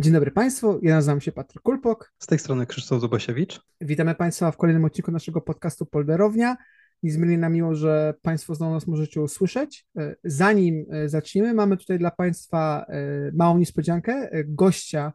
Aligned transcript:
Dzień 0.00 0.12
dobry 0.12 0.30
Państwu, 0.30 0.80
ja 0.82 0.94
nazywam 0.94 1.20
się 1.20 1.32
Patryk 1.32 1.62
Kulpok. 1.62 2.12
Z 2.18 2.26
tej 2.26 2.38
strony 2.38 2.66
Krzysztof 2.66 3.00
Zubasiewicz. 3.00 3.60
Witamy 3.80 4.14
Państwa 4.14 4.50
w 4.50 4.56
kolejnym 4.56 4.84
odcinku 4.84 5.10
naszego 5.12 5.40
podcastu 5.40 5.86
Polderownia. 5.86 6.56
Niezmiernie 7.02 7.38
nam 7.38 7.52
miło, 7.52 7.74
że 7.74 8.14
Państwo 8.22 8.54
znowu 8.54 8.74
nas 8.74 8.86
możecie 8.86 9.20
usłyszeć. 9.20 9.86
E, 9.98 10.16
zanim 10.24 10.86
e, 10.90 11.08
zaczniemy, 11.08 11.54
mamy 11.54 11.76
tutaj 11.76 11.98
dla 11.98 12.10
Państwa 12.10 12.86
e, 12.88 12.94
małą 13.32 13.58
niespodziankę, 13.58 14.30
gościa 14.44 15.12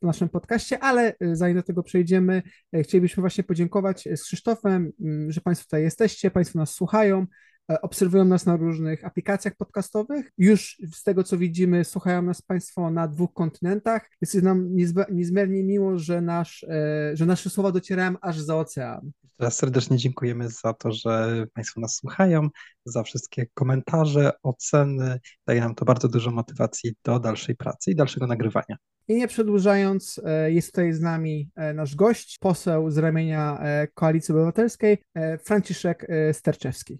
w 0.00 0.02
naszym 0.02 0.28
podcaście, 0.28 0.78
ale 0.78 1.14
zanim 1.32 1.56
do 1.56 1.62
tego 1.62 1.82
przejdziemy, 1.82 2.42
chcielibyśmy 2.82 3.20
właśnie 3.20 3.44
podziękować 3.44 4.08
z 4.16 4.22
Krzysztofem, 4.22 4.92
że 5.28 5.40
Państwo 5.40 5.64
tutaj 5.64 5.82
jesteście, 5.82 6.30
Państwo 6.30 6.58
nas 6.58 6.74
słuchają, 6.74 7.26
obserwują 7.68 8.24
nas 8.24 8.46
na 8.46 8.56
różnych 8.56 9.04
aplikacjach 9.04 9.56
podcastowych. 9.56 10.30
Już 10.38 10.76
z 10.92 11.02
tego, 11.02 11.24
co 11.24 11.38
widzimy, 11.38 11.84
słuchają 11.84 12.22
nas 12.22 12.42
Państwo 12.42 12.90
na 12.90 13.08
dwóch 13.08 13.32
kontynentach. 13.32 14.10
Jest 14.20 14.42
nam 14.42 14.76
niezmiernie 15.10 15.64
miło, 15.64 15.98
że, 15.98 16.20
nasz, 16.20 16.64
e, 16.68 17.10
że 17.14 17.26
nasze 17.26 17.50
słowa 17.50 17.72
docierają 17.72 18.14
aż 18.20 18.40
za 18.40 18.56
ocean. 18.56 19.10
Teraz 19.36 19.56
serdecznie 19.56 19.96
dziękujemy 19.96 20.48
za 20.48 20.72
to, 20.72 20.92
że 20.92 21.44
Państwo 21.54 21.80
nas 21.80 21.94
słuchają, 21.94 22.48
za 22.84 23.02
wszystkie 23.02 23.46
komentarze, 23.54 24.32
oceny. 24.42 25.20
Daje 25.46 25.60
nam 25.60 25.74
to 25.74 25.84
bardzo 25.84 26.08
dużo 26.08 26.30
motywacji 26.30 26.94
do 27.04 27.20
dalszej 27.20 27.56
pracy 27.56 27.90
i 27.90 27.94
dalszego 27.94 28.26
nagrywania. 28.26 28.76
I 29.08 29.14
nie 29.14 29.28
przedłużając, 29.28 30.20
e, 30.24 30.52
jest 30.52 30.72
tutaj 30.72 30.92
z 30.92 31.00
nami 31.00 31.50
nasz 31.74 31.94
gość, 31.94 32.38
poseł 32.38 32.90
z 32.90 32.98
ramienia 32.98 33.62
Koalicji 33.94 34.32
Obywatelskiej, 34.32 34.98
Franciszek 35.44 36.06
Sterczewski. 36.32 36.98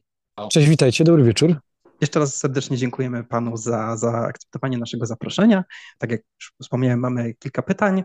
Cześć, 0.51 0.69
witajcie, 0.69 1.05
dobry 1.05 1.25
wieczór. 1.25 1.57
Jeszcze 2.01 2.21
raz 2.21 2.37
serdecznie 2.37 2.77
dziękujemy 2.77 3.25
Panu 3.25 3.57
za, 3.57 3.97
akceptowanie 4.29 4.79
naszego 4.79 5.07
zaproszenia. 5.07 5.65
Tak 5.99 6.11
jak 6.11 6.21
już 6.41 6.53
wspomniałem, 6.63 7.01
mamy 7.01 7.35
kilka 7.35 7.63
pytań. 7.63 8.05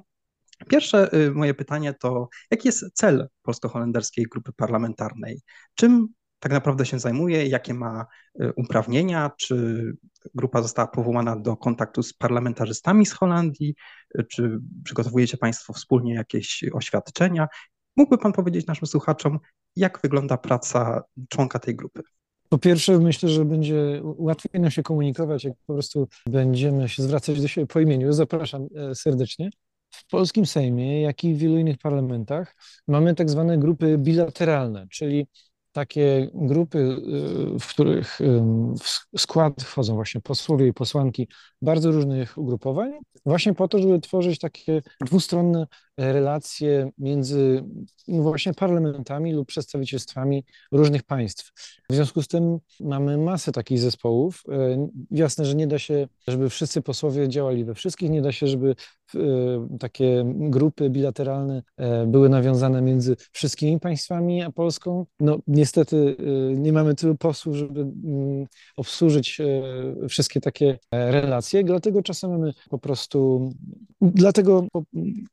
Pierwsze 0.67 1.13
y, 1.13 1.31
moje 1.31 1.53
pytanie 1.53 1.93
to, 1.93 2.29
jaki 2.51 2.67
jest 2.67 2.85
cel 2.93 3.27
polsko-holenderskiej 3.41 4.25
grupy 4.31 4.51
parlamentarnej? 4.53 5.41
Czym 5.75 6.07
tak 6.39 6.51
naprawdę 6.51 6.85
się 6.85 6.99
zajmuje, 6.99 7.47
jakie 7.47 7.73
ma 7.73 8.05
y, 8.41 8.53
uprawnienia, 8.55 9.31
czy 9.37 9.83
grupa 10.35 10.61
została 10.61 10.87
powołana 10.87 11.35
do 11.35 11.57
kontaktu 11.57 12.03
z 12.03 12.13
parlamentarzystami 12.13 13.05
z 13.05 13.13
Holandii, 13.13 13.75
czy 14.31 14.59
przygotowujecie 14.83 15.37
Państwo 15.37 15.73
wspólnie 15.73 16.13
jakieś 16.13 16.63
oświadczenia? 16.73 17.47
Mógłby 17.95 18.17
Pan 18.17 18.33
powiedzieć 18.33 18.67
naszym 18.67 18.87
słuchaczom, 18.87 19.39
jak 19.75 19.99
wygląda 20.01 20.37
praca 20.37 21.03
członka 21.29 21.59
tej 21.59 21.75
grupy? 21.75 22.03
Po 22.49 22.57
pierwsze, 22.57 22.99
myślę, 22.99 23.29
że 23.29 23.45
będzie 23.45 24.01
łatwiej 24.03 24.61
nam 24.61 24.71
się 24.71 24.83
komunikować, 24.83 25.43
jak 25.43 25.53
po 25.65 25.73
prostu 25.73 26.07
będziemy 26.25 26.89
się 26.89 27.03
zwracać 27.03 27.41
do 27.41 27.47
siebie 27.47 27.67
po 27.67 27.79
imieniu. 27.79 28.13
Zapraszam 28.13 28.67
e, 28.75 28.95
serdecznie. 28.95 29.49
W 29.91 30.07
polskim 30.07 30.45
Sejmie, 30.45 31.01
jak 31.01 31.23
i 31.23 31.33
w 31.33 31.37
wielu 31.37 31.57
innych 31.57 31.77
parlamentach, 31.77 32.55
mamy 32.87 33.15
tak 33.15 33.29
zwane 33.29 33.57
grupy 33.57 33.97
bilateralne, 33.97 34.87
czyli 34.91 35.27
takie 35.71 36.29
grupy, 36.33 36.77
y, 36.77 37.59
w 37.59 37.67
których 37.67 38.19
w 39.13 39.21
skład 39.21 39.63
wchodzą 39.63 39.95
właśnie 39.95 40.21
posłowie 40.21 40.67
i 40.67 40.73
posłanki 40.73 41.27
bardzo 41.61 41.91
różnych 41.91 42.37
ugrupowań, 42.37 42.91
właśnie 43.25 43.53
po 43.53 43.67
to, 43.67 43.79
żeby 43.79 43.99
tworzyć 43.99 44.39
takie 44.39 44.81
dwustronne 45.01 45.67
relacje 45.97 46.91
między 46.97 47.63
no 48.07 48.23
właśnie 48.23 48.53
parlamentami 48.53 49.33
lub 49.33 49.47
przedstawicielstwami 49.47 50.43
różnych 50.71 51.03
państw. 51.03 51.51
W 51.89 51.95
związku 51.95 52.21
z 52.21 52.27
tym 52.27 52.59
mamy 52.79 53.17
masę 53.17 53.51
takich 53.51 53.79
zespołów. 53.79 54.43
E, 54.51 54.87
jasne, 55.11 55.45
że 55.45 55.55
nie 55.55 55.67
da 55.67 55.79
się, 55.79 56.07
żeby 56.27 56.49
wszyscy 56.49 56.81
posłowie 56.81 57.29
działali 57.29 57.65
we 57.65 57.73
wszystkich, 57.73 58.09
nie 58.09 58.21
da 58.21 58.31
się, 58.31 58.47
żeby 58.47 58.75
e, 59.15 59.19
takie 59.79 60.23
grupy 60.35 60.89
bilateralne 60.89 61.63
e, 61.77 62.07
były 62.07 62.29
nawiązane 62.29 62.81
między 62.81 63.15
wszystkimi 63.31 63.79
państwami 63.79 64.43
a 64.43 64.51
Polską. 64.51 65.05
No 65.19 65.39
niestety 65.47 66.15
nie 66.55 66.73
mamy 66.73 66.95
tylu 66.95 67.15
posłów, 67.15 67.55
żeby 67.55 67.81
mm, 67.81 68.47
obsłużyć 68.77 69.41
wszystkie 70.09 70.41
takie 70.41 70.79
relacje, 70.91 71.63
dlatego 71.63 72.03
czasem 72.03 72.31
mamy 72.31 72.53
po 72.69 72.79
prostu, 72.79 73.49
dlatego 74.01 74.67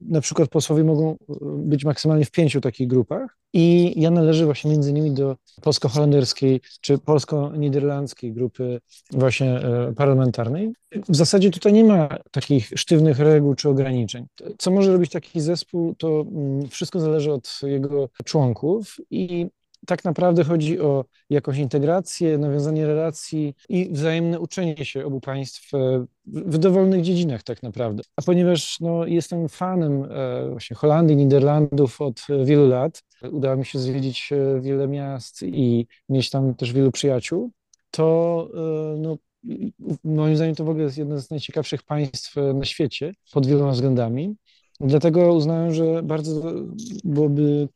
na 0.00 0.20
przykład 0.20 0.48
posłowie 0.54 0.84
mogą 0.84 1.10
e, 1.10 1.16
być 1.42 1.84
maksymalnie 1.84 2.24
w 2.24 2.30
pięciu 2.30 2.60
takich 2.60 2.88
grupach 2.88 3.38
i 3.52 3.94
ja 4.00 4.10
należę 4.10 4.44
właśnie 4.44 4.70
między 4.70 4.90
innymi 4.90 5.12
do 5.12 5.36
polsko-holenderskiej 5.62 6.60
czy 6.80 6.98
polsko-niderlandzkiej 6.98 8.32
grupy 8.32 8.80
właśnie 9.10 9.50
e, 9.50 9.92
parlamentarnej. 9.96 10.72
W 11.08 11.16
zasadzie 11.16 11.50
tutaj 11.50 11.72
nie 11.72 11.84
ma 11.84 12.08
takich 12.30 12.72
sztywnych 12.76 13.18
reguł 13.18 13.54
czy 13.54 13.68
ograniczeń. 13.68 14.26
Co 14.58 14.70
może 14.70 14.92
robić 14.92 15.10
taki 15.10 15.40
zespół, 15.40 15.94
to 15.94 16.20
mm, 16.20 16.68
wszystko 16.68 17.00
zależy 17.00 17.32
od 17.32 17.60
jego 17.62 18.08
członków 18.24 18.96
i 19.10 19.46
tak 19.86 20.04
naprawdę 20.04 20.44
chodzi 20.44 20.80
o 20.80 21.04
jakąś 21.30 21.58
integrację, 21.58 22.38
nawiązanie 22.38 22.86
relacji 22.86 23.54
i 23.68 23.88
wzajemne 23.90 24.40
uczenie 24.40 24.84
się 24.84 25.06
obu 25.06 25.20
państw 25.20 25.74
e, 25.74 26.06
w 26.26 26.58
dowolnych 26.58 27.02
dziedzinach 27.02 27.42
tak 27.42 27.62
naprawdę. 27.62 28.02
A 28.16 28.22
ponieważ 28.22 28.80
no, 28.80 29.06
jestem 29.06 29.48
fanem 29.48 30.04
e, 30.10 30.50
właśnie 30.50 30.76
Holandii, 30.76 31.16
Niderlandów 31.16 32.00
od 32.00 32.20
wielu 32.44 32.68
lat, 32.68 33.02
udało 33.30 33.56
mi 33.56 33.64
się 33.64 33.78
zwiedzić 33.78 34.30
e, 34.32 34.60
wiele 34.60 34.88
miast 34.88 35.42
i 35.42 35.86
mieć 36.08 36.30
tam 36.30 36.54
też 36.54 36.72
wielu 36.72 36.90
przyjaciół, 36.90 37.50
to 37.90 38.48
no, 38.98 39.16
moim 40.04 40.36
zdaniem 40.36 40.54
to 40.54 40.64
w 40.64 40.68
ogóle 40.68 40.84
jest 40.84 40.98
jedno 40.98 41.18
z 41.20 41.30
najciekawszych 41.30 41.82
państw 41.82 42.34
na 42.54 42.64
świecie 42.64 43.12
pod 43.32 43.46
wieloma 43.46 43.70
względami. 43.70 44.36
Dlatego 44.80 45.34
uznałem, 45.34 45.74
że 45.74 46.02
bardzo 46.02 46.52
byłoby 47.04 47.68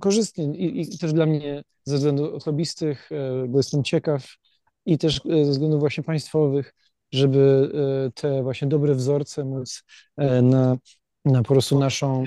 korzystnie 0.00 0.44
i, 0.44 0.80
i 0.80 0.98
też 0.98 1.12
dla 1.12 1.26
mnie 1.26 1.62
ze 1.84 1.96
względów 1.96 2.34
osobistych, 2.34 3.12
e, 3.12 3.48
bo 3.48 3.58
jestem 3.58 3.84
ciekaw 3.84 4.26
i 4.86 4.98
też 4.98 5.20
e, 5.30 5.44
ze 5.44 5.50
względów 5.50 5.80
właśnie 5.80 6.04
państwowych, 6.04 6.74
żeby 7.12 7.72
e, 8.06 8.10
te 8.10 8.42
właśnie 8.42 8.68
dobre 8.68 8.94
wzorce 8.94 9.44
móc 9.44 9.82
na, 10.42 10.76
na 11.24 11.42
po 11.42 11.54
prostu 11.54 11.78
naszą, 11.78 12.24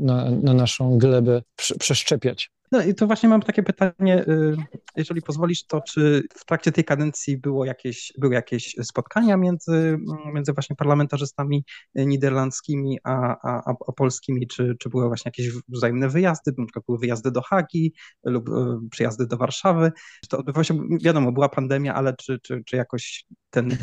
na, 0.00 0.30
na 0.30 0.54
naszą 0.54 0.98
glebę 0.98 1.42
przeszczepiać. 1.78 2.50
No 2.74 2.82
i 2.82 2.94
to 2.94 3.06
właśnie 3.06 3.28
mam 3.28 3.42
takie 3.42 3.62
pytanie, 3.62 4.24
y, 4.28 4.56
jeżeli 4.96 5.22
pozwolisz, 5.22 5.66
to 5.66 5.80
czy 5.80 6.22
w 6.36 6.44
trakcie 6.44 6.72
tej 6.72 6.84
kadencji 6.84 7.38
było 7.38 7.64
jakieś, 7.64 8.12
były 8.18 8.34
jakieś 8.34 8.76
spotkania 8.82 9.36
między, 9.36 9.98
między 10.34 10.52
właśnie 10.52 10.76
parlamentarzystami 10.76 11.64
niderlandzkimi 11.94 12.98
a, 13.04 13.36
a, 13.42 13.74
a 13.88 13.92
polskimi, 13.92 14.46
czy, 14.46 14.76
czy 14.78 14.88
były 14.88 15.06
właśnie 15.06 15.28
jakieś 15.28 15.54
wzajemne 15.68 16.08
wyjazdy, 16.08 16.52
na 16.58 16.64
przykład 16.64 16.84
były 16.86 16.98
wyjazdy 16.98 17.30
do 17.30 17.42
Hagi 17.42 17.94
lub 18.24 18.48
y, 18.48 18.52
przyjazdy 18.90 19.26
do 19.26 19.36
Warszawy? 19.36 19.92
To 20.28 20.38
odbywało 20.38 20.64
się, 20.64 20.78
wiadomo, 21.02 21.32
była 21.32 21.48
pandemia, 21.48 21.94
ale 21.94 22.14
czy, 22.16 22.38
czy, 22.42 22.62
czy 22.66 22.76
jakoś 22.76 23.24
ten, 23.50 23.76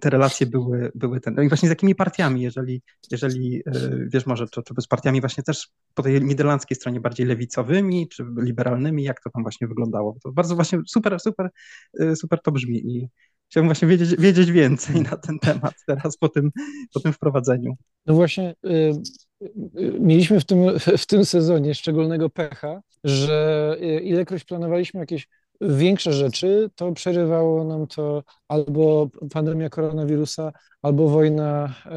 te 0.00 0.10
relacje 0.10 0.46
były, 0.46 0.92
były 0.94 1.20
ten. 1.20 1.34
No 1.34 1.42
i 1.42 1.48
właśnie 1.48 1.68
z 1.68 1.70
jakimi 1.70 1.94
partiami, 1.94 2.42
jeżeli, 2.42 2.82
jeżeli 3.10 3.56
y, 3.56 4.08
wiesz, 4.12 4.26
może 4.26 4.46
to, 4.46 4.62
czy 4.62 4.74
z 4.78 4.86
partiami 4.86 5.20
właśnie 5.20 5.42
też 5.44 5.68
po 5.94 6.02
tej 6.02 6.22
niderlandzkiej 6.22 6.76
stronie 6.76 7.00
bardziej 7.00 7.26
lewicowymi, 7.26 8.08
czy 8.08 8.24
liberalnymi, 8.42 9.02
jak 9.02 9.22
to 9.22 9.30
tam 9.30 9.42
właśnie 9.42 9.68
wyglądało. 9.68 10.16
To 10.24 10.32
bardzo 10.32 10.54
właśnie 10.54 10.78
super, 10.86 11.20
super, 11.20 11.50
y, 12.00 12.16
super 12.16 12.42
to 12.42 12.52
brzmi 12.52 12.78
i 12.78 13.08
chciałbym 13.50 13.68
właśnie 13.68 13.88
wiedzieć, 13.88 14.16
wiedzieć 14.16 14.50
więcej 14.52 15.00
na 15.10 15.16
ten 15.16 15.38
temat 15.38 15.74
teraz 15.86 16.16
po 16.16 16.28
tym, 16.28 16.50
po 16.94 17.00
tym 17.00 17.12
wprowadzeniu. 17.12 17.76
No 18.06 18.14
właśnie 18.14 18.54
y, 18.66 18.92
y, 19.42 19.98
mieliśmy 20.00 20.40
w 20.40 20.44
tym, 20.44 20.78
w 20.98 21.06
tym 21.06 21.24
sezonie 21.24 21.74
szczególnego 21.74 22.30
pecha, 22.30 22.80
że 23.04 23.76
ilekroć 24.02 24.44
planowaliśmy 24.44 25.00
jakieś 25.00 25.28
większe 25.60 26.12
rzeczy, 26.12 26.70
to 26.74 26.92
przerywało 26.92 27.64
nam 27.64 27.86
to 27.86 28.22
albo 28.48 29.08
pandemia 29.32 29.68
koronawirusa, 29.68 30.52
albo 30.82 31.08
wojna 31.08 31.74
e, 31.86 31.90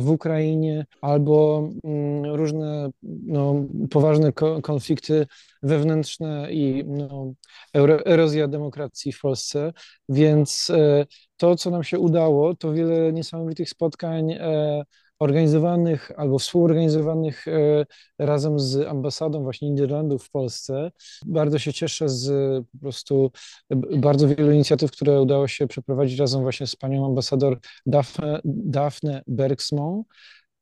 w 0.00 0.10
Ukrainie, 0.10 0.86
albo 1.00 1.68
mm, 1.84 2.34
różne 2.34 2.90
no, 3.02 3.54
poważne 3.90 4.32
konflikty 4.62 5.26
wewnętrzne 5.62 6.52
i 6.52 6.84
no, 6.86 7.32
erozja 8.04 8.48
demokracji 8.48 9.12
w 9.12 9.20
Polsce. 9.20 9.72
Więc 10.08 10.70
e, 10.70 11.06
to, 11.36 11.56
co 11.56 11.70
nam 11.70 11.84
się 11.84 11.98
udało, 11.98 12.54
to 12.54 12.72
wiele 12.72 13.12
niesamowitych 13.12 13.68
spotkań 13.68 14.32
e, 14.32 14.82
organizowanych 15.18 16.12
albo 16.16 16.38
współorganizowanych 16.38 17.48
e, 17.48 17.86
razem 18.18 18.60
z 18.60 18.86
ambasadą 18.86 19.42
właśnie 19.42 19.70
Niderlandów 19.70 20.24
w 20.24 20.30
Polsce. 20.30 20.90
Bardzo 21.26 21.58
się 21.58 21.72
cieszę 21.72 22.08
z 22.08 22.28
po 22.72 22.78
prostu 22.78 23.30
bardzo 23.96 24.28
wielu 24.28 24.52
inicjatyw, 24.52 24.90
które 24.90 25.22
udało 25.22 25.48
się 25.48 25.66
przeprowadzić 25.66 26.18
razem 26.18 26.42
właśnie 26.42 26.66
z 26.66 26.76
panią 26.76 27.06
ambasador 27.06 27.58
Daphne, 27.86 28.40
Daphne 28.44 29.22
Bergsmą. 29.26 30.04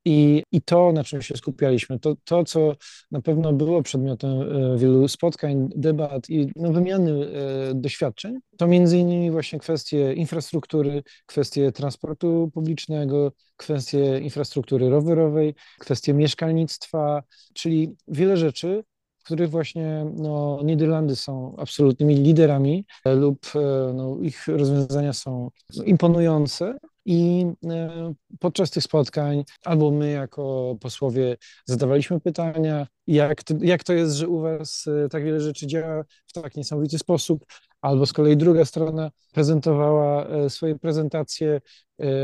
I, 0.06 0.42
I 0.52 0.62
to, 0.62 0.92
na 0.92 1.04
czym 1.04 1.22
się 1.22 1.36
skupialiśmy, 1.36 1.98
to, 1.98 2.16
to, 2.24 2.44
co 2.44 2.76
na 3.10 3.22
pewno 3.22 3.52
było 3.52 3.82
przedmiotem 3.82 4.30
e, 4.30 4.78
wielu 4.78 5.08
spotkań, 5.08 5.68
debat 5.76 6.30
i 6.30 6.48
no, 6.56 6.72
wymiany 6.72 7.10
e, 7.10 7.74
doświadczeń, 7.74 8.38
to 8.56 8.66
między 8.66 8.98
innymi 8.98 9.30
właśnie 9.30 9.58
kwestie 9.58 10.12
infrastruktury, 10.12 11.02
kwestie 11.26 11.72
transportu 11.72 12.50
publicznego, 12.54 13.32
kwestie 13.56 14.18
infrastruktury 14.18 14.90
rowerowej, 14.90 15.54
kwestie 15.78 16.14
mieszkalnictwa, 16.14 17.22
czyli 17.54 17.96
wiele 18.08 18.36
rzeczy, 18.36 18.84
których 19.26 19.50
właśnie 19.50 20.06
no, 20.14 20.60
Niderlandy 20.64 21.16
są 21.16 21.56
absolutnymi 21.58 22.14
liderami 22.14 22.84
e, 23.04 23.14
lub 23.14 23.46
no, 23.94 24.18
ich 24.20 24.46
rozwiązania 24.48 25.12
są 25.12 25.50
imponujące, 25.84 26.74
i 27.06 27.46
e, 27.70 28.14
podczas 28.40 28.70
tych 28.70 28.82
spotkań 28.82 29.44
albo 29.64 29.90
my 29.90 30.10
jako 30.10 30.76
posłowie 30.80 31.36
zadawaliśmy 31.64 32.20
pytania, 32.20 32.86
jak 33.06 33.42
to, 33.42 33.54
jak 33.60 33.84
to 33.84 33.92
jest, 33.92 34.14
że 34.14 34.28
u 34.28 34.40
Was 34.40 34.84
e, 35.04 35.08
tak 35.08 35.24
wiele 35.24 35.40
rzeczy 35.40 35.66
działa 35.66 36.04
w 36.26 36.32
tak 36.32 36.56
niesamowity 36.56 36.98
sposób, 36.98 37.44
albo 37.80 38.06
z 38.06 38.12
kolei 38.12 38.36
druga 38.36 38.64
strona 38.64 39.10
prezentowała 39.32 40.26
e, 40.26 40.50
swoje 40.50 40.78
prezentacje, 40.78 41.60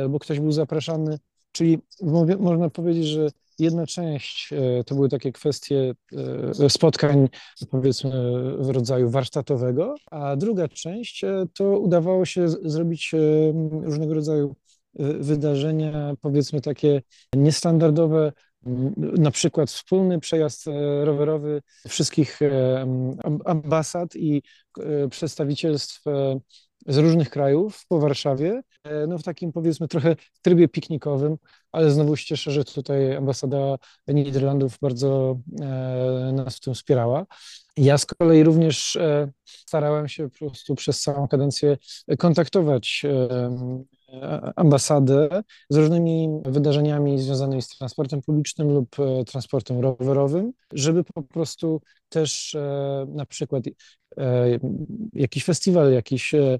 albo 0.02 0.18
ktoś 0.18 0.40
był 0.40 0.52
zapraszany. 0.52 1.18
Czyli 1.52 1.78
można 2.38 2.70
powiedzieć, 2.70 3.06
że 3.06 3.28
Jedna 3.62 3.86
część 3.86 4.52
e, 4.52 4.84
to 4.84 4.94
były 4.94 5.08
takie 5.08 5.32
kwestie 5.32 5.94
e, 6.60 6.70
spotkań, 6.70 7.28
powiedzmy, 7.70 8.10
w 8.58 8.70
rodzaju 8.70 9.10
warsztatowego, 9.10 9.94
a 10.10 10.36
druga 10.36 10.68
część 10.68 11.24
e, 11.24 11.44
to 11.54 11.78
udawało 11.78 12.24
się 12.24 12.48
zrobić 12.48 13.14
różnego 13.82 14.14
rodzaju 14.14 14.56
wydarzenia, 15.20 16.14
powiedzmy 16.20 16.60
takie 16.60 17.02
niestandardowe, 17.34 18.32
na 18.98 19.30
przykład 19.30 19.70
wspólny 19.70 20.20
przejazd 20.20 20.64
rowerowy 21.04 21.62
wszystkich 21.88 22.40
ambasad 23.44 24.16
i 24.16 24.42
przedstawicielstw 25.10 26.04
z 26.86 26.96
różnych 26.96 27.30
krajów 27.30 27.84
po 27.88 27.98
Warszawie, 27.98 28.62
no 29.08 29.18
w 29.18 29.22
takim 29.22 29.52
powiedzmy 29.52 29.88
trochę 29.88 30.16
trybie 30.42 30.68
piknikowym, 30.68 31.36
ale 31.72 31.90
znowu 31.90 32.16
się 32.16 32.26
cieszę, 32.26 32.50
że 32.50 32.64
tutaj 32.64 33.16
ambasada 33.16 33.76
Niderlandów 34.08 34.78
bardzo 34.82 35.38
e, 35.60 36.32
nas 36.34 36.56
w 36.56 36.60
tym 36.60 36.74
wspierała. 36.74 37.26
Ja 37.76 37.98
z 37.98 38.06
kolei 38.06 38.42
również 38.42 38.96
e, 38.96 39.32
starałem 39.46 40.08
się 40.08 40.30
po 40.30 40.38
prostu 40.38 40.74
przez 40.74 41.00
całą 41.00 41.28
kadencję 41.28 41.76
kontaktować 42.18 43.02
ambasadę 44.56 45.42
z 45.70 45.76
różnymi 45.76 46.28
wydarzeniami 46.44 47.18
związanymi 47.18 47.62
z 47.62 47.68
transportem 47.68 48.22
publicznym 48.22 48.68
lub 48.68 48.96
transportem 49.26 49.80
rowerowym, 49.80 50.52
żeby 50.72 51.04
po 51.04 51.22
prostu 51.22 51.80
też 52.08 52.56
na 53.08 53.26
przykład 53.26 53.64
E, 54.18 54.58
jakiś 55.12 55.44
festiwal, 55.44 55.92
jakieś 55.92 56.34
e, 56.34 56.58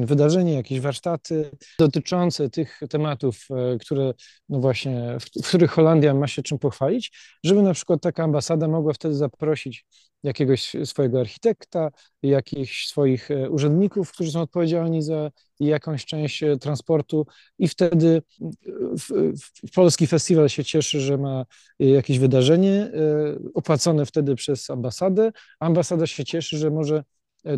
wydarzenie, 0.00 0.54
jakieś 0.54 0.80
warsztaty 0.80 1.50
dotyczące 1.78 2.50
tych 2.50 2.80
tematów, 2.90 3.46
e, 3.50 3.78
które, 3.78 4.12
no 4.48 4.60
właśnie, 4.60 5.16
w, 5.20 5.42
w 5.44 5.48
których 5.48 5.70
Holandia 5.70 6.14
ma 6.14 6.26
się 6.26 6.42
czym 6.42 6.58
pochwalić, 6.58 7.12
żeby 7.44 7.62
na 7.62 7.74
przykład 7.74 8.00
taka 8.02 8.24
ambasada 8.24 8.68
mogła 8.68 8.92
wtedy 8.92 9.14
zaprosić 9.14 9.86
jakiegoś 10.22 10.76
swojego 10.84 11.20
architekta, 11.20 11.90
jakichś 12.22 12.86
swoich 12.86 13.28
urzędników, 13.50 14.12
którzy 14.12 14.32
są 14.32 14.40
odpowiedzialni 14.40 15.02
za 15.02 15.30
jakąś 15.60 16.06
część 16.06 16.44
transportu 16.60 17.26
i 17.58 17.68
wtedy 17.68 18.22
w, 18.98 19.32
w 19.66 19.70
polski 19.74 20.06
festiwal 20.06 20.48
się 20.48 20.64
cieszy, 20.64 21.00
że 21.00 21.18
ma 21.18 21.44
jakieś 21.78 22.18
wydarzenie 22.18 22.90
opłacone 23.54 24.06
wtedy 24.06 24.34
przez 24.34 24.70
ambasadę, 24.70 25.32
ambasada 25.60 26.06
się 26.06 26.24
cieszy, 26.24 26.58
że 26.58 26.70
może 26.70 26.96
e, 26.96 27.02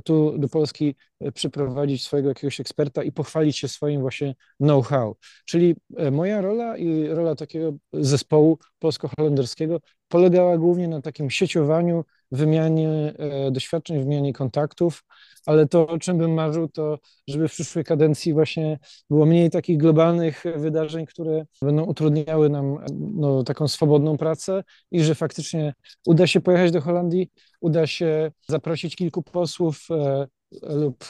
tu 0.05 0.39
do 0.39 0.49
Polski 0.49 0.95
e, 1.21 1.33
przyprowadzić 1.33 2.05
swojego 2.05 2.29
jakiegoś 2.29 2.61
eksperta 2.61 3.03
i 3.03 3.13
pochwalić 3.13 3.59
się 3.59 3.69
swoim 3.69 4.01
właśnie 4.01 4.35
know-how. 4.61 5.17
Czyli 5.45 5.75
e, 5.97 6.11
moja 6.11 6.41
rola 6.41 6.77
i 6.77 7.09
rola 7.09 7.35
takiego 7.35 7.73
zespołu 7.93 8.59
polsko-holenderskiego 8.79 9.81
polegała 10.09 10.59
głównie 10.59 10.89
na 10.89 11.03
takim 11.03 11.31
sieciowaniu, 11.31 12.05
wymianie 12.33 13.15
doświadczeń, 13.51 13.99
wymianie 13.99 14.33
kontaktów, 14.33 15.05
ale 15.47 15.67
to, 15.67 15.89
o 15.89 15.99
czym 15.99 16.19
bym 16.19 16.35
marzył, 16.35 16.69
to 16.69 16.99
żeby 17.29 17.49
w 17.49 17.53
przyszłej 17.53 17.85
kadencji 17.85 18.33
właśnie 18.33 18.79
było 19.11 19.27
mniej 19.27 19.51
takich 19.51 19.79
globalnych 19.79 20.45
wydarzeń, 20.57 21.07
które 21.07 21.45
będą 21.63 21.85
utrudniały 21.85 22.49
nam 22.51 22.79
no, 23.15 23.45
taką 23.45 23.69
swobodną 23.69 24.17
pracę 24.17 24.65
i 24.91 25.01
że 25.03 25.15
faktycznie 25.15 25.75
uda 26.07 26.27
się 26.27 26.41
pojechać 26.41 26.71
do 26.71 26.81
Holandii, 26.81 27.31
uda 27.61 27.87
się 27.87 28.33
zaprosić 28.49 28.97
kilku 28.97 29.23
posłów 29.23 29.87
e, 29.91 30.27
lub 30.63 31.05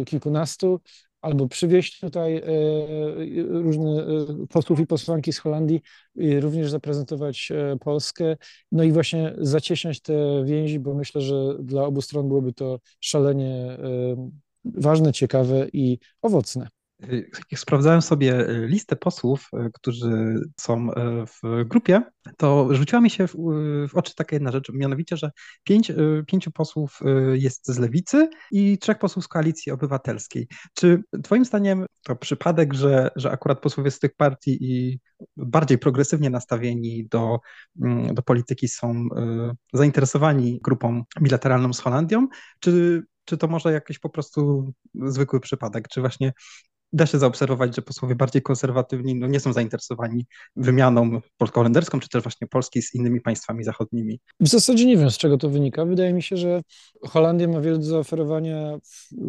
e, 0.00 0.04
kilkunastu, 0.04 0.80
albo 1.22 1.48
przywieźć 1.48 2.00
tutaj 2.00 2.36
e, 2.36 2.42
różne 3.48 4.06
posłów 4.48 4.80
i 4.80 4.86
posłanki 4.86 5.32
z 5.32 5.38
Holandii, 5.38 5.80
również 6.40 6.70
zaprezentować 6.70 7.52
Polskę, 7.80 8.36
no 8.72 8.82
i 8.82 8.92
właśnie 8.92 9.34
zacieśniać 9.38 10.00
te 10.00 10.44
więzi, 10.44 10.80
bo 10.80 10.94
myślę, 10.94 11.20
że 11.20 11.34
dla 11.62 11.84
obu 11.84 12.02
stron 12.02 12.28
byłoby 12.28 12.52
to 12.52 12.80
szalenie 13.00 13.76
ważne, 14.64 15.12
ciekawe 15.12 15.66
i 15.72 15.98
owocne. 16.22 16.68
Sprawdzałem 17.54 18.02
sobie 18.02 18.46
listę 18.48 18.96
posłów, 18.96 19.50
którzy 19.74 20.40
są 20.60 20.88
w 21.26 21.64
grupie, 21.64 22.02
to 22.36 22.74
rzuciła 22.74 23.00
mi 23.00 23.10
się 23.10 23.26
w, 23.26 23.34
w, 23.88 23.94
oczy 23.94 24.14
taka 24.14 24.36
jedna 24.36 24.52
rzecz, 24.52 24.72
mianowicie, 24.72 25.16
że 25.16 25.30
pięć, 25.64 25.92
pięciu 26.26 26.50
posłów 26.50 27.00
jest 27.32 27.66
z 27.66 27.78
lewicy 27.78 28.28
i 28.52 28.78
trzech 28.78 28.98
posłów 28.98 29.24
z 29.24 29.28
koalicji 29.28 29.72
obywatelskiej. 29.72 30.48
Czy 30.74 31.02
Twoim 31.24 31.44
zdaniem 31.44 31.86
to 32.02 32.16
przypadek, 32.16 32.74
że, 32.74 33.10
że 33.16 33.30
akurat 33.30 33.60
posłowie 33.60 33.90
z 33.90 33.98
tych 33.98 34.14
partii 34.16 34.58
i 34.60 35.00
bardziej 35.36 35.78
progresywnie 35.78 36.30
nastawieni 36.30 37.06
do, 37.10 37.38
do 38.12 38.22
polityki 38.22 38.68
są 38.68 39.08
zainteresowani 39.72 40.60
grupą 40.62 41.02
bilateralną 41.22 41.72
z 41.72 41.80
Holandią, 41.80 42.28
czy 42.60 43.02
czy 43.24 43.36
to 43.36 43.48
może 43.48 43.72
jakiś 43.72 43.98
po 43.98 44.08
prostu 44.08 44.72
zwykły 44.94 45.40
przypadek? 45.40 45.88
Czy 45.88 46.00
właśnie 46.00 46.32
da 46.92 47.06
się 47.06 47.18
zaobserwować, 47.18 47.76
że 47.76 47.82
posłowie 47.82 48.14
bardziej 48.14 48.42
konserwatywni 48.42 49.14
no, 49.14 49.26
nie 49.26 49.40
są 49.40 49.52
zainteresowani 49.52 50.26
wymianą 50.56 51.20
polsko-holenderską, 51.36 52.00
czy 52.00 52.08
też 52.08 52.22
właśnie 52.22 52.46
Polski 52.46 52.82
z 52.82 52.94
innymi 52.94 53.20
państwami 53.20 53.64
zachodnimi? 53.64 54.20
W 54.40 54.48
zasadzie 54.48 54.86
nie 54.86 54.96
wiem, 54.96 55.10
z 55.10 55.18
czego 55.18 55.38
to 55.38 55.48
wynika. 55.48 55.84
Wydaje 55.84 56.12
mi 56.12 56.22
się, 56.22 56.36
że 56.36 56.62
Holandia 57.02 57.48
ma 57.48 57.60
wiele 57.60 57.78
do 57.78 57.84
zaoferowania, 57.84 58.78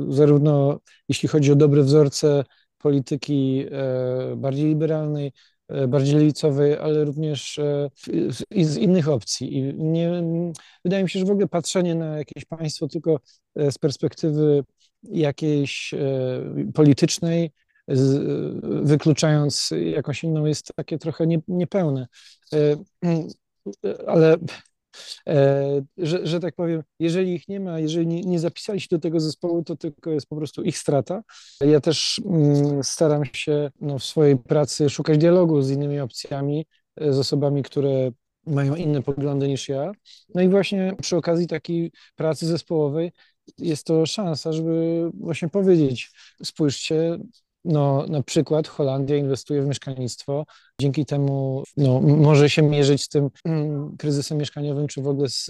zarówno 0.09 0.79
jeśli 1.09 1.29
chodzi 1.29 1.51
o 1.51 1.55
dobre 1.55 1.83
wzorce 1.83 2.43
polityki 2.77 3.65
e, 3.71 4.35
bardziej 4.35 4.65
liberalnej, 4.65 5.31
e, 5.67 5.87
bardziej 5.87 6.15
lewicowej, 6.15 6.77
ale 6.77 7.05
również 7.05 7.59
e, 7.59 7.89
z 8.51 8.77
innych 8.77 9.09
opcji. 9.09 9.57
I 9.57 9.73
nie, 9.73 10.23
wydaje 10.85 11.03
mi 11.03 11.09
się, 11.09 11.19
że 11.19 11.25
w 11.25 11.31
ogóle 11.31 11.47
patrzenie 11.47 11.95
na 11.95 12.17
jakieś 12.17 12.45
państwo 12.45 12.87
tylko 12.87 13.19
z 13.55 13.77
perspektywy 13.77 14.63
jakiejś 15.03 15.93
e, 15.93 16.71
politycznej, 16.73 17.51
wykluczając 18.63 19.69
jakąś 19.85 20.23
inną, 20.23 20.45
jest 20.45 20.73
takie 20.75 20.97
trochę 20.97 21.27
nie, 21.27 21.41
niepełne. 21.47 22.07
E, 22.53 22.77
ale 24.07 24.37
e, 25.27 25.81
że, 25.97 26.27
że 26.27 26.39
tak 26.39 26.55
powiem, 26.55 26.83
jeżeli 26.99 27.33
ich 27.33 27.47
nie 27.47 27.59
ma, 27.59 27.79
jeżeli 27.79 28.07
nie, 28.07 28.21
nie 28.21 28.39
zapisali 28.39 28.81
się 28.81 28.87
do 28.91 28.99
tego 28.99 29.19
zespołu, 29.19 29.63
to 29.63 29.75
tylko 29.75 30.11
jest 30.11 30.27
po 30.27 30.35
prostu 30.35 30.63
ich 30.63 30.77
strata. 30.77 31.23
Ja 31.61 31.79
też 31.79 32.21
mm, 32.25 32.83
staram 32.83 33.25
się 33.25 33.71
no, 33.81 33.99
w 33.99 34.03
swojej 34.03 34.37
pracy 34.37 34.89
szukać 34.89 35.17
dialogu 35.17 35.61
z 35.61 35.71
innymi 35.71 35.99
opcjami, 35.99 36.65
z 36.97 37.17
osobami, 37.17 37.63
które 37.63 38.11
mają 38.45 38.75
inne 38.75 39.03
poglądy 39.03 39.47
niż 39.47 39.69
ja. 39.69 39.91
No 40.35 40.41
i 40.41 40.49
właśnie 40.49 40.95
przy 41.01 41.17
okazji 41.17 41.47
takiej 41.47 41.91
pracy 42.15 42.47
zespołowej 42.47 43.11
jest 43.57 43.85
to 43.85 44.05
szansa, 44.05 44.53
żeby 44.53 45.09
właśnie 45.13 45.49
powiedzieć, 45.49 46.11
spójrzcie, 46.43 47.17
no, 47.65 48.05
na 48.07 48.23
przykład 48.23 48.67
Holandia 48.67 49.17
inwestuje 49.17 49.61
w 49.61 49.67
mieszkalnictwo, 49.67 50.45
dzięki 50.81 51.05
temu 51.05 51.63
no, 51.77 52.01
może 52.01 52.49
się 52.49 52.61
mierzyć 52.61 53.03
z 53.03 53.09
tym 53.09 53.29
mm, 53.45 53.97
kryzysem 53.97 54.37
mieszkaniowym, 54.37 54.87
czy 54.87 55.01
w 55.01 55.07
ogóle 55.07 55.29
z, 55.29 55.45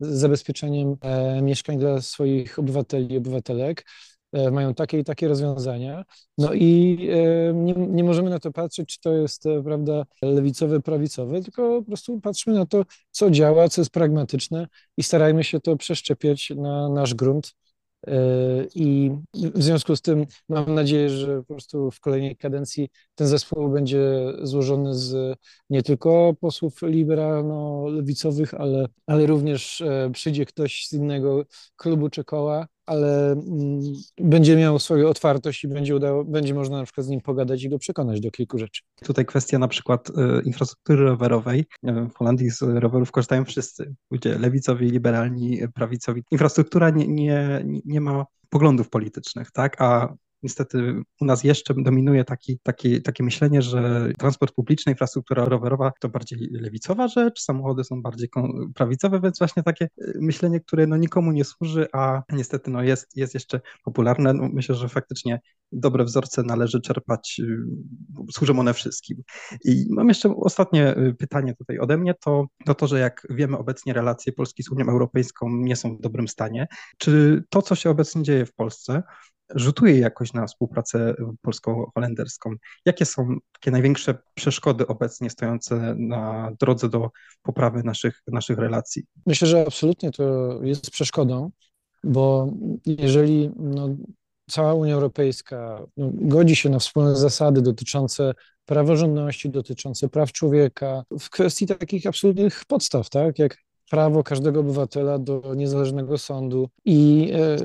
z 0.00 0.20
zabezpieczeniem 0.20 0.96
e, 1.00 1.42
mieszkań 1.42 1.78
dla 1.78 2.02
swoich 2.02 2.58
obywateli 2.58 3.14
i 3.14 3.18
obywatelek. 3.18 3.84
E, 4.32 4.50
mają 4.50 4.74
takie 4.74 4.98
i 4.98 5.04
takie 5.04 5.28
rozwiązania. 5.28 6.04
No 6.38 6.52
i 6.54 6.98
e, 7.10 7.54
nie, 7.54 7.74
nie 7.74 8.04
możemy 8.04 8.30
na 8.30 8.38
to 8.38 8.52
patrzeć, 8.52 8.88
czy 8.88 9.00
to 9.00 9.12
jest, 9.12 9.46
e, 9.46 9.62
prawda, 9.62 10.04
lewicowe, 10.22 10.80
prawicowe, 10.80 11.42
tylko 11.42 11.78
po 11.80 11.86
prostu 11.86 12.20
patrzmy 12.20 12.54
na 12.54 12.66
to, 12.66 12.84
co 13.10 13.30
działa, 13.30 13.68
co 13.68 13.80
jest 13.80 13.90
pragmatyczne 13.90 14.66
i 14.96 15.02
starajmy 15.02 15.44
się 15.44 15.60
to 15.60 15.76
przeszczepiać 15.76 16.52
na 16.56 16.88
nasz 16.88 17.14
grunt 17.14 17.54
I 18.74 19.10
w 19.34 19.62
związku 19.62 19.96
z 19.96 20.02
tym 20.02 20.26
mam 20.48 20.74
nadzieję, 20.74 21.10
że 21.10 21.38
po 21.38 21.54
prostu 21.54 21.90
w 21.90 22.00
kolejnej 22.00 22.36
kadencji 22.36 22.88
ten 23.14 23.26
zespół 23.26 23.68
będzie 23.68 24.02
złożony 24.42 24.94
z 24.94 25.38
nie 25.70 25.82
tylko 25.82 26.34
posłów 26.40 26.82
liberalno-lewicowych, 26.82 28.54
ale, 28.54 28.86
ale 29.06 29.26
również 29.26 29.82
przyjdzie 30.12 30.46
ktoś 30.46 30.86
z 30.86 30.92
innego 30.92 31.44
klubu 31.76 32.10
czy 32.10 32.24
koła, 32.24 32.66
ale 32.88 33.32
mm, 33.32 33.80
będzie 34.18 34.56
miał 34.56 34.78
swoją 34.78 35.08
otwartość 35.08 35.64
i 35.64 35.68
będzie, 35.68 35.96
udało, 35.96 36.24
będzie 36.24 36.54
można 36.54 36.78
na 36.78 36.84
przykład 36.84 37.06
z 37.06 37.08
nim 37.08 37.20
pogadać 37.20 37.62
i 37.62 37.68
go 37.68 37.78
przekonać 37.78 38.20
do 38.20 38.30
kilku 38.30 38.58
rzeczy. 38.58 38.82
Tutaj 39.04 39.26
kwestia 39.26 39.58
na 39.58 39.68
przykład 39.68 40.10
y, 40.10 40.12
infrastruktury 40.44 41.04
rowerowej. 41.04 41.64
W 41.82 42.14
Holandii 42.14 42.50
z 42.50 42.62
rowerów 42.62 43.10
korzystają 43.10 43.44
wszyscy, 43.44 43.94
ludzie 44.10 44.38
lewicowi, 44.38 44.90
liberalni, 44.90 45.60
prawicowi. 45.74 46.22
Infrastruktura 46.30 46.90
nie, 46.90 47.08
nie, 47.08 47.64
nie 47.84 48.00
ma 48.00 48.24
poglądów 48.48 48.90
politycznych, 48.90 49.50
tak? 49.50 49.82
A 49.82 50.14
niestety 50.42 51.02
u 51.20 51.24
nas 51.24 51.44
jeszcze 51.44 51.74
dominuje 51.76 52.24
taki, 52.24 52.58
taki, 52.62 53.02
takie 53.02 53.24
myślenie, 53.24 53.62
że 53.62 54.08
transport 54.18 54.54
publiczny, 54.54 54.92
infrastruktura 54.92 55.44
rowerowa 55.44 55.92
to 56.00 56.08
bardziej 56.08 56.48
lewicowa 56.50 57.08
rzecz, 57.08 57.40
samochody 57.42 57.84
są 57.84 58.02
bardziej 58.02 58.28
prawicowe, 58.74 59.20
więc 59.20 59.38
właśnie 59.38 59.62
takie 59.62 59.84
y, 59.84 60.18
myślenie, 60.20 60.60
które 60.60 60.86
no 60.86 60.96
nikomu 60.96 61.32
nie 61.32 61.44
służy, 61.44 61.86
a 61.92 62.22
niestety 62.32 62.70
no 62.70 62.82
jest, 62.82 63.16
jest 63.16 63.34
jeszcze 63.34 63.60
popularne. 63.84 64.34
No 64.34 64.48
myślę, 64.52 64.74
że 64.74 64.88
faktycznie 64.88 65.40
dobre 65.72 66.04
wzorce 66.04 66.42
należy 66.42 66.80
czerpać, 66.80 67.40
y, 67.44 68.32
służą 68.32 68.58
one 68.58 68.74
wszystkim. 68.74 69.22
I 69.64 69.86
mam 69.90 70.08
jeszcze 70.08 70.36
ostatnie 70.36 70.96
y, 70.98 71.14
pytanie 71.14 71.54
tutaj 71.54 71.78
ode 71.78 71.98
mnie, 71.98 72.14
to, 72.24 72.46
to 72.66 72.74
to, 72.74 72.86
że 72.86 72.98
jak 72.98 73.26
wiemy 73.30 73.58
obecnie 73.58 73.92
relacje 73.92 74.32
Polski 74.32 74.62
z 74.62 74.70
Unią 74.70 74.86
Europejską 74.88 75.48
nie 75.50 75.76
są 75.76 75.96
w 75.96 76.00
dobrym 76.00 76.28
stanie. 76.28 76.66
Czy 76.98 77.42
to, 77.48 77.62
co 77.62 77.74
się 77.74 77.90
obecnie 77.90 78.22
dzieje 78.22 78.46
w 78.46 78.54
Polsce, 78.54 79.02
rzutuje 79.54 79.98
jakoś 79.98 80.32
na 80.32 80.46
współpracę 80.46 81.14
polsko-holenderską. 81.42 82.50
Jakie 82.84 83.04
są 83.04 83.36
takie 83.52 83.70
największe 83.70 84.18
przeszkody 84.34 84.86
obecnie 84.86 85.30
stojące 85.30 85.94
na 85.98 86.52
drodze 86.60 86.88
do 86.88 87.10
poprawy 87.42 87.82
naszych, 87.82 88.22
naszych 88.26 88.58
relacji? 88.58 89.02
Myślę, 89.26 89.48
że 89.48 89.64
absolutnie 89.66 90.10
to 90.10 90.58
jest 90.62 90.90
przeszkodą, 90.90 91.50
bo 92.04 92.52
jeżeli 92.86 93.50
no, 93.56 93.88
cała 94.50 94.74
Unia 94.74 94.94
Europejska 94.94 95.82
no, 95.96 96.10
godzi 96.14 96.56
się 96.56 96.68
na 96.68 96.78
wspólne 96.78 97.16
zasady 97.16 97.62
dotyczące 97.62 98.34
praworządności, 98.64 99.50
dotyczące 99.50 100.08
praw 100.08 100.32
człowieka, 100.32 101.04
w 101.20 101.30
kwestii 101.30 101.66
takich 101.66 102.06
absolutnych 102.06 102.64
podstaw, 102.64 103.10
tak, 103.10 103.38
jak 103.38 103.56
prawo 103.90 104.22
każdego 104.22 104.60
obywatela 104.60 105.18
do 105.18 105.54
niezależnego 105.54 106.18
sądu 106.18 106.68
i 106.84 107.30
e, 107.34 107.56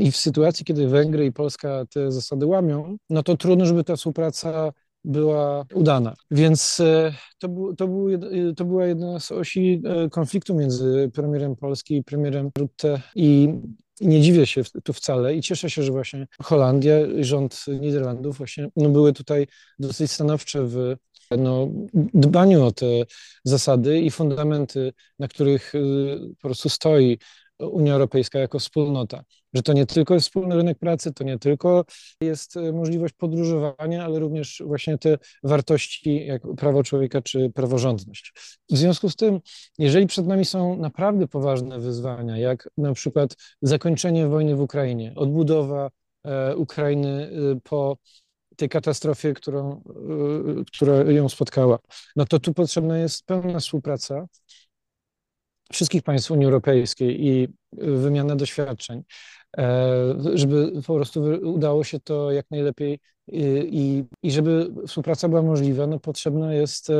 i 0.00 0.10
w 0.10 0.16
sytuacji, 0.16 0.64
kiedy 0.64 0.88
Węgry 0.88 1.26
i 1.26 1.32
Polska 1.32 1.84
te 1.94 2.12
zasady 2.12 2.46
łamią, 2.46 2.96
no 3.10 3.22
to 3.22 3.36
trudno, 3.36 3.66
żeby 3.66 3.84
ta 3.84 3.96
współpraca 3.96 4.72
była 5.04 5.64
udana. 5.74 6.14
Więc 6.30 6.80
e, 6.80 7.14
to, 7.38 7.48
był, 7.48 7.76
to, 7.76 7.88
był, 7.88 8.14
e, 8.14 8.18
to 8.56 8.64
była 8.64 8.86
jedna 8.86 9.20
z 9.20 9.32
osi 9.32 9.82
e, 9.84 10.10
konfliktu 10.10 10.54
między 10.54 11.10
premierem 11.14 11.56
Polski 11.56 11.96
i 11.96 12.04
premierem 12.04 12.50
Rutte 12.58 13.00
i 13.14 13.48
nie 14.00 14.20
dziwię 14.20 14.46
się 14.46 14.62
tu 14.84 14.92
wcale 14.92 15.34
i 15.36 15.40
cieszę 15.40 15.70
się, 15.70 15.82
że 15.82 15.92
właśnie 15.92 16.26
Holandia 16.42 16.96
rząd 17.20 17.64
Niderlandów 17.80 18.38
właśnie 18.38 18.68
no, 18.76 18.88
były 18.88 19.12
tutaj 19.12 19.46
dosyć 19.78 20.10
stanowcze 20.10 20.64
w 20.66 20.96
no, 21.38 21.68
dbaniu 22.14 22.64
o 22.64 22.72
te 22.72 22.86
zasady 23.44 24.00
i 24.00 24.10
fundamenty, 24.10 24.92
na 25.18 25.28
których 25.28 25.72
po 26.42 26.48
prostu 26.48 26.68
stoi 26.68 27.18
Unia 27.68 27.92
Europejska 27.92 28.38
jako 28.38 28.58
wspólnota. 28.58 29.24
Że 29.54 29.62
to 29.62 29.72
nie 29.72 29.86
tylko 29.86 30.14
jest 30.14 30.26
wspólny 30.26 30.56
rynek 30.56 30.78
pracy, 30.78 31.12
to 31.12 31.24
nie 31.24 31.38
tylko 31.38 31.84
jest 32.20 32.56
e, 32.56 32.72
możliwość 32.72 33.14
podróżowania, 33.14 34.04
ale 34.04 34.18
również 34.18 34.62
właśnie 34.66 34.98
te 34.98 35.18
wartości 35.42 36.26
jak 36.26 36.42
prawo 36.56 36.82
człowieka 36.82 37.22
czy 37.22 37.50
praworządność. 37.50 38.32
W 38.70 38.76
związku 38.76 39.10
z 39.10 39.16
tym, 39.16 39.40
jeżeli 39.78 40.06
przed 40.06 40.26
nami 40.26 40.44
są 40.44 40.76
naprawdę 40.76 41.28
poważne 41.28 41.80
wyzwania, 41.80 42.38
jak 42.38 42.68
na 42.76 42.92
przykład 42.92 43.36
zakończenie 43.62 44.26
wojny 44.26 44.56
w 44.56 44.60
Ukrainie, 44.60 45.12
odbudowa 45.16 45.90
e, 46.24 46.56
Ukrainy 46.56 47.30
e, 47.52 47.60
po 47.62 47.96
tej 48.56 48.68
katastrofie, 48.68 49.34
którą, 49.34 49.82
która 50.66 50.94
ją 51.12 51.28
spotkała, 51.28 51.78
no 52.16 52.24
to 52.24 52.40
tu 52.40 52.54
potrzebna 52.54 52.98
jest 52.98 53.26
pełna 53.26 53.58
współpraca 53.58 54.26
wszystkich 55.72 56.02
państw 56.02 56.30
Unii 56.30 56.44
Europejskiej 56.44 57.26
i 57.26 57.48
wymiana 57.72 58.36
doświadczeń, 58.36 59.02
e, 59.58 60.14
żeby 60.34 60.72
po 60.86 60.94
prostu 60.94 61.22
udało 61.42 61.84
się 61.84 62.00
to 62.00 62.32
jak 62.32 62.50
najlepiej 62.50 62.98
i, 63.28 64.04
i 64.22 64.30
żeby 64.30 64.70
współpraca 64.86 65.28
była 65.28 65.42
możliwa, 65.42 65.86
no 65.86 66.00
potrzebna 66.00 66.54
jest 66.54 66.90
e, 66.90 66.94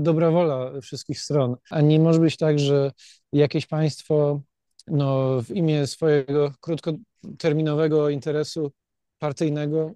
dobra 0.00 0.30
wola 0.30 0.80
wszystkich 0.80 1.20
stron. 1.20 1.56
A 1.70 1.80
nie 1.80 1.98
może 1.98 2.20
być 2.20 2.36
tak, 2.36 2.58
że 2.58 2.90
jakieś 3.32 3.66
państwo 3.66 4.40
no, 4.86 5.42
w 5.42 5.50
imię 5.50 5.86
swojego 5.86 6.52
krótkoterminowego 6.60 8.08
interesu 8.08 8.72
partyjnego 9.18 9.92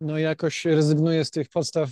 no, 0.00 0.18
jakoś 0.18 0.64
rezygnuje 0.64 1.24
z 1.24 1.30
tych 1.30 1.48
podstaw 1.48 1.90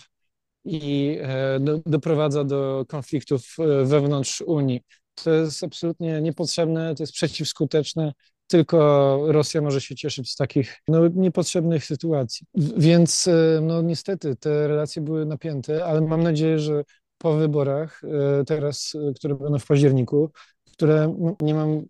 i 0.64 1.16
e, 1.20 1.60
do, 1.60 1.80
doprowadza 1.86 2.44
do 2.44 2.84
konfliktów 2.88 3.56
wewnątrz 3.84 4.40
Unii. 4.40 4.80
To 5.14 5.30
jest 5.30 5.64
absolutnie 5.64 6.20
niepotrzebne, 6.20 6.94
to 6.94 7.02
jest 7.02 7.12
przeciwskuteczne. 7.12 8.12
Tylko 8.46 9.18
Rosja 9.26 9.60
może 9.60 9.80
się 9.80 9.94
cieszyć 9.94 10.30
z 10.30 10.36
takich 10.36 10.76
no, 10.88 11.08
niepotrzebnych 11.08 11.84
sytuacji. 11.84 12.46
Więc 12.76 13.26
e, 13.26 13.60
no, 13.62 13.82
niestety 13.82 14.36
te 14.36 14.68
relacje 14.68 15.02
były 15.02 15.26
napięte, 15.26 15.84
ale 15.84 16.00
mam 16.00 16.22
nadzieję, 16.22 16.58
że 16.58 16.84
po 17.18 17.34
wyborach, 17.34 18.02
e, 18.04 18.44
teraz, 18.44 18.92
e, 18.94 19.12
które 19.14 19.34
będą 19.34 19.58
w 19.58 19.66
październiku, 19.66 20.30
które 20.72 21.16
nie 21.40 21.54
mam 21.54 21.82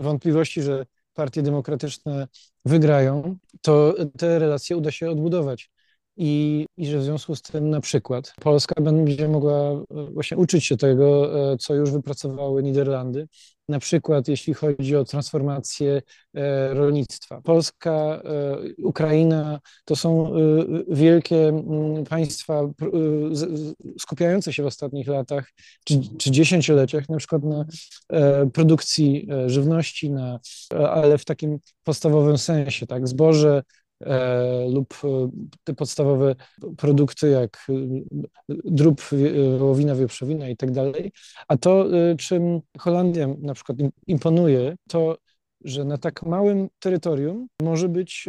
wątpliwości, 0.00 0.62
że 0.62 0.86
partie 1.14 1.42
demokratyczne 1.42 2.28
wygrają, 2.64 3.36
to 3.62 3.94
te 4.18 4.38
relacje 4.38 4.76
uda 4.76 4.90
się 4.90 5.10
odbudować 5.10 5.70
i, 6.22 6.66
i 6.76 6.86
że 6.86 6.98
w 6.98 7.04
związku 7.04 7.36
z 7.36 7.42
tym 7.42 7.70
na 7.70 7.80
przykład 7.80 8.34
Polska 8.40 8.82
będzie 8.82 9.28
mogła 9.28 9.70
e, 9.70 9.84
właśnie 10.12 10.36
uczyć 10.36 10.66
się 10.66 10.76
tego, 10.76 11.40
e, 11.52 11.56
co 11.56 11.74
już 11.74 11.90
wypracowały 11.90 12.62
Niderlandy, 12.62 13.28
na 13.68 13.78
przykład 13.78 14.28
jeśli 14.28 14.54
chodzi 14.54 14.96
o 14.96 15.04
transformację 15.04 16.02
e, 16.34 16.74
rolnictwa. 16.74 17.40
Polska, 17.40 18.22
Ukraina 18.84 19.60
to 19.84 19.96
są 19.96 20.32
wielkie 20.88 21.64
państwa 22.08 22.62
skupiające 23.98 24.52
się 24.52 24.62
w 24.62 24.66
ostatnich 24.66 25.06
latach 25.06 25.52
czy, 25.84 26.00
czy 26.18 26.30
dziesięcioleciach 26.30 27.08
na 27.08 27.16
przykład 27.16 27.42
na 27.44 27.64
produkcji 28.52 29.28
żywności, 29.46 30.10
na, 30.10 30.40
ale 30.70 31.18
w 31.18 31.24
takim 31.24 31.58
podstawowym 31.84 32.38
sensie, 32.38 32.86
tak, 32.86 33.08
zboże, 33.08 33.62
lub 34.68 34.94
e, 35.04 35.30
te 35.64 35.74
podstawowe 35.74 36.34
produkty 36.76 37.30
jak 37.30 37.66
e, 37.68 37.72
drób, 38.48 39.02
wołowina, 39.58 39.94
wieprzowina 39.94 40.48
i 40.48 40.56
tak 40.56 40.70
dalej. 40.70 41.12
A 41.48 41.56
to, 41.56 41.86
czym 42.18 42.60
Holandia 42.78 43.28
na 43.38 43.54
przykład 43.54 43.78
imponuje, 44.06 44.76
to 44.88 45.16
że 45.64 45.84
na 45.84 45.98
tak 45.98 46.22
małym 46.22 46.68
terytorium 46.78 47.48
może 47.62 47.88
być 47.88 48.28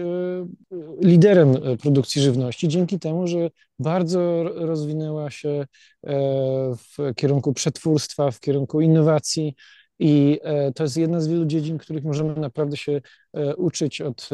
liderem 1.01 1.55
produkcji 1.81 2.21
żywności 2.21 2.67
dzięki 2.67 2.99
temu, 2.99 3.27
że 3.27 3.49
bardzo 3.79 4.43
rozwinęła 4.43 5.31
się 5.31 5.65
w 6.77 7.13
kierunku 7.15 7.53
przetwórstwa, 7.53 8.31
w 8.31 8.39
kierunku 8.39 8.81
innowacji. 8.81 9.55
I 9.99 10.39
to 10.75 10.83
jest 10.83 10.97
jedna 10.97 11.21
z 11.21 11.27
wielu 11.27 11.45
dziedzin, 11.45 11.77
których 11.77 12.03
możemy 12.03 12.35
naprawdę 12.35 12.77
się 12.77 13.01
uczyć 13.57 14.01
od 14.01 14.29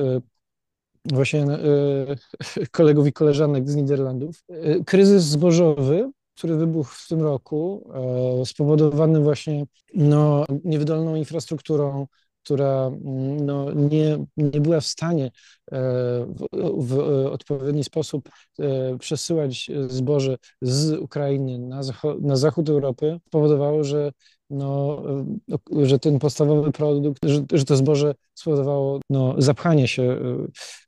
właśnie 1.13 1.43
e, 1.43 2.67
kolegów 2.71 3.07
i 3.07 3.13
koleżanek 3.13 3.69
z 3.69 3.75
Niderlandów. 3.75 4.43
E, 4.49 4.83
kryzys 4.83 5.23
zbożowy, 5.23 6.11
który 6.35 6.55
wybuchł 6.55 6.91
w 6.95 7.07
tym 7.07 7.21
roku, 7.21 7.89
e, 8.41 8.45
spowodowany 8.45 9.19
właśnie 9.19 9.65
no, 9.93 10.45
niewydolną 10.63 11.15
infrastrukturą, 11.15 12.07
która 12.43 12.87
mm, 12.87 13.45
no, 13.45 13.73
nie, 13.73 14.25
nie 14.37 14.61
była 14.61 14.79
w 14.79 14.85
stanie 14.85 15.31
w, 15.71 16.45
w 16.77 16.99
odpowiedni 17.31 17.83
sposób 17.83 18.29
przesyłać 18.99 19.71
zboże 19.87 20.37
z 20.61 20.93
Ukrainy 20.93 21.59
na, 21.59 21.81
na 22.21 22.35
zachód 22.35 22.69
Europy, 22.69 23.19
spowodowało, 23.27 23.83
że 23.83 24.11
no, 24.49 25.03
że 25.83 25.99
ten 25.99 26.19
podstawowy 26.19 26.71
produkt, 26.71 27.25
że, 27.25 27.45
że 27.53 27.65
to 27.65 27.75
zboże 27.75 28.15
spowodowało 28.33 28.99
no, 29.09 29.35
zapchanie 29.37 29.87
się 29.87 30.03
e, 30.03 30.17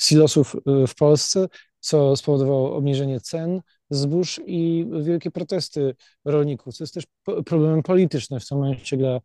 silosów 0.01 0.55
e, 0.55 0.87
w 0.87 0.95
Polsce, 0.95 1.47
co 1.79 2.15
spowodowało 2.15 2.75
obniżenie 2.75 3.19
cen 3.21 3.61
zbóż 3.89 4.41
i 4.45 4.87
wielkie 5.01 5.31
protesty 5.31 5.95
rolników, 6.25 6.75
co 6.75 6.83
jest 6.83 6.93
też 6.93 7.03
problemem 7.45 7.83
politycznym 7.83 8.39
w 8.39 8.47
tym 8.47 8.57
momencie 8.57 8.97
dla 8.97 9.19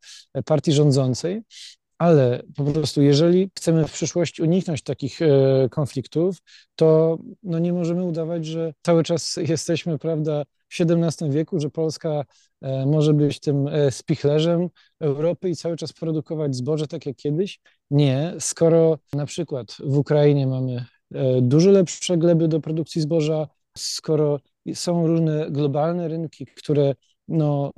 partii 0.44 0.72
rządzącej. 0.72 1.42
ale 1.98 2.42
po 2.56 2.64
prostu 2.64 3.02
jeżeli 3.02 3.50
chcemy 3.56 3.88
w 3.88 3.92
przyszłości 3.92 4.42
uniknąć 4.42 4.82
takich 4.82 5.22
e, 5.22 5.68
konfliktów, 5.70 6.38
to 6.76 7.18
no 7.42 7.58
nie 7.58 7.72
możemy 7.72 8.04
udawać, 8.04 8.46
że 8.46 8.72
cały 8.82 9.04
czas 9.04 9.36
jesteśmy, 9.36 9.98
prawda, 9.98 10.42
XVII 10.81 11.31
wieku, 11.31 11.61
że 11.61 11.71
Polska 11.71 12.25
e, 12.62 12.87
może 12.87 13.14
być 13.14 13.40
tym 13.40 13.69
e, 13.69 13.90
spichlerzem 13.90 14.69
Europy 15.00 15.50
i 15.50 15.57
cały 15.57 15.76
czas 15.76 15.93
produkować 15.93 16.57
zboże 16.57 16.87
tak 16.87 17.07
jak 17.07 17.16
kiedyś. 17.16 17.61
Nie, 17.90 18.35
skoro 18.38 18.99
na 19.12 19.26
przykład 19.26 19.76
w 19.81 19.99
Ukrainie 19.99 20.47
mamy 20.47 20.85
dużo 21.43 21.71
lepsze 21.71 22.16
gleby 22.16 22.49
do 22.49 22.61
produkcji 22.61 23.00
zboża, 23.00 23.49
skoro 23.76 24.40
są 24.75 25.07
różne 25.07 25.50
globalne 25.50 26.09
rynki, 26.09 26.47
które 26.47 26.95
no, 27.28 27.73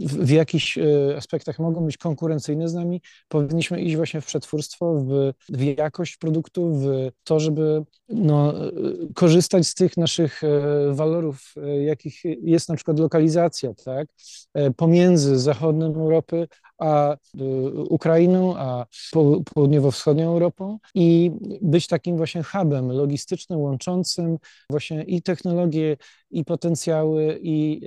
w, 0.00 0.16
w 0.26 0.30
jakichś 0.30 0.78
e, 0.78 1.16
aspektach 1.16 1.58
mogą 1.58 1.80
być 1.80 1.96
konkurencyjne 1.96 2.68
z 2.68 2.74
nami, 2.74 3.02
powinniśmy 3.28 3.82
iść 3.82 3.96
właśnie 3.96 4.20
w 4.20 4.26
przetwórstwo, 4.26 4.94
w, 4.94 5.32
w 5.48 5.62
jakość 5.62 6.16
produktu, 6.16 6.74
w 6.74 6.86
to, 7.24 7.40
żeby 7.40 7.82
no, 8.08 8.66
e, 8.66 8.70
korzystać 9.14 9.66
z 9.66 9.74
tych 9.74 9.96
naszych 9.96 10.42
walorów, 10.90 11.54
jakich 11.80 12.24
jest 12.42 12.68
na 12.68 12.74
przykład 12.76 12.98
lokalizacja, 12.98 13.74
tak, 13.84 14.08
pomiędzy 14.76 15.38
zachodem 15.38 15.94
Europy 15.94 16.48
a 16.80 17.16
Ukrainą, 17.88 18.56
a 18.56 18.86
południowo-wschodnią 19.54 20.32
Europą 20.32 20.78
i 20.94 21.30
być 21.62 21.86
takim 21.86 22.16
właśnie 22.16 22.42
hubem 22.42 22.92
logistycznym, 22.92 23.60
łączącym 23.60 24.38
właśnie 24.70 25.02
i 25.02 25.22
technologie, 25.22 25.96
i 26.30 26.44
potencjały, 26.44 27.38
i, 27.42 27.80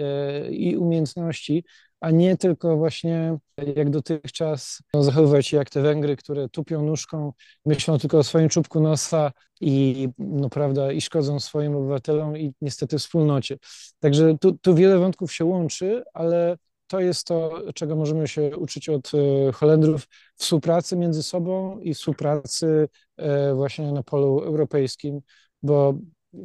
i 0.50 0.78
umiejętności, 0.78 1.14
umiejętności, 1.24 1.64
a 2.02 2.12
nie 2.12 2.38
tylko 2.38 2.78
właśnie 2.78 3.38
jak 3.76 3.90
dotychczas 3.90 4.82
no, 4.94 5.04
zachowywać 5.04 5.48
się 5.48 5.58
jak 5.58 5.70
te 5.70 5.82
Węgry, 5.82 6.16
które 6.16 6.50
tupią 6.50 6.82
nóżką, 6.82 7.34
myślą 7.66 7.98
tylko 8.00 8.18
o 8.18 8.24
swoim 8.24 8.50
czubku 8.50 8.80
nosa 8.80 9.32
i, 9.62 10.10
no, 10.18 10.50
prawda, 10.50 10.92
i 10.92 11.02
szkodzą 11.02 11.40
swoim 11.40 11.76
obywatelom 11.76 12.38
i 12.38 12.54
niestety 12.62 12.98
wspólnocie. 12.98 13.58
Także 14.00 14.38
tu, 14.42 14.58
tu 14.58 14.76
wiele 14.76 15.00
wątków 15.00 15.34
się 15.34 15.46
łączy, 15.46 16.04
ale 16.14 16.58
to 16.94 17.00
jest 17.00 17.28
to, 17.28 17.62
czego 17.76 17.96
możemy 17.96 18.28
się 18.28 18.58
uczyć 18.58 18.90
od 18.90 19.12
e, 19.14 19.52
Holendrów, 19.52 20.08
współpracy 20.36 20.98
między 20.98 21.24
sobą 21.24 21.80
i 21.80 21.94
współpracy 21.94 22.90
e, 23.18 23.54
właśnie 23.54 23.92
na 23.92 24.04
polu 24.04 24.40
europejskim, 24.40 25.22
bo 25.64 25.94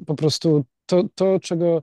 po 0.07 0.14
prostu 0.14 0.64
to, 0.87 1.05
to 1.14 1.40
czego 1.40 1.83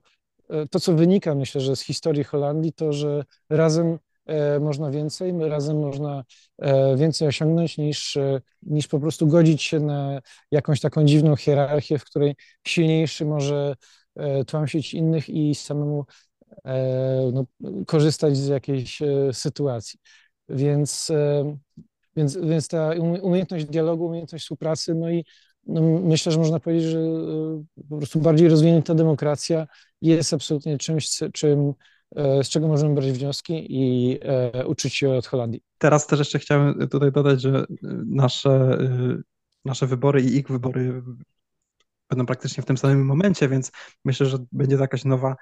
E, 0.50 0.68
to, 0.68 0.80
co 0.80 0.94
wynika, 0.94 1.36
myślę, 1.36 1.62
że 1.62 1.76
z 1.76 1.82
historii 1.82 2.24
Holandii, 2.24 2.74
to, 2.74 2.94
że 2.94 3.24
razem 3.50 4.00
można 4.60 4.92
więcej, 4.92 5.34
razem 5.40 5.80
można 5.80 6.24
więcej 6.96 7.28
osiągnąć 7.28 7.78
niż, 7.78 8.18
niż 8.62 8.88
po 8.88 9.00
prostu 9.00 9.28
godzić 9.28 9.64
się 9.64 9.80
na 9.80 10.22
jakąś 10.52 10.80
taką 10.80 11.06
dziwną 11.06 11.36
hierarchię, 11.36 12.00
w 12.00 12.06
której 12.06 12.36
silniejszy 12.68 13.26
może 13.26 13.76
tłamsić 14.48 14.94
innych 14.94 15.30
i 15.30 15.56
samemu 15.56 16.06
no, 17.34 17.46
korzystać 17.88 18.38
z 18.38 18.48
jakiejś 18.48 19.00
sytuacji. 19.32 20.00
Więc, 20.50 21.12
więc, 22.16 22.38
więc 22.38 22.68
ta 22.68 22.92
umiejętność 23.22 23.66
dialogu, 23.66 24.06
umiejętność 24.06 24.44
współpracy, 24.44 24.96
no 24.96 25.10
i 25.10 25.26
no 25.68 25.82
myślę, 25.82 26.32
że 26.32 26.40
można 26.40 26.60
powiedzieć, 26.60 26.90
że 26.90 27.00
e, 27.00 27.64
po 27.90 27.98
prostu 27.98 28.20
bardziej 28.20 28.50
rozwinięta 28.50 28.96
demokracja 28.96 29.68
jest 30.02 30.34
absolutnie 30.34 30.78
czymś, 30.78 31.10
czym, 31.34 31.74
e, 32.16 32.44
z 32.44 32.50
czego 32.50 32.68
możemy 32.68 32.96
brać 32.96 33.12
wnioski 33.12 33.66
i 33.70 34.18
e, 34.22 34.68
uczyć 34.68 34.96
się 34.96 35.10
od 35.10 35.28
Holandii. 35.28 35.62
Teraz 35.78 36.08
też 36.08 36.20
jeszcze 36.20 36.40
chciałem 36.40 36.88
tutaj 36.90 37.12
dodać, 37.12 37.42
że 37.42 37.66
nasze, 38.06 38.78
nasze 39.66 39.88
wybory 39.88 40.22
i 40.22 40.36
ich 40.36 40.48
wybory 40.48 41.02
będą 42.10 42.26
praktycznie 42.26 42.64
w 42.64 42.66
tym 42.66 42.78
samym 42.78 43.06
momencie, 43.06 43.50
więc 43.50 43.72
myślę, 44.06 44.26
że 44.26 44.38
będzie 44.52 44.76
to 44.76 44.82
jakaś 44.82 45.06
nowa 45.06 45.36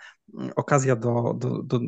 okazja 0.55 0.95
do, 0.95 1.33
do, 1.37 1.63
do 1.63 1.79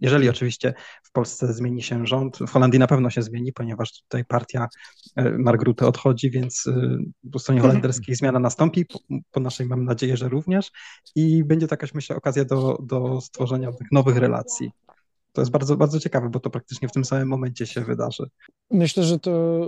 jeżeli 0.00 0.28
oczywiście 0.28 0.74
w 1.02 1.12
Polsce 1.12 1.52
zmieni 1.52 1.82
się 1.82 2.06
rząd, 2.06 2.38
w 2.38 2.50
Holandii 2.50 2.80
na 2.80 2.86
pewno 2.86 3.10
się 3.10 3.22
zmieni, 3.22 3.52
ponieważ 3.52 4.02
tutaj 4.02 4.24
partia 4.24 4.68
e, 5.16 5.30
Margruty 5.30 5.86
odchodzi, 5.86 6.30
więc 6.30 6.66
e, 6.66 6.98
po 7.32 7.38
stronie 7.38 7.58
mhm. 7.58 7.70
holenderskiej 7.70 8.14
zmiana 8.14 8.38
nastąpi, 8.38 8.86
po, 8.86 8.98
po 9.30 9.40
naszej 9.40 9.66
mam 9.66 9.84
nadzieję, 9.84 10.16
że 10.16 10.28
również 10.28 10.70
i 11.14 11.44
będzie 11.44 11.68
to 11.68 11.72
jakaś, 11.72 11.94
myślę, 11.94 12.16
okazja 12.16 12.44
do, 12.44 12.78
do 12.82 13.20
stworzenia 13.20 13.72
tych 13.72 13.92
nowych 13.92 14.16
relacji. 14.16 14.70
To 15.32 15.40
jest 15.40 15.50
bardzo, 15.50 15.76
bardzo 15.76 16.00
ciekawe, 16.00 16.30
bo 16.30 16.40
to 16.40 16.50
praktycznie 16.50 16.88
w 16.88 16.92
tym 16.92 17.04
samym 17.04 17.28
momencie 17.28 17.66
się 17.66 17.80
wydarzy. 17.80 18.26
Myślę, 18.70 19.02
że 19.02 19.18
to 19.18 19.60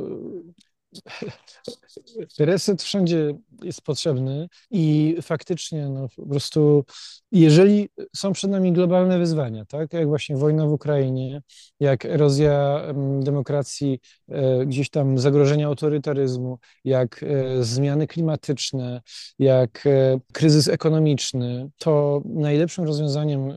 Reset 2.38 2.82
wszędzie 2.82 3.34
jest 3.62 3.82
potrzebny 3.82 4.48
i 4.70 5.16
faktycznie 5.22 5.88
no, 5.88 6.08
po 6.16 6.26
prostu, 6.26 6.84
jeżeli 7.32 7.88
są 8.16 8.32
przed 8.32 8.50
nami 8.50 8.72
globalne 8.72 9.18
wyzwania, 9.18 9.64
tak, 9.64 9.92
jak 9.92 10.06
właśnie 10.06 10.36
wojna 10.36 10.66
w 10.66 10.72
Ukrainie, 10.72 11.42
jak 11.80 12.04
erozja 12.04 12.82
demokracji, 13.20 14.00
e, 14.28 14.66
gdzieś 14.66 14.90
tam 14.90 15.18
zagrożenia 15.18 15.66
autorytaryzmu, 15.66 16.58
jak 16.84 17.22
e, 17.22 17.64
zmiany 17.64 18.06
klimatyczne, 18.06 19.02
jak 19.38 19.86
e, 19.86 20.20
kryzys 20.32 20.68
ekonomiczny, 20.68 21.70
to 21.78 22.22
najlepszym 22.24 22.84
rozwiązaniem 22.84 23.52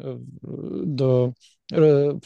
do 0.85 1.31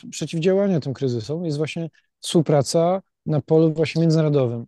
przeciwdziałania 0.09 0.79
tym 0.79 0.93
kryzysom 0.93 1.45
jest 1.45 1.57
właśnie 1.57 1.89
współpraca 2.19 3.01
na 3.25 3.41
polu 3.41 3.73
właśnie 3.73 4.01
międzynarodowym 4.01 4.65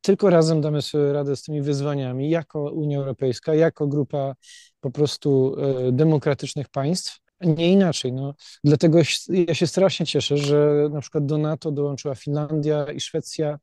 tylko 0.00 0.30
razem 0.30 0.60
damy 0.60 0.82
sobie 0.82 1.12
radę 1.12 1.36
z 1.36 1.42
tymi 1.42 1.62
wyzwaniami, 1.62 2.30
jako 2.30 2.70
Unia 2.72 2.98
Europejska, 2.98 3.54
jako 3.54 3.86
grupa 3.86 4.34
po 4.80 4.90
prostu 4.90 5.56
e, 5.88 5.92
demokratycznych 5.92 6.68
państw. 6.68 7.18
Nie 7.40 7.72
inaczej. 7.72 8.12
No. 8.12 8.34
Dlatego 8.64 8.98
ja 9.28 9.54
się 9.54 9.66
strasznie 9.66 10.06
cieszę, 10.06 10.36
że 10.36 10.88
na 10.92 11.00
przykład 11.00 11.26
do 11.26 11.38
NATO 11.38 11.72
dołączyła 11.72 12.14
Finlandia 12.14 12.92
i 12.92 13.00
Szwecja 13.00 13.58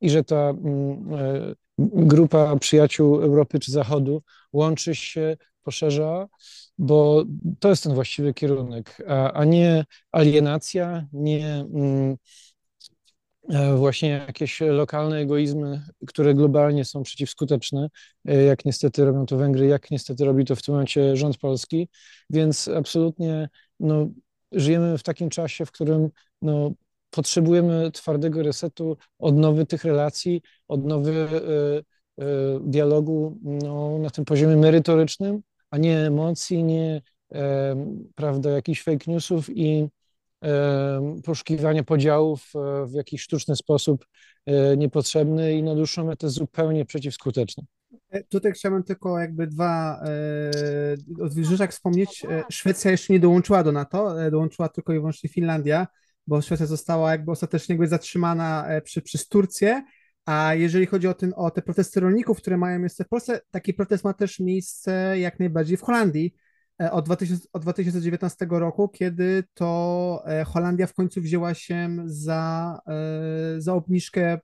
i 0.00 0.10
że 0.10 0.24
ta 0.24 0.50
mm, 0.50 1.14
e, 1.14 1.54
grupa 1.78 2.56
przyjaciół 2.56 3.22
Europy 3.22 3.58
czy 3.58 3.72
Zachodu 3.72 4.22
łączy 4.52 4.94
się, 4.94 5.36
poszerza, 5.66 6.28
bo 6.78 7.24
to 7.60 7.68
jest 7.68 7.82
ten 7.82 7.94
właściwy 7.94 8.34
kierunek, 8.34 9.02
a, 9.08 9.32
a 9.32 9.44
nie 9.44 9.84
alienacja, 10.12 11.06
nie 11.12 11.54
mm, 11.54 12.16
właśnie 13.76 14.08
jakieś 14.08 14.60
lokalne 14.60 15.16
egoizmy, 15.16 15.82
które 16.06 16.34
globalnie 16.34 16.84
są 16.84 17.02
przeciwskuteczne, 17.02 17.88
e, 18.28 18.42
jak 18.42 18.64
niestety 18.64 19.04
robią 19.04 19.26
to 19.26 19.36
Węgry, 19.36 19.66
jak 19.66 19.90
niestety 19.90 20.24
robi 20.24 20.44
to 20.44 20.56
w 20.56 20.62
tym 20.62 20.74
momencie 20.74 21.16
rząd 21.16 21.38
polski, 21.38 21.88
więc 22.30 22.68
absolutnie 22.68 23.48
no, 23.80 24.08
żyjemy 24.52 24.98
w 24.98 25.02
takim 25.02 25.28
czasie, 25.30 25.66
w 25.66 25.70
którym 25.72 26.08
no, 26.42 26.72
potrzebujemy 27.10 27.90
twardego 27.90 28.42
resetu, 28.42 28.96
odnowy 29.18 29.66
tych 29.66 29.84
relacji, 29.84 30.42
odnowy 30.68 31.12
y, 31.12 32.24
y, 32.24 32.24
dialogu 32.60 33.38
no, 33.42 33.98
na 33.98 34.10
tym 34.10 34.24
poziomie 34.24 34.56
merytorycznym, 34.56 35.42
a 35.70 35.78
nie 35.78 35.98
emocji, 35.98 36.64
nie 36.64 37.02
y, 37.32 37.36
prawda, 38.14 38.50
jakichś 38.50 38.82
fake 38.82 39.10
newsów 39.12 39.50
i 39.50 39.88
poszukiwania 41.24 41.82
podziałów 41.82 42.52
e, 42.54 42.86
w 42.86 42.92
jakiś 42.92 43.22
sztuczny 43.22 43.56
sposób 43.56 44.06
e, 44.46 44.76
niepotrzebny 44.76 45.54
i 45.54 45.62
na 45.62 45.74
dłuższą 45.74 46.04
metę 46.04 46.30
zupełnie 46.30 46.84
przeciwskuteczny. 46.84 47.64
E, 48.10 48.24
tutaj 48.24 48.52
chciałbym 48.52 48.82
tylko 48.82 49.18
jakby 49.18 49.46
dwa 49.46 50.02
e, 51.30 51.44
rzeczach 51.44 51.70
wspomnieć. 51.70 52.26
Szwecja 52.50 52.90
jeszcze 52.90 53.12
nie 53.12 53.20
dołączyła 53.20 53.62
do 53.64 53.72
NATO, 53.72 54.14
dołączyła 54.30 54.68
tylko 54.68 54.92
i 54.92 54.96
wyłącznie 54.96 55.30
Finlandia, 55.30 55.86
bo 56.26 56.42
Szwecja 56.42 56.66
została 56.66 57.10
jakby 57.10 57.30
ostatecznie 57.30 57.72
jakby 57.72 57.88
zatrzymana 57.88 58.66
przy, 58.84 59.02
przez 59.02 59.28
Turcję, 59.28 59.82
a 60.24 60.54
jeżeli 60.54 60.86
chodzi 60.86 61.08
o, 61.08 61.14
ten, 61.14 61.32
o 61.36 61.50
te 61.50 61.62
protesty 61.62 62.00
rolników, 62.00 62.38
które 62.38 62.56
mają 62.56 62.78
miejsce 62.78 63.04
w 63.04 63.08
Polsce, 63.08 63.40
taki 63.50 63.74
protest 63.74 64.04
ma 64.04 64.14
też 64.14 64.40
miejsce 64.40 65.18
jak 65.18 65.38
najbardziej 65.38 65.76
w 65.76 65.82
Holandii, 65.82 66.34
od, 66.78 67.04
2000, 67.04 67.48
od 67.52 67.62
2019 67.62 68.46
roku, 68.50 68.88
kiedy 68.88 69.44
to 69.54 70.22
e, 70.26 70.44
Holandia 70.44 70.86
w 70.86 70.94
końcu 70.94 71.20
wzięła 71.20 71.54
się 71.54 71.96
za, 72.04 72.78
e, 72.86 73.60
za 73.60 73.74
obniżkę 73.74 74.38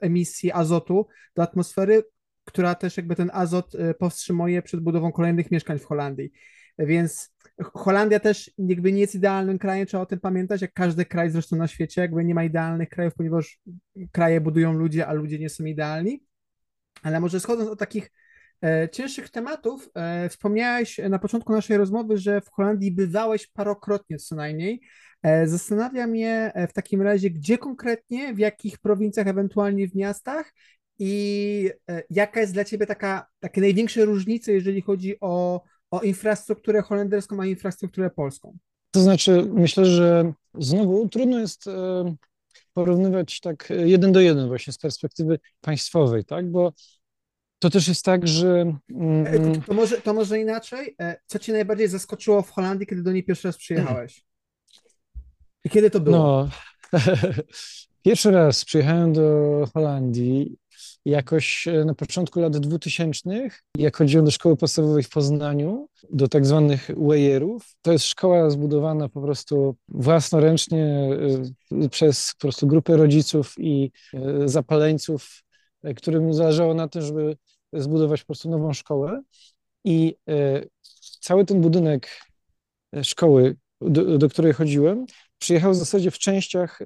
emisji 0.00 0.52
azotu 0.52 1.06
do 1.36 1.42
atmosfery, 1.42 2.02
która 2.44 2.74
też 2.74 2.96
jakby 2.96 3.16
ten 3.16 3.30
azot 3.32 3.72
powstrzymuje 3.98 4.62
przed 4.62 4.80
budową 4.80 5.12
kolejnych 5.12 5.50
mieszkań 5.50 5.78
w 5.78 5.84
Holandii. 5.84 6.32
Więc 6.78 7.34
Holandia 7.62 8.20
też 8.20 8.50
jakby 8.58 8.92
nie 8.92 9.00
jest 9.00 9.14
idealnym 9.14 9.58
krajem, 9.58 9.86
trzeba 9.86 10.02
o 10.02 10.06
tym 10.06 10.20
pamiętać, 10.20 10.62
jak 10.62 10.72
każdy 10.72 11.04
kraj 11.04 11.30
zresztą 11.30 11.56
na 11.56 11.66
świecie, 11.66 12.00
jakby 12.00 12.24
nie 12.24 12.34
ma 12.34 12.44
idealnych 12.44 12.88
krajów, 12.88 13.14
ponieważ 13.14 13.58
kraje 14.12 14.40
budują 14.40 14.72
ludzie, 14.72 15.06
a 15.06 15.12
ludzie 15.12 15.38
nie 15.38 15.48
są 15.48 15.64
idealni. 15.64 16.24
Ale 17.02 17.20
może 17.20 17.40
schodząc 17.40 17.68
od 17.70 17.78
takich 17.78 18.04
e, 18.04 18.10
cięższych 18.92 19.30
tematów. 19.30 19.90
E, 19.94 20.28
wspomniałeś 20.28 21.00
na 21.08 21.18
początku 21.18 21.52
naszej 21.52 21.76
rozmowy, 21.76 22.18
że 22.18 22.40
w 22.40 22.50
Holandii 22.50 22.92
bywałeś 22.92 23.46
parokrotnie 23.46 24.18
co 24.18 24.34
najmniej. 24.34 24.80
Zastanawia 25.44 26.06
mnie 26.06 26.52
w 26.68 26.72
takim 26.72 27.02
razie, 27.02 27.30
gdzie 27.30 27.58
konkretnie, 27.58 28.34
w 28.34 28.38
jakich 28.38 28.78
prowincjach, 28.78 29.26
ewentualnie 29.26 29.88
w 29.88 29.94
miastach 29.94 30.52
i 30.98 31.70
jaka 32.10 32.40
jest 32.40 32.52
dla 32.52 32.64
Ciebie 32.64 32.86
taka, 32.86 33.26
takie 33.40 33.60
największe 33.60 34.04
różnice, 34.04 34.52
jeżeli 34.52 34.80
chodzi 34.80 35.16
o, 35.20 35.62
o 35.90 36.00
infrastrukturę 36.00 36.82
holenderską, 36.82 37.40
a 37.40 37.46
infrastrukturę 37.46 38.10
polską? 38.10 38.56
To 38.90 39.00
znaczy, 39.00 39.46
myślę, 39.52 39.84
że 39.84 40.32
znowu 40.54 41.08
trudno 41.08 41.40
jest 41.40 41.64
porównywać 42.72 43.40
tak 43.40 43.72
jeden 43.84 44.12
do 44.12 44.20
jeden 44.20 44.48
właśnie 44.48 44.72
z 44.72 44.78
perspektywy 44.78 45.38
państwowej, 45.60 46.24
tak? 46.24 46.50
Bo 46.50 46.72
to 47.64 47.70
też 47.70 47.88
jest 47.88 48.04
tak, 48.04 48.28
że. 48.28 48.78
Mm, 48.90 49.62
to, 49.62 49.74
może, 49.74 50.00
to 50.00 50.14
może 50.14 50.40
inaczej. 50.40 50.94
E, 51.00 51.16
co 51.26 51.38
cię 51.38 51.52
najbardziej 51.52 51.88
zaskoczyło 51.88 52.42
w 52.42 52.50
Holandii, 52.50 52.86
kiedy 52.86 53.02
do 53.02 53.12
niej 53.12 53.24
pierwszy 53.24 53.48
raz 53.48 53.56
przyjechałeś? 53.56 54.24
I 55.64 55.70
kiedy 55.70 55.90
to 55.90 56.00
było? 56.00 56.16
No, 56.16 56.48
pierwszy 58.04 58.30
raz 58.30 58.64
przyjechałem 58.64 59.12
do 59.12 59.68
Holandii 59.74 60.56
jakoś 61.04 61.68
e, 61.68 61.84
na 61.84 61.94
początku 61.94 62.40
lat 62.40 62.56
2000, 62.56 63.48
jak 63.78 63.96
chodziłem 63.96 64.24
do 64.24 64.30
szkoły 64.30 64.56
podstawowej 64.56 65.02
w 65.02 65.10
Poznaniu, 65.10 65.88
do 66.10 66.28
tak 66.28 66.46
zwanych 66.46 66.90
Wejerów. 66.96 67.76
To 67.82 67.92
jest 67.92 68.04
szkoła 68.04 68.50
zbudowana 68.50 69.08
po 69.08 69.20
prostu 69.22 69.76
własnoręcznie 69.88 71.08
e, 71.82 71.88
przez 71.88 72.32
po 72.32 72.40
prostu 72.40 72.66
grupę 72.66 72.96
rodziców 72.96 73.54
i 73.58 73.92
e, 74.14 74.48
zapaleńców, 74.48 75.44
którym 75.96 76.34
zależało 76.34 76.74
na 76.74 76.88
tym, 76.88 77.02
żeby 77.02 77.36
zbudować 77.74 78.20
po 78.20 78.26
prostu 78.26 78.50
nową 78.50 78.72
szkołę. 78.72 79.22
I 79.84 80.16
cały 81.20 81.44
ten 81.44 81.60
budynek 81.60 82.20
szkoły, 83.02 83.56
do, 83.80 84.18
do 84.18 84.28
której 84.28 84.52
chodziłem, 84.52 85.06
przyjechał 85.38 85.72
w 85.72 85.76
zasadzie 85.76 86.10
w 86.10 86.18
częściach 86.18 86.78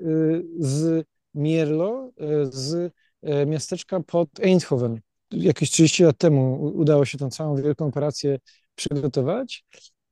z 0.59 1.07
Mierlo, 1.35 2.11
z 2.44 2.92
E, 3.22 3.46
miasteczka 3.46 4.01
pod 4.01 4.40
Eindhoven. 4.40 5.01
Jakieś 5.31 5.70
30 5.70 6.05
lat 6.05 6.18
temu 6.18 6.72
udało 6.74 7.05
się 7.05 7.18
tą 7.18 7.31
całą 7.31 7.57
wielką 7.57 7.87
operację 7.87 8.38
przygotować. 8.74 9.64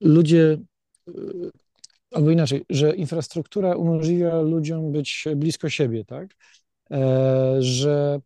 ludzie, 0.00 0.58
e, 1.08 1.12
albo 2.14 2.30
inaczej, 2.30 2.64
że 2.70 2.94
infrastruktura 2.94 3.76
umożliwia 3.76 4.40
ludziom 4.40 4.92
być 4.92 5.24
blisko 5.36 5.68
siebie, 5.68 6.04
tak, 6.04 6.28
e, 6.90 7.56
że 7.58 8.20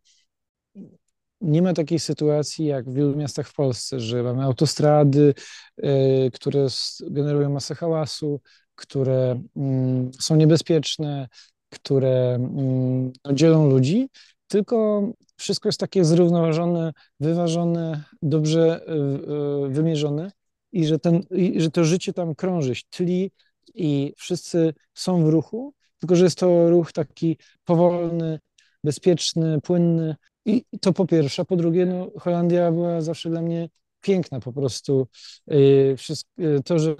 nie 1.41 1.61
ma 1.61 1.73
takiej 1.73 1.99
sytuacji 1.99 2.65
jak 2.65 2.89
w 2.89 2.93
wielu 2.93 3.15
miastach 3.15 3.47
w 3.47 3.53
Polsce, 3.53 3.99
że 3.99 4.23
mamy 4.23 4.43
autostrady, 4.43 5.33
e, 5.77 6.31
które 6.31 6.67
generują 7.01 7.49
masę 7.49 7.75
hałasu, 7.75 8.41
które 8.75 9.41
mm, 9.55 10.11
są 10.19 10.35
niebezpieczne, 10.35 11.27
które 11.69 12.35
mm, 12.35 13.11
no, 13.25 13.33
dzielą 13.33 13.69
ludzi, 13.69 14.09
tylko 14.47 15.03
wszystko 15.35 15.69
jest 15.69 15.79
takie 15.79 16.05
zrównoważone, 16.05 16.93
wyważone, 17.19 18.03
dobrze 18.21 18.85
e, 18.87 19.69
wymierzone 19.69 20.31
i 20.71 20.85
że, 20.85 20.99
ten, 20.99 21.21
i 21.31 21.61
że 21.61 21.71
to 21.71 21.83
życie 21.83 22.13
tam 22.13 22.35
krąży, 22.35 22.73
tli 22.89 23.31
i 23.75 24.13
wszyscy 24.17 24.73
są 24.93 25.25
w 25.25 25.29
ruchu, 25.29 25.73
tylko 25.99 26.15
że 26.15 26.23
jest 26.23 26.37
to 26.37 26.69
ruch 26.69 26.91
taki 26.91 27.37
powolny, 27.65 28.39
bezpieczny, 28.83 29.61
płynny, 29.61 30.15
i 30.45 30.65
to 30.81 30.93
po 30.93 31.05
pierwsze. 31.05 31.45
Po 31.45 31.55
drugie, 31.55 31.85
no, 31.85 32.11
Holandia 32.19 32.71
była 32.71 33.01
zawsze 33.01 33.29
dla 33.29 33.41
mnie 33.41 33.69
piękna 34.01 34.39
po 34.39 34.53
prostu. 34.53 35.07
Y, 35.51 35.95
y, 36.39 36.63
to, 36.65 36.79
że 36.79 36.95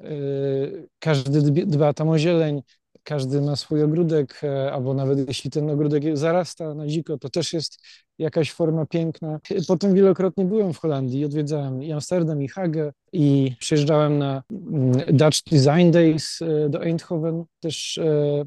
y, 0.00 0.88
każdy 0.98 1.42
dba 1.66 1.92
tam 1.92 2.08
o 2.08 2.18
zieleń, 2.18 2.62
każdy 3.06 3.40
ma 3.40 3.56
swój 3.56 3.82
ogródek, 3.82 4.40
e, 4.44 4.72
albo 4.72 4.94
nawet 4.94 5.28
jeśli 5.28 5.50
ten 5.50 5.70
ogródek 5.70 6.18
zarasta 6.18 6.74
na 6.74 6.86
dziko, 6.86 7.18
to 7.18 7.28
też 7.28 7.52
jest 7.52 7.78
jakaś 8.18 8.52
forma 8.52 8.86
piękna. 8.86 9.40
Potem 9.68 9.94
wielokrotnie 9.94 10.44
byłem 10.44 10.72
w 10.72 10.78
Holandii, 10.78 11.24
odwiedzałem 11.24 11.80
Amsterdam, 11.92 12.42
i 12.42 12.48
Hagę 12.48 12.92
i 13.12 13.56
przyjeżdżałem 13.58 14.18
na 14.18 14.42
mm, 14.50 14.92
Dutch 14.92 15.38
Design 15.50 15.90
Days 15.90 16.42
e, 16.42 16.68
do 16.68 16.84
Eindhoven. 16.84 17.44
Też 17.60 17.98
e, 17.98 18.44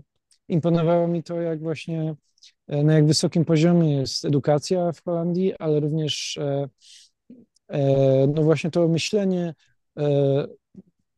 imponowało 0.47 1.07
mi 1.07 1.23
to, 1.23 1.41
jak 1.41 1.59
właśnie 1.59 2.15
na 2.67 2.93
jak 2.93 3.05
wysokim 3.05 3.45
poziomie 3.45 3.95
jest 3.95 4.25
edukacja 4.25 4.91
w 4.91 5.03
Holandii, 5.03 5.53
ale 5.59 5.79
również 5.79 6.39
no 8.27 8.43
właśnie 8.43 8.71
to 8.71 8.87
myślenie 8.87 9.53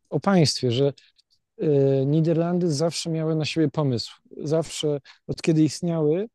o 0.09 0.19
państwie, 0.19 0.71
że 0.71 0.93
Niderlandy 2.05 2.71
zawsze 2.71 3.09
miały 3.09 3.35
na 3.35 3.45
siebie 3.45 3.69
pomysł. 3.69 4.13
Zawsze, 4.43 4.99
od 5.27 5.41
kiedy 5.41 5.63
istniały, 5.63 6.27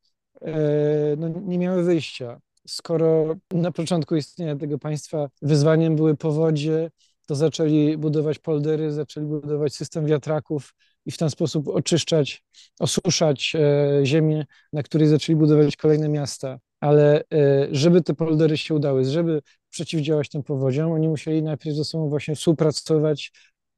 no 1.17 1.29
nie 1.29 1.59
miały 1.59 1.83
wyjścia. 1.83 2.41
Skoro 2.69 3.37
na 3.51 3.73
początku 3.73 4.17
istnienia 4.17 4.57
tego 4.57 4.79
państwa 4.79 5.29
wyzwaniem 5.43 5.97
były 5.97 6.17
powodzie, 6.17 6.91
to 7.27 7.35
zaczęli 7.35 7.97
budować 7.99 8.39
poldery, 8.39 8.93
zaczęli 8.93 9.27
budować 9.27 9.75
system 9.75 10.07
wiatraków, 10.07 10.73
i 11.07 11.11
w 11.11 11.17
ten 11.19 11.31
sposób 11.31 11.69
oczyszczać, 11.69 12.45
osuszać 12.79 13.53
e, 13.55 14.01
ziemię, 14.07 14.47
na 14.73 14.83
której 14.83 15.09
zaczęli 15.09 15.37
budować 15.37 15.77
kolejne 15.77 16.09
miasta. 16.09 16.59
Ale 16.81 17.25
żeby 17.71 18.03
te 18.03 18.15
poldery 18.15 18.59
się 18.59 18.75
udały, 18.75 19.05
żeby 19.05 19.43
przeciwdziałać 19.71 20.29
tym 20.29 20.43
powodziom, 20.43 20.93
oni 20.93 21.09
musieli 21.09 21.43
najpierw 21.43 21.77
ze 21.77 21.85
sobą 21.85 22.09
właśnie 22.09 22.35
współpracować 22.35 23.33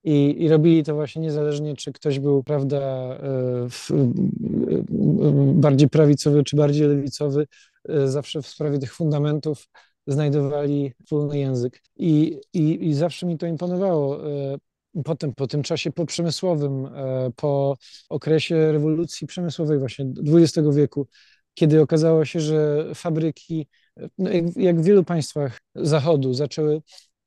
i, 0.05 0.43
i 0.43 0.49
robili 0.49 0.85
to 0.85 0.95
właśnie 0.95 1.23
niezależnie, 1.23 1.77
czy 1.77 1.93
ktoś 1.93 2.19
był, 2.19 2.43
prawda, 2.43 2.79
e, 2.79 3.19
w, 3.71 3.91
bardziej 5.55 5.89
prawicowy, 5.89 6.45
czy 6.45 6.57
bardziej 6.57 6.89
lewicowy, 6.89 7.47
zawsze 8.05 8.43
w 8.43 8.47
sprawie 8.47 8.79
tych 8.79 8.95
fundamentów 8.95 9.69
znajdowali 10.07 10.93
wspólny 11.03 11.39
język. 11.39 11.83
I, 11.97 12.41
i, 12.53 12.89
I 12.89 12.95
zawsze 12.95 13.27
mi 13.27 13.39
to 13.39 13.47
imponowało 13.47 14.21
potem 15.05 15.35
po 15.35 15.47
tym 15.47 15.63
czasie 15.63 15.93
poprzemysłowym, 15.93 16.87
e, 16.87 17.31
po 17.37 17.77
okresie 18.09 18.73
rewolucji 18.73 19.27
przemysłowej 19.27 19.79
właśnie 19.79 20.07
XX 20.27 20.69
wieku, 20.77 21.09
kiedy 21.55 21.81
okazało 21.81 22.25
się, 22.25 22.41
że 22.41 22.91
fabryki, 22.95 23.69
no 24.19 24.31
jak, 24.31 24.57
jak 24.57 24.81
w 24.81 24.85
wielu 24.85 25.05
państwach 25.05 25.59
Zachodu, 25.75 26.35
zaczęły 26.35 26.83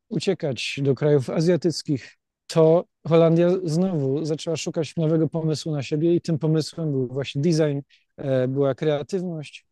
uciekać 0.10 0.80
do 0.84 0.96
krajów 0.96 1.30
azjatyckich, 1.30 2.18
to 2.54 2.86
Holandia 3.08 3.50
znowu 3.64 4.26
zaczęła 4.26 4.58
szukać 4.58 4.96
nowego 4.96 5.30
pomysłu 5.30 5.72
na 5.72 5.84
siebie 5.84 6.16
i 6.16 6.22
tym 6.22 6.40
pomysłem 6.40 6.92
był 6.92 7.08
właśnie 7.08 7.42
design, 7.42 7.80
e, 8.18 8.48
była 8.48 8.76
kreatywność. 8.76 9.66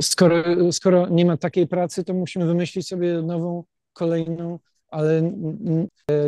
Skoro, 0.00 0.72
skoro 0.72 1.08
nie 1.08 1.24
ma 1.24 1.36
takiej 1.36 1.66
pracy, 1.66 2.04
to 2.04 2.14
musimy 2.14 2.46
wymyślić 2.46 2.88
sobie 2.88 3.22
nową, 3.22 3.64
kolejną 3.92 4.58
ale 4.90 5.32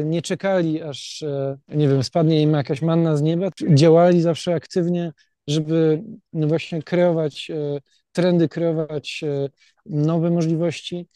nie 0.05 0.23
czekali, 0.23 0.83
aż, 0.83 1.23
e, 1.23 1.59
nie 1.69 1.89
wiem, 1.89 2.05
spadnie 2.05 2.43
im 2.43 2.53
jakaś 2.53 2.83
manna 2.83 3.17
z 3.17 3.23
nieba. 3.23 3.49
Działali 3.75 4.23
zawsze 4.23 4.55
aktywnie, 4.55 5.13
żeby 5.47 6.03
no 6.33 6.47
właśnie 6.47 6.83
kreować 6.83 7.51
e, 7.51 7.79
trendy, 8.13 8.49
kreować 8.49 9.21
e, 9.25 9.49
nowe 9.87 10.31
możliwości. 10.31 11.09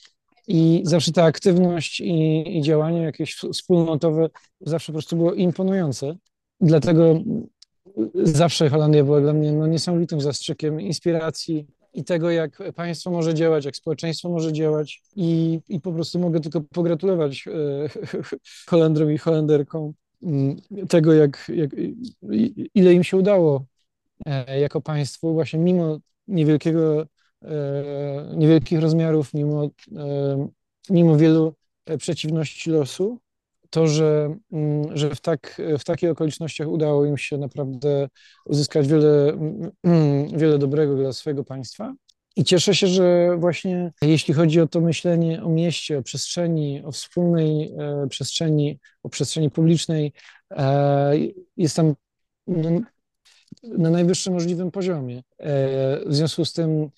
I 0.49 0.83
zawsze 0.85 1.13
ta 1.13 1.25
aktywność 1.25 2.01
i, 2.01 2.45
i 2.59 2.63
działanie 2.63 3.03
jakieś 3.03 3.35
wspólnotowe 3.35 4.29
zawsze 4.61 4.93
po 4.93 4.93
prostu 4.93 5.17
było 5.17 5.35
imponujące. 5.35 6.17
Dlatego 6.61 7.21
zawsze 8.15 8.71
Holandia 8.71 9.05
była 9.05 9.21
dla 9.21 9.33
mnie 9.33 9.53
no, 9.53 9.67
niesamowitym 9.67 10.21
zastrzykiem 10.21 10.81
inspiracji 10.81 11.67
i 11.95 12.05
tego, 12.05 12.31
jak 12.31 12.59
państwo 12.75 13.11
może 13.11 13.35
działać, 13.35 13.65
jak 13.65 13.77
społeczeństwo 13.77 14.29
może 14.29 14.53
działać. 14.53 15.03
I, 15.17 15.61
i 15.69 15.81
po 15.81 15.93
prostu 15.93 16.19
mogę 16.19 16.41
tylko 16.41 16.61
pogratulować 16.61 17.45
e, 17.47 17.51
Holendrom 18.71 19.13
i 19.13 19.19
Holenderkom 19.19 19.93
mm, 20.23 20.57
tego, 20.89 21.13
jak, 21.13 21.53
jak, 21.55 21.71
ile 22.75 22.93
im 22.93 23.05
się 23.05 23.17
udało 23.17 23.65
jako 24.61 24.81
państwu, 24.81 25.33
właśnie 25.35 25.59
mimo 25.59 25.99
niewielkiego, 26.29 27.07
niewielkich 28.37 28.81
rozmiarów, 28.81 29.35
mimo, 29.35 29.71
mimo 30.91 31.17
wielu 31.17 31.55
przeciwności 31.99 32.71
losu, 32.71 33.19
to, 33.71 33.87
że, 33.87 34.37
mm, 34.53 34.97
że 34.97 35.15
w, 35.15 35.21
tak, 35.21 35.63
w 35.79 35.85
takich 35.85 36.11
okolicznościach 36.11 36.69
udało 36.69 37.07
im 37.07 37.19
się 37.19 37.39
naprawdę 37.39 38.09
uzyskać 38.47 38.89
wiele, 38.89 39.33
mm, 39.85 40.39
wiele 40.39 40.59
dobrego 40.59 40.97
dla 40.97 41.13
swojego 41.13 41.45
państwa. 41.45 41.95
I 42.37 42.45
cieszę 42.45 42.75
się, 42.75 42.87
że 42.87 43.37
właśnie 43.39 43.93
jeśli 44.03 44.35
chodzi 44.35 44.61
o 44.61 44.67
to 44.67 44.81
myślenie 44.81 45.43
o 45.45 45.49
mieście, 45.49 45.99
o 45.99 46.03
przestrzeni, 46.03 46.83
o 46.85 46.93
wspólnej 46.93 47.73
e, 47.79 48.07
przestrzeni, 48.09 48.79
o 49.03 49.09
przestrzeni 49.09 49.51
publicznej, 49.51 50.13
e, 50.51 51.13
jest 51.57 51.77
tam 51.77 51.95
na 53.63 53.91
najwyższym 53.91 54.33
możliwym 54.33 54.71
poziomie. 54.71 55.23
E, 55.39 56.01
w 56.07 56.15
związku 56.15 56.45
z 56.45 56.53
tym 56.53 56.83
e, 56.83 56.89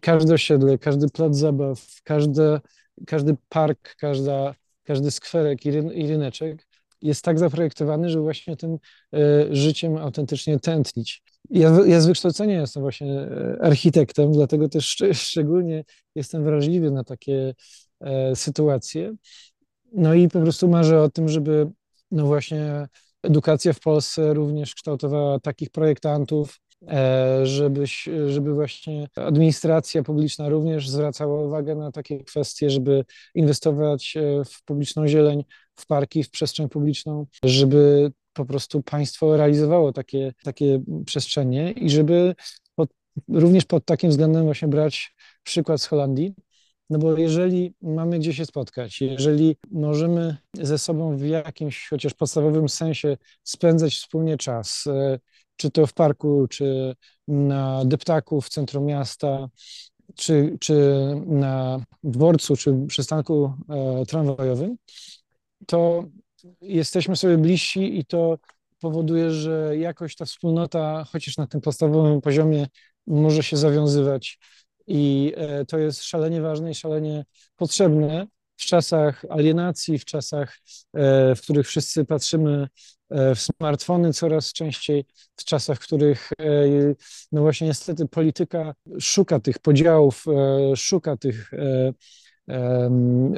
każde 0.00 0.34
osiedle, 0.34 0.78
każdy 0.78 1.08
plac 1.08 1.36
zabaw, 1.36 1.86
każde, 2.04 2.60
każdy 3.06 3.36
park, 3.48 3.94
każda 3.96 4.54
każdy 4.84 5.10
skwerek 5.10 5.66
i, 5.66 5.70
ryn, 5.70 5.92
i 5.92 6.06
ryneczek 6.06 6.66
jest 7.02 7.24
tak 7.24 7.38
zaprojektowany, 7.38 8.08
żeby 8.08 8.22
właśnie 8.22 8.56
tym 8.56 8.78
e, 9.14 9.18
życiem 9.50 9.96
autentycznie 9.96 10.60
tętnić. 10.60 11.22
Ja, 11.50 11.78
ja 11.86 12.00
z 12.00 12.06
wykształcenia 12.06 12.60
jestem 12.60 12.82
właśnie 12.82 13.12
e, 13.20 13.58
architektem, 13.62 14.32
dlatego 14.32 14.68
też 14.68 14.86
szcz 14.86 15.02
szczególnie 15.12 15.84
jestem 16.14 16.44
wrażliwy 16.44 16.90
na 16.90 17.04
takie 17.04 17.54
e, 18.00 18.36
sytuacje. 18.36 19.14
No 19.92 20.14
i 20.14 20.28
po 20.28 20.40
prostu 20.40 20.68
marzę 20.68 21.02
o 21.02 21.10
tym, 21.10 21.28
żeby 21.28 21.70
no 22.10 22.26
właśnie 22.26 22.88
edukacja 23.22 23.72
w 23.72 23.80
Polsce 23.80 24.34
również 24.34 24.74
kształtowała 24.74 25.40
takich 25.40 25.70
projektantów, 25.70 26.58
E, 26.58 26.63
żeby, 27.42 27.84
żeby 28.28 28.54
właśnie 28.54 29.08
administracja 29.16 30.02
publiczna 30.02 30.48
również 30.48 30.90
zwracała 30.90 31.42
uwagę 31.42 31.74
na 31.74 31.92
takie 31.92 32.24
kwestie, 32.24 32.70
żeby 32.70 33.04
inwestować 33.34 34.16
e, 34.16 34.44
w 34.44 34.64
publiczną 34.64 35.08
zieleń, 35.08 35.44
w 35.74 35.86
parki, 35.86 36.22
w 36.22 36.30
przestrzeń 36.30 36.68
publiczną, 36.68 37.26
żeby 37.44 38.12
po 38.32 38.44
prostu 38.44 38.82
państwo 38.82 39.36
realizowało 39.36 39.92
takie, 39.92 40.34
takie 40.44 40.82
przestrzenie 41.06 41.72
i 41.72 41.90
żeby 41.90 42.34
pod, 42.74 42.90
również 43.28 43.64
pod 43.64 43.84
takim 43.84 44.10
względem 44.10 44.44
właśnie 44.44 44.68
brać 44.68 45.14
przykład 45.42 45.82
z 45.82 45.86
Holandii. 45.86 46.34
No 46.90 46.98
bo 46.98 47.18
jeżeli 47.18 47.74
mamy 47.82 48.18
gdzie 48.18 48.34
się 48.34 48.46
spotkać, 48.46 49.00
jeżeli 49.00 49.56
możemy 49.70 50.36
ze 50.54 50.78
sobą 50.78 51.16
w 51.16 51.22
jakimś 51.26 51.88
chociaż 51.88 52.14
podstawowym 52.14 52.68
sensie 52.68 53.16
spędzać 53.42 53.94
wspólnie 53.94 54.36
czas, 54.36 54.86
e, 54.86 55.18
czy 55.56 55.70
to 55.70 55.86
w 55.86 55.92
parku, 55.92 56.46
czy 56.50 56.94
na 57.28 57.84
deptaku 57.84 58.40
w 58.40 58.48
centrum 58.48 58.84
miasta, 58.84 59.48
czy, 60.14 60.56
czy 60.60 60.74
na 61.26 61.84
dworcu, 62.02 62.56
czy 62.56 62.86
przystanku 62.88 63.52
e, 63.68 64.06
tramwajowym, 64.06 64.76
to 65.66 66.04
jesteśmy 66.60 67.16
sobie 67.16 67.38
bliżsi 67.38 67.98
i 67.98 68.04
to 68.04 68.38
powoduje, 68.80 69.30
że 69.30 69.76
jakoś 69.76 70.16
ta 70.16 70.24
wspólnota, 70.24 71.04
chociaż 71.12 71.36
na 71.36 71.46
tym 71.46 71.60
podstawowym 71.60 72.20
poziomie, 72.20 72.66
może 73.06 73.42
się 73.42 73.56
zawiązywać. 73.56 74.38
I 74.86 75.32
e, 75.36 75.64
to 75.64 75.78
jest 75.78 76.02
szalenie 76.02 76.40
ważne 76.40 76.70
i 76.70 76.74
szalenie 76.74 77.24
potrzebne 77.56 78.26
w 78.56 78.64
czasach 78.64 79.24
alienacji, 79.30 79.98
w 79.98 80.04
czasach, 80.04 80.58
e, 80.94 81.34
w 81.34 81.40
których 81.40 81.66
wszyscy 81.66 82.04
patrzymy 82.04 82.68
w 83.34 83.40
smartfony 83.40 84.12
coraz 84.12 84.52
częściej, 84.52 85.04
w 85.36 85.44
czasach, 85.44 85.78
w 85.78 85.80
których 85.80 86.30
e, 86.40 86.44
no 87.32 87.40
właśnie 87.40 87.66
niestety 87.66 88.08
polityka 88.08 88.74
szuka 89.00 89.40
tych 89.40 89.58
podziałów, 89.58 90.24
e, 90.28 90.76
szuka 90.76 91.16
tych 91.16 91.50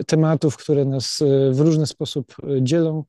tematów, 0.06 0.56
które 0.56 0.84
nas 0.84 1.18
w 1.52 1.60
różny 1.60 1.86
sposób 1.86 2.36
dzielą. 2.60 3.04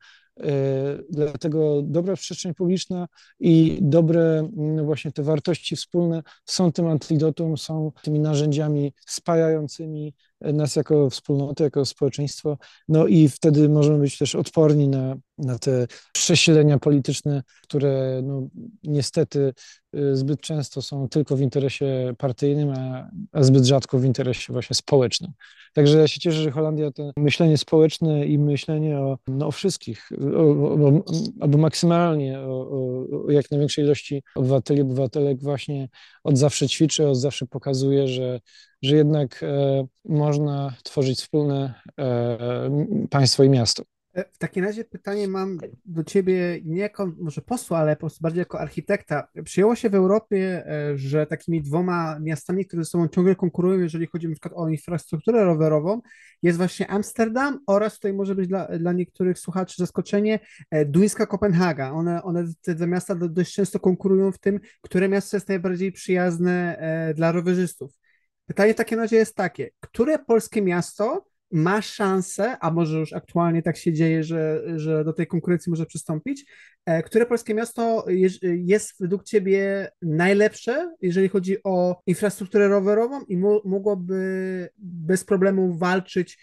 Dlatego 1.09 1.81
dobra 1.81 2.15
przestrzeń 2.15 2.53
publiczna 2.53 3.07
i 3.39 3.79
dobre 3.81 4.49
właśnie 4.83 5.11
te 5.11 5.23
wartości 5.23 5.75
wspólne 5.75 6.23
są 6.45 6.71
tym 6.71 6.87
antidotum, 6.87 7.57
są 7.57 7.91
tymi 8.03 8.19
narzędziami 8.19 8.93
spajającymi 9.05 10.13
nas 10.41 10.75
jako 10.75 11.09
wspólnotę, 11.09 11.63
jako 11.63 11.85
społeczeństwo. 11.85 12.57
No 12.87 13.07
i 13.07 13.29
wtedy 13.29 13.69
możemy 13.69 13.99
być 13.99 14.17
też 14.17 14.35
odporni 14.35 14.87
na, 14.87 15.15
na 15.37 15.59
te 15.59 15.87
przesilenia 16.13 16.79
polityczne, 16.79 17.43
które 17.63 18.21
no, 18.23 18.47
niestety 18.83 19.53
y, 19.95 20.15
zbyt 20.15 20.41
często 20.41 20.81
są 20.81 21.09
tylko 21.09 21.35
w 21.35 21.41
interesie 21.41 22.13
partyjnym, 22.17 22.69
a, 22.69 23.09
a 23.31 23.43
zbyt 23.43 23.65
rzadko 23.65 23.99
w 23.99 24.05
interesie 24.05 24.53
właśnie 24.53 24.75
społecznym. 24.75 25.31
Także 25.73 25.97
ja 25.97 26.07
się 26.07 26.19
cieszę, 26.19 26.37
że 26.37 26.51
Holandia 26.51 26.91
to 26.91 27.11
myślenie 27.17 27.57
społeczne 27.57 28.25
i 28.25 28.39
myślenie 28.39 28.99
o, 28.99 29.17
no, 29.27 29.47
o 29.47 29.51
wszystkich, 29.51 30.09
o, 30.37 30.41
o, 30.87 31.03
albo 31.39 31.57
maksymalnie 31.57 32.39
o, 32.39 32.69
o, 32.69 33.31
jak 33.31 33.51
największej 33.51 33.85
ilości 33.85 34.23
obywateli, 34.35 34.81
obywatelek 34.81 35.41
właśnie 35.41 35.89
od 36.23 36.37
zawsze 36.37 36.67
ćwiczy, 36.67 37.07
od 37.07 37.17
zawsze 37.17 37.45
pokazuje, 37.47 38.07
że 38.07 38.39
że 38.81 38.95
jednak 38.95 39.43
e, 39.43 39.87
można 40.05 40.73
tworzyć 40.83 41.19
wspólne 41.19 41.73
e, 41.99 43.07
państwo 43.09 43.43
i 43.43 43.49
miasto. 43.49 43.83
E, 44.13 44.25
w 44.31 44.37
takim 44.37 44.63
razie 44.63 44.83
pytanie 44.83 45.27
mam 45.27 45.59
do 45.85 46.03
ciebie 46.03 46.59
nie 46.65 46.81
jako 46.81 47.11
może 47.17 47.41
posła, 47.41 47.77
ale 47.77 47.95
po 47.95 47.99
prostu 47.99 48.21
bardziej 48.21 48.39
jako 48.39 48.59
architekta. 48.59 49.27
Przyjęło 49.43 49.75
się 49.75 49.89
w 49.89 49.95
Europie, 49.95 50.65
że 50.95 51.25
takimi 51.25 51.61
dwoma 51.61 52.19
miastami, 52.19 52.65
które 52.65 52.83
ze 52.83 52.89
sobą 52.89 53.07
ciągle 53.07 53.35
konkurują, 53.35 53.79
jeżeli 53.79 54.07
chodzi 54.07 54.27
na 54.27 54.33
przykład 54.33 54.53
o 54.55 54.69
infrastrukturę 54.69 55.43
rowerową, 55.43 56.01
jest 56.43 56.57
właśnie 56.57 56.87
Amsterdam 56.87 57.59
oraz 57.67 57.95
tutaj 57.95 58.13
może 58.13 58.35
być 58.35 58.47
dla, 58.47 58.67
dla 58.77 58.93
niektórych 58.93 59.39
słuchaczy 59.39 59.75
zaskoczenie 59.77 60.39
duńska 60.85 61.25
Kopenhaga. 61.25 61.91
One, 61.91 62.23
one 62.23 62.45
te 62.61 62.75
dwa 62.75 62.87
miasta 62.87 63.15
dość 63.15 63.53
często 63.53 63.79
konkurują 63.79 64.31
w 64.31 64.39
tym, 64.39 64.59
które 64.81 65.09
miasto 65.09 65.37
jest 65.37 65.49
najbardziej 65.49 65.91
przyjazne 65.91 66.79
dla 67.15 67.31
rowerzystów. 67.31 67.91
Pytanie 68.47 68.73
w 68.73 68.77
takim 68.77 68.99
razie 68.99 69.15
jest 69.15 69.35
takie, 69.35 69.69
które 69.79 70.19
polskie 70.19 70.61
miasto 70.61 71.25
ma 71.51 71.81
szansę, 71.81 72.57
a 72.59 72.71
może 72.71 72.99
już 72.99 73.13
aktualnie 73.13 73.61
tak 73.61 73.77
się 73.77 73.93
dzieje, 73.93 74.23
że, 74.23 74.63
że 74.79 75.03
do 75.03 75.13
tej 75.13 75.27
konkurencji 75.27 75.69
może 75.69 75.85
przystąpić, 75.85 76.45
e, 76.85 77.03
które 77.03 77.25
polskie 77.25 77.53
miasto 77.53 78.05
jest 78.41 78.93
według 78.99 79.23
Ciebie 79.23 79.89
najlepsze, 80.01 80.95
jeżeli 81.01 81.29
chodzi 81.29 81.63
o 81.63 82.01
infrastrukturę 82.05 82.67
rowerową 82.67 83.21
i 83.21 83.37
mogłoby 83.65 84.69
bez 84.77 85.25
problemu 85.25 85.77
walczyć 85.77 86.39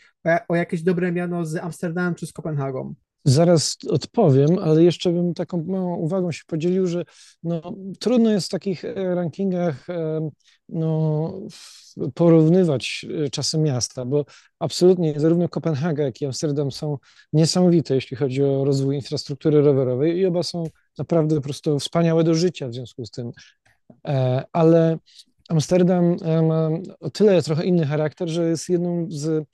o 0.48 0.56
jakieś 0.56 0.82
dobre 0.82 1.12
miano 1.12 1.44
z 1.46 1.56
Amsterdamem 1.56 2.14
czy 2.14 2.26
z 2.26 2.32
Kopenhagą? 2.32 2.94
Zaraz 3.26 3.76
odpowiem, 3.88 4.58
ale 4.58 4.84
jeszcze 4.84 5.12
bym 5.12 5.34
taką 5.34 5.64
małą 5.64 5.96
uwagą 5.96 6.32
się 6.32 6.42
podzielił, 6.46 6.86
że 6.86 7.04
no, 7.42 7.74
trudno 8.00 8.30
jest 8.30 8.46
w 8.46 8.50
takich 8.50 8.84
e, 8.84 9.14
rankingach 9.14 9.90
e, 9.90 10.30
no, 10.68 11.32
porównywać 12.14 13.06
e, 13.24 13.30
czasem 13.30 13.62
miasta, 13.62 14.04
bo 14.04 14.24
absolutnie 14.58 15.20
zarówno 15.20 15.48
Kopenhaga, 15.48 16.04
jak 16.04 16.20
i 16.20 16.26
Amsterdam 16.26 16.72
są 16.72 16.98
niesamowite, 17.32 17.94
jeśli 17.94 18.16
chodzi 18.16 18.42
o 18.42 18.64
rozwój 18.64 18.96
infrastruktury 18.96 19.62
rowerowej 19.62 20.18
i 20.18 20.26
oba 20.26 20.42
są 20.42 20.64
naprawdę 20.98 21.36
po 21.36 21.42
prostu 21.42 21.78
wspaniałe 21.78 22.24
do 22.24 22.34
życia 22.34 22.68
w 22.68 22.74
związku 22.74 23.06
z 23.06 23.10
tym. 23.10 23.30
Ale 24.52 24.98
Amsterdam 25.48 26.16
ma 26.48 26.70
o 27.00 27.10
tyle 27.10 27.42
trochę 27.42 27.64
inny 27.64 27.86
charakter, 27.86 28.28
że 28.28 28.48
jest 28.48 28.68
jedną 28.68 29.06
z 29.10 29.46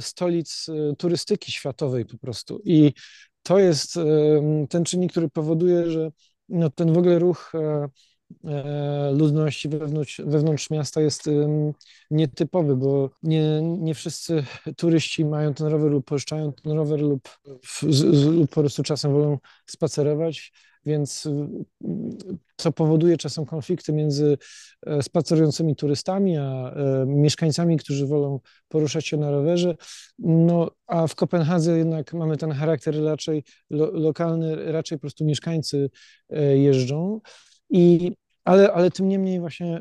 stolic 0.00 0.66
e, 0.68 0.96
turystyki 0.96 1.52
światowej 1.52 2.04
po 2.04 2.18
prostu. 2.18 2.60
I 2.64 2.92
to 3.42 3.58
jest 3.58 3.96
e, 3.96 4.02
ten 4.68 4.84
czynnik, 4.84 5.10
który 5.10 5.28
powoduje, 5.28 5.90
że 5.90 6.10
no, 6.48 6.70
ten 6.70 6.92
w 6.92 6.98
ogóle 6.98 7.18
ruch 7.18 7.52
ludności 9.12 9.68
wewnątrz, 9.68 10.20
wewnątrz 10.24 10.70
miasta 10.70 11.00
jest 11.00 11.24
nietypowy, 12.10 12.76
bo 12.76 13.10
nie, 13.22 13.62
nie 13.62 13.94
wszyscy 13.94 14.44
turyści 14.76 15.24
mają 15.24 15.54
ten 15.54 15.66
rower 15.66 15.90
lub 15.90 16.06
pożyczają 16.06 16.52
ten 16.52 16.72
rower 16.72 17.00
lub, 17.00 17.28
lub 18.32 18.50
po 18.50 18.60
prostu 18.60 18.82
czasem 18.82 19.12
wolą 19.12 19.38
spacerować 19.66 20.52
więc 20.86 21.28
co 22.56 22.72
powoduje 22.72 23.16
czasem 23.16 23.46
konflikty 23.46 23.92
między 23.92 24.38
e, 24.86 25.02
spacerującymi 25.02 25.76
turystami, 25.76 26.36
a 26.36 26.42
e, 26.42 27.06
mieszkańcami, 27.06 27.76
którzy 27.76 28.06
wolą 28.06 28.40
poruszać 28.68 29.06
się 29.06 29.16
na 29.16 29.30
rowerze. 29.30 29.76
No, 30.18 30.70
a 30.86 31.06
w 31.06 31.14
Kopenhadze 31.14 31.78
jednak 31.78 32.14
mamy 32.14 32.36
ten 32.36 32.52
charakter 32.52 33.04
raczej 33.04 33.44
lo, 33.70 33.90
lokalny, 33.90 34.72
raczej 34.72 34.98
po 34.98 35.00
prostu 35.00 35.24
mieszkańcy 35.24 35.90
e, 36.30 36.58
jeżdżą. 36.58 37.20
I 37.70 38.12
ale, 38.44 38.72
ale 38.72 38.90
tym 38.90 39.08
niemniej 39.08 39.40
właśnie 39.40 39.80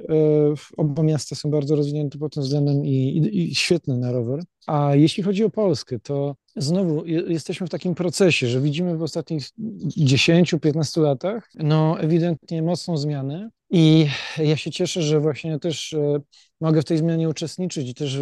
oba 0.77 1.03
miasta 1.03 1.35
są 1.35 1.51
bardzo 1.51 1.75
rozwinięte 1.75 2.17
pod 2.17 2.33
tym 2.33 2.43
względem 2.43 2.85
i, 2.85 2.89
i, 2.89 3.51
i 3.51 3.55
świetne 3.55 3.97
na 3.97 4.11
rower. 4.11 4.43
A 4.67 4.95
jeśli 4.95 5.23
chodzi 5.23 5.43
o 5.43 5.49
Polskę, 5.49 5.99
to 5.99 6.35
znowu 6.55 7.05
jesteśmy 7.05 7.67
w 7.67 7.69
takim 7.69 7.95
procesie, 7.95 8.47
że 8.47 8.61
widzimy 8.61 8.97
w 8.97 9.01
ostatnich 9.01 9.49
10-15 9.97 11.01
latach 11.01 11.49
no 11.55 11.99
ewidentnie 11.99 12.61
mocną 12.61 12.97
zmianę 12.97 13.49
i 13.69 14.07
ja 14.37 14.57
się 14.57 14.71
cieszę, 14.71 15.01
że 15.01 15.19
właśnie 15.19 15.59
też 15.59 15.93
e, 15.93 16.19
mogę 16.61 16.81
w 16.81 16.85
tej 16.85 16.97
zmianie 16.97 17.29
uczestniczyć 17.29 17.89
i 17.89 17.93
też 17.93 18.15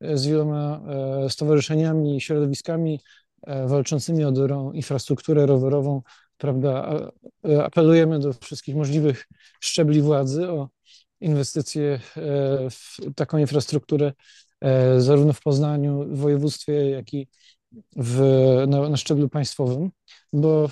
e, 0.00 0.18
z 0.18 0.26
wieloma 0.26 0.80
e, 1.24 1.30
stowarzyszeniami 1.30 2.16
i 2.16 2.20
środowiskami 2.20 3.00
walczącymi 3.66 4.24
o 4.24 4.32
dobrą 4.32 4.72
infrastrukturę 4.72 5.46
rowerową, 5.46 6.02
prawda, 6.38 7.00
apelujemy 7.64 8.18
do 8.18 8.32
wszystkich 8.32 8.76
możliwych 8.76 9.26
szczebli 9.60 10.02
władzy 10.02 10.50
o 10.50 10.68
inwestycje 11.20 12.00
w 12.70 12.96
taką 13.16 13.38
infrastrukturę 13.38 14.12
zarówno 14.98 15.32
w 15.32 15.40
Poznaniu, 15.40 16.04
w 16.04 16.18
województwie, 16.18 16.90
jak 16.90 17.14
i 17.14 17.28
w, 17.96 18.20
na, 18.68 18.88
na 18.88 18.96
szczeblu 18.96 19.28
państwowym, 19.28 19.90
bo 20.32 20.70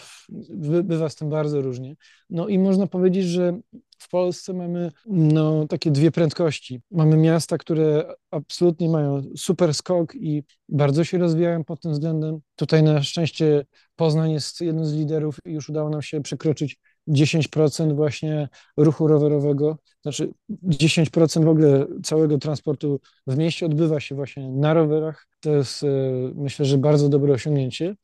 bywa 0.85 1.09
z 1.09 1.17
tym 1.17 1.31
bardzo 1.31 1.63
różnie. 1.63 1.97
No 2.31 2.49
i 2.49 2.59
można 2.59 2.87
powiedzieć, 2.87 3.27
że 3.27 3.61
w 3.99 4.09
Polsce 4.09 4.53
mamy 4.53 4.93
no, 5.07 5.67
takie 5.67 5.91
dwie 5.91 6.11
prędkości. 6.11 6.81
Mamy 6.91 7.17
miasta, 7.17 7.59
które 7.59 8.15
absolutnie 8.31 8.89
mają 8.89 9.23
super 9.37 9.75
skok 9.75 10.15
i 10.15 10.43
bardzo 10.69 11.05
się 11.05 11.19
rozwijają 11.19 11.65
pod 11.65 11.81
tym 11.81 11.93
względem. 11.93 12.41
Tutaj 12.57 12.83
na 12.83 13.03
szczęście 13.03 13.67
Poznań 13.97 14.33
jest 14.33 14.61
jednym 14.61 14.87
z 14.87 14.95
liderów 14.95 15.39
i 15.45 15.53
już 15.53 15.69
udało 15.69 15.91
nam 15.91 16.03
się 16.03 16.23
przekroczyć 16.23 16.79
10% 17.09 17.97
właśnie 17.97 18.49
ruchu 18.77 19.07
rowerowego, 19.07 19.79
znaczy 20.03 20.33
10% 20.65 21.45
w 21.45 21.49
ogóle 21.49 21.87
całego 22.03 22.39
transportu 22.39 23.01
w 23.27 23.37
mieście 23.37 23.67
odbywa 23.67 24.01
się 24.01 24.15
właśnie 24.15 24.53
na 24.53 24.75
rowerach. 24.75 25.27
To 25.41 25.51
jest 25.51 25.83
e, 25.83 25.87
myślę, 26.35 26.67
że 26.67 26.79
bardzo 26.79 27.09
dobre 27.09 27.33
osiągnięcie, 27.33 27.95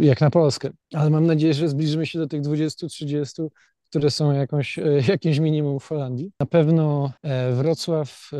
jak 0.00 0.20
na 0.20 0.30
Polskę. 0.30 0.70
Ale 0.94 1.10
mam 1.10 1.26
nadzieję, 1.26 1.54
że 1.54 1.68
zbliżymy 1.68 2.06
się 2.06 2.18
do 2.18 2.26
tych 2.26 2.42
20-30 2.42 3.48
które 3.90 4.10
są 4.10 4.32
jakąś, 4.32 4.78
e, 4.78 4.82
jakimś 5.08 5.38
minimum 5.38 5.80
w 5.80 5.86
Holandii. 5.86 6.32
Na 6.40 6.46
pewno 6.46 7.12
e, 7.22 7.52
Wrocław, 7.52 8.30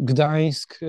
Gdańsk 0.00 0.80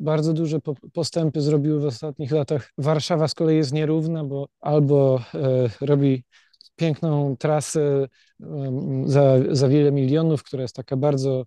bardzo 0.00 0.32
duże 0.32 0.58
postępy 0.92 1.40
zrobiły 1.40 1.80
w 1.80 1.84
ostatnich 1.84 2.30
latach. 2.30 2.72
Warszawa 2.78 3.28
z 3.28 3.34
kolei 3.34 3.56
jest 3.56 3.72
nierówna, 3.72 4.24
bo 4.24 4.48
albo 4.60 5.20
robi 5.80 6.24
piękną 6.78 7.36
trasę 7.36 8.08
za, 9.04 9.36
za 9.50 9.68
wiele 9.68 9.92
milionów, 9.92 10.42
która 10.42 10.62
jest 10.62 10.76
taka 10.76 10.96
bardzo 10.96 11.44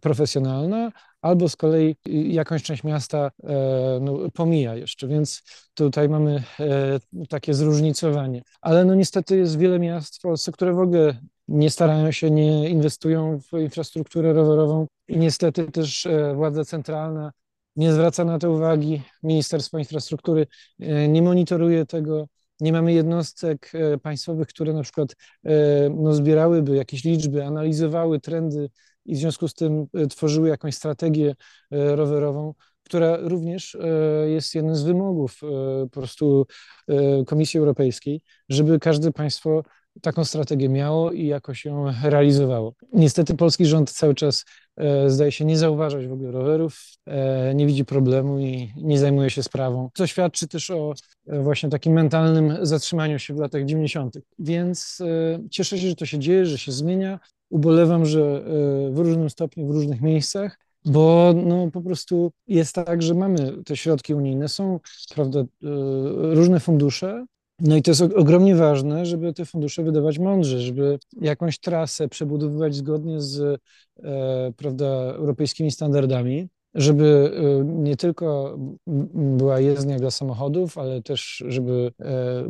profesjonalna, 0.00 0.92
albo 1.22 1.48
z 1.48 1.56
kolei 1.56 1.96
jakąś 2.32 2.62
część 2.62 2.84
miasta 2.84 3.30
e, 3.44 3.98
no, 4.00 4.30
pomija 4.34 4.74
jeszcze, 4.76 5.08
więc 5.08 5.42
tutaj 5.74 6.08
mamy 6.08 6.42
e, 6.60 7.00
takie 7.28 7.54
zróżnicowanie. 7.54 8.42
Ale 8.60 8.84
no 8.84 8.94
niestety 8.94 9.36
jest 9.36 9.58
wiele 9.58 9.78
miast 9.78 10.16
w 10.16 10.20
Polsce, 10.20 10.52
które 10.52 10.72
w 10.72 10.78
ogóle 10.78 11.20
nie 11.48 11.70
starają 11.70 12.12
się, 12.12 12.30
nie 12.30 12.68
inwestują 12.68 13.40
w 13.40 13.58
infrastrukturę 13.58 14.32
rowerową. 14.32 14.86
I 15.08 15.16
niestety 15.16 15.70
też 15.70 16.06
e, 16.06 16.34
władza 16.34 16.64
centralna 16.64 17.32
nie 17.76 17.92
zwraca 17.92 18.24
na 18.24 18.38
to 18.38 18.50
uwagi, 18.50 19.02
Ministerstwo 19.22 19.78
Infrastruktury 19.78 20.46
nie 21.08 21.22
monitoruje 21.22 21.86
tego, 21.86 22.26
nie 22.64 22.72
mamy 22.72 22.92
jednostek 22.92 23.72
e, 23.74 23.98
państwowych, 23.98 24.48
które 24.48 24.72
na 24.72 24.82
przykład 24.82 25.16
e, 25.44 25.50
no, 25.90 26.14
zbierałyby 26.14 26.76
jakieś 26.76 27.04
liczby, 27.04 27.44
analizowały 27.44 28.20
trendy 28.20 28.70
i 29.04 29.14
w 29.14 29.18
związku 29.18 29.48
z 29.48 29.54
tym 29.54 29.86
e, 29.94 30.06
tworzyły 30.06 30.48
jakąś 30.48 30.74
strategię 30.74 31.34
rowerową, 31.70 32.54
która 32.82 33.16
również 33.16 33.76
jest 34.26 34.54
jednym 34.54 34.76
z 34.76 34.82
wymogów 34.82 35.40
po 35.82 35.88
prostu 35.90 36.46
Komisji 37.26 37.60
Europejskiej, 37.60 38.20
żeby 38.48 38.78
każde 38.78 39.12
państwo 39.12 39.62
taką 40.02 40.24
strategię 40.24 40.68
miało 40.68 41.12
i 41.12 41.26
jakoś 41.26 41.64
ją 41.64 41.92
realizowało. 42.02 42.74
Niestety 42.92 43.34
polski 43.34 43.66
rząd 43.66 43.90
cały 43.90 44.14
czas 44.14 44.44
e, 44.76 45.10
zdaje 45.10 45.32
się 45.32 45.44
nie 45.44 45.58
zauważać 45.58 46.06
w 46.06 46.12
ogóle 46.12 46.30
rowerów, 46.30 46.80
e, 47.06 47.54
nie 47.54 47.66
widzi 47.66 47.84
problemu 47.84 48.40
i 48.40 48.72
nie 48.76 48.98
zajmuje 48.98 49.30
się 49.30 49.42
sprawą, 49.42 49.90
co 49.94 50.06
świadczy 50.06 50.48
też 50.48 50.70
o 50.70 50.94
e, 51.26 51.40
właśnie 51.42 51.68
takim 51.68 51.92
mentalnym 51.92 52.56
zatrzymaniu 52.62 53.18
się 53.18 53.34
w 53.34 53.38
latach 53.38 53.64
90. 53.64 54.18
Więc 54.38 55.02
cieszę 55.50 55.78
się, 55.78 55.88
że 55.88 55.94
to 55.94 56.06
się 56.06 56.18
dzieje, 56.18 56.46
że 56.46 56.58
się 56.58 56.72
zmienia. 56.72 57.20
Ubolewam, 57.50 58.06
że 58.06 58.44
w 58.90 58.98
różnym 58.98 59.30
stopniu, 59.30 59.66
w 59.66 59.70
różnych 59.70 60.00
miejscach, 60.00 60.58
bo 60.84 61.34
no, 61.44 61.70
po 61.70 61.82
prostu 61.82 62.32
jest 62.46 62.74
tak, 62.74 63.02
że 63.02 63.14
mamy 63.14 63.62
te 63.64 63.76
środki 63.76 64.14
unijne, 64.14 64.48
są 64.48 64.80
prawda, 65.14 65.44
różne 66.32 66.60
fundusze, 66.60 67.26
no 67.64 67.76
i 67.76 67.82
to 67.82 67.90
jest 67.90 68.02
ogromnie 68.02 68.56
ważne, 68.56 69.06
żeby 69.06 69.32
te 69.32 69.44
fundusze 69.44 69.82
wydawać 69.82 70.18
mądrze, 70.18 70.60
żeby 70.60 70.98
jakąś 71.20 71.58
trasę 71.58 72.08
przebudowywać 72.08 72.74
zgodnie 72.74 73.20
z 73.20 73.60
e, 74.02 74.52
prawda, 74.56 74.86
europejskimi 75.14 75.70
standardami, 75.70 76.48
żeby 76.74 77.32
e, 77.60 77.64
nie 77.64 77.96
tylko 77.96 78.56
była 79.14 79.60
jezdnia 79.60 79.98
dla 79.98 80.10
samochodów, 80.10 80.78
ale 80.78 81.02
też 81.02 81.44
żeby 81.48 81.92
e, 82.00 82.44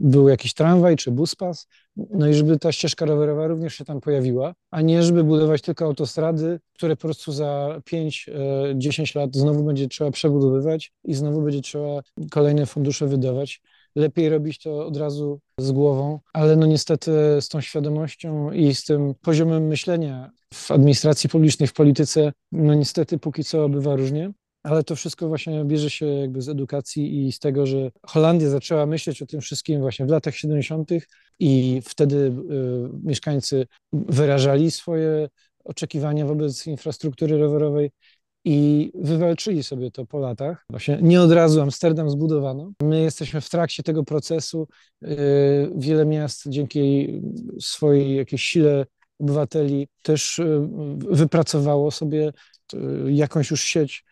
był 0.00 0.28
jakiś 0.28 0.54
tramwaj 0.54 0.96
czy 0.96 1.10
buspas, 1.10 1.68
no 1.96 2.28
i 2.28 2.34
żeby 2.34 2.58
ta 2.58 2.72
ścieżka 2.72 3.06
rowerowa 3.06 3.46
również 3.46 3.74
się 3.74 3.84
tam 3.84 4.00
pojawiła, 4.00 4.54
a 4.70 4.80
nie 4.80 5.02
żeby 5.02 5.24
budować 5.24 5.62
tylko 5.62 5.84
autostrady, 5.84 6.60
które 6.74 6.96
po 6.96 7.02
prostu 7.02 7.32
za 7.32 7.80
5-10 7.90 9.16
lat 9.16 9.36
znowu 9.36 9.64
będzie 9.64 9.88
trzeba 9.88 10.10
przebudowywać 10.10 10.92
i 11.04 11.14
znowu 11.14 11.42
będzie 11.42 11.60
trzeba 11.60 12.00
kolejne 12.30 12.66
fundusze 12.66 13.06
wydawać 13.06 13.62
lepiej 13.96 14.28
robić 14.28 14.58
to 14.58 14.86
od 14.86 14.96
razu 14.96 15.40
z 15.60 15.72
głową, 15.72 16.20
ale 16.32 16.56
no 16.56 16.66
niestety 16.66 17.10
z 17.40 17.48
tą 17.48 17.60
świadomością 17.60 18.52
i 18.52 18.74
z 18.74 18.84
tym 18.84 19.14
poziomem 19.22 19.66
myślenia 19.66 20.30
w 20.54 20.70
administracji 20.70 21.30
publicznej, 21.30 21.66
w 21.66 21.72
polityce, 21.72 22.32
no 22.52 22.74
niestety 22.74 23.18
póki 23.18 23.44
co 23.44 23.68
bywa 23.68 23.96
różnie. 23.96 24.32
Ale 24.62 24.84
to 24.84 24.96
wszystko 24.96 25.28
właśnie 25.28 25.64
bierze 25.64 25.90
się 25.90 26.06
jakby 26.06 26.42
z 26.42 26.48
edukacji 26.48 27.26
i 27.26 27.32
z 27.32 27.38
tego, 27.38 27.66
że 27.66 27.90
Holandia 28.06 28.48
zaczęła 28.48 28.86
myśleć 28.86 29.22
o 29.22 29.26
tym 29.26 29.40
wszystkim 29.40 29.80
właśnie 29.80 30.06
w 30.06 30.08
latach 30.08 30.36
70. 30.36 30.90
i 31.38 31.82
wtedy 31.84 32.16
y, 32.16 32.32
mieszkańcy 33.02 33.66
wyrażali 33.92 34.70
swoje 34.70 35.28
oczekiwania 35.64 36.26
wobec 36.26 36.66
infrastruktury 36.66 37.38
rowerowej 37.38 37.90
i 38.48 38.90
wywalczyli 38.94 39.62
sobie 39.62 39.90
to 39.90 40.06
po 40.06 40.18
latach. 40.18 40.64
Właśnie 40.70 40.98
nie 41.02 41.20
od 41.20 41.32
razu 41.32 41.60
Amsterdam 41.60 42.10
zbudowano. 42.10 42.72
My 42.82 43.02
jesteśmy 43.02 43.40
w 43.40 43.50
trakcie 43.50 43.82
tego 43.82 44.04
procesu. 44.04 44.68
Y, 45.04 45.08
wiele 45.76 46.06
miast 46.06 46.48
dzięki 46.48 47.08
swojej 47.60 48.16
jakiejś 48.16 48.42
sile 48.42 48.86
obywateli 49.18 49.88
też 50.02 50.38
y, 50.38 50.68
wypracowało 50.98 51.90
sobie 51.90 52.32
y, 52.74 52.78
jakąś 53.12 53.50
już 53.50 53.62
sieć 53.62 54.04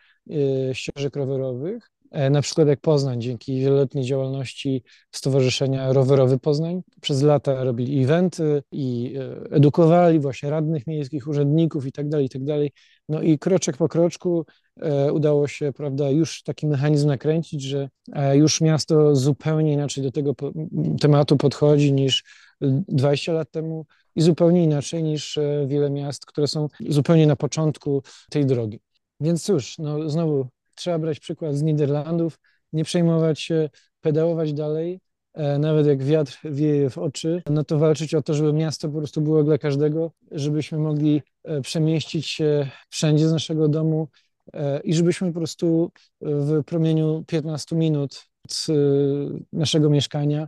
ścieżek 0.73 1.15
rowerowych. 1.15 1.91
E, 2.15 2.29
na 2.29 2.41
przykład 2.41 2.67
jak 2.67 2.81
Poznań, 2.81 3.21
dzięki 3.21 3.59
wieloletniej 3.59 4.05
działalności 4.05 4.83
Stowarzyszenia 5.11 5.93
Rowerowy 5.93 6.39
Poznań, 6.39 6.81
przez 7.01 7.21
lata 7.21 7.63
robili 7.63 8.03
eventy 8.03 8.63
i 8.71 9.15
e, 9.17 9.55
edukowali 9.55 10.19
właśnie 10.19 10.49
radnych 10.49 10.87
miejskich, 10.87 11.27
urzędników 11.27 11.85
i 11.85 11.91
tak 11.91 12.09
No 13.09 13.21
i 13.21 13.39
kroczek 13.39 13.77
po 13.77 13.87
kroczku 13.87 14.45
e, 14.81 15.13
udało 15.13 15.47
się, 15.47 15.73
prawda, 15.73 16.09
już 16.09 16.43
taki 16.43 16.67
mechanizm 16.67 17.07
nakręcić, 17.07 17.61
że 17.61 17.89
już 18.33 18.61
miasto 18.61 19.15
zupełnie 19.15 19.73
inaczej 19.73 20.03
do 20.03 20.11
tego 20.11 20.33
tematu 21.01 21.37
podchodzi 21.37 21.93
niż 21.93 22.23
20 22.61 23.33
lat 23.33 23.51
temu 23.51 23.85
i 24.15 24.21
zupełnie 24.21 24.63
inaczej 24.63 25.03
niż 25.03 25.39
wiele 25.67 25.89
miast, 25.89 26.25
które 26.25 26.47
są 26.47 26.67
zupełnie 26.89 27.27
na 27.27 27.35
początku 27.35 28.03
tej 28.29 28.45
drogi. 28.45 28.79
Więc 29.19 29.43
cóż, 29.43 29.77
no 29.77 30.09
znowu 30.09 30.47
trzeba 30.75 30.99
brać 30.99 31.19
przykład 31.19 31.55
z 31.55 31.61
Niderlandów, 31.61 32.39
nie 32.73 32.83
przejmować 32.83 33.41
się, 33.41 33.69
pedałować 34.01 34.53
dalej, 34.53 34.93
e, 34.93 34.99
nawet 35.59 35.87
jak 35.87 36.03
wiatr 36.03 36.39
wieje 36.43 36.89
w 36.89 36.97
oczy, 36.97 37.43
no 37.49 37.63
to 37.63 37.79
walczyć 37.79 38.13
o 38.13 38.21
to, 38.21 38.33
żeby 38.33 38.53
miasto 38.53 38.89
po 38.89 38.97
prostu 38.97 39.21
było 39.21 39.43
dla 39.43 39.57
każdego, 39.57 40.11
żebyśmy 40.31 40.77
mogli 40.77 41.21
e, 41.43 41.61
przemieścić 41.61 42.27
się 42.27 42.69
wszędzie 42.89 43.27
z 43.27 43.31
naszego 43.31 43.67
domu 43.67 44.07
e, 44.53 44.79
i 44.79 44.93
żebyśmy 44.93 45.27
po 45.27 45.39
prostu 45.39 45.91
w 46.21 46.63
promieniu 46.63 47.23
15 47.27 47.75
minut 47.75 48.27
z 48.49 48.71
naszego 49.53 49.89
mieszkania 49.89 50.47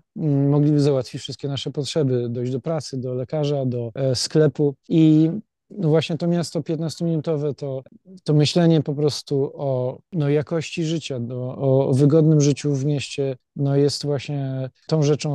mogli 0.50 0.80
załatwić 0.80 1.22
wszystkie 1.22 1.48
nasze 1.48 1.72
potrzeby, 1.72 2.30
dojść 2.30 2.52
do 2.52 2.60
pracy, 2.60 2.98
do 2.98 3.14
lekarza, 3.14 3.66
do 3.66 3.92
sklepu. 4.14 4.76
I 4.90 5.32
no 5.70 5.90
właśnie 5.90 6.18
to 6.18 6.28
miasto 6.28 6.60
15-minutowe, 6.62 7.56
to, 7.56 7.84
to 8.24 8.34
myślenie 8.34 8.82
po 8.82 8.96
prostu 8.96 9.52
o 9.56 10.00
no, 10.12 10.30
jakości 10.30 10.84
życia, 10.86 11.20
no, 11.20 11.56
o, 11.58 11.94
wygodnym 11.94 12.42
życiu 12.42 12.76
w 12.76 12.86
mieście, 12.86 13.38
no 13.56 13.76
jest 13.76 14.06
właśnie 14.06 14.70
tą 14.88 15.04
rzeczą, 15.04 15.34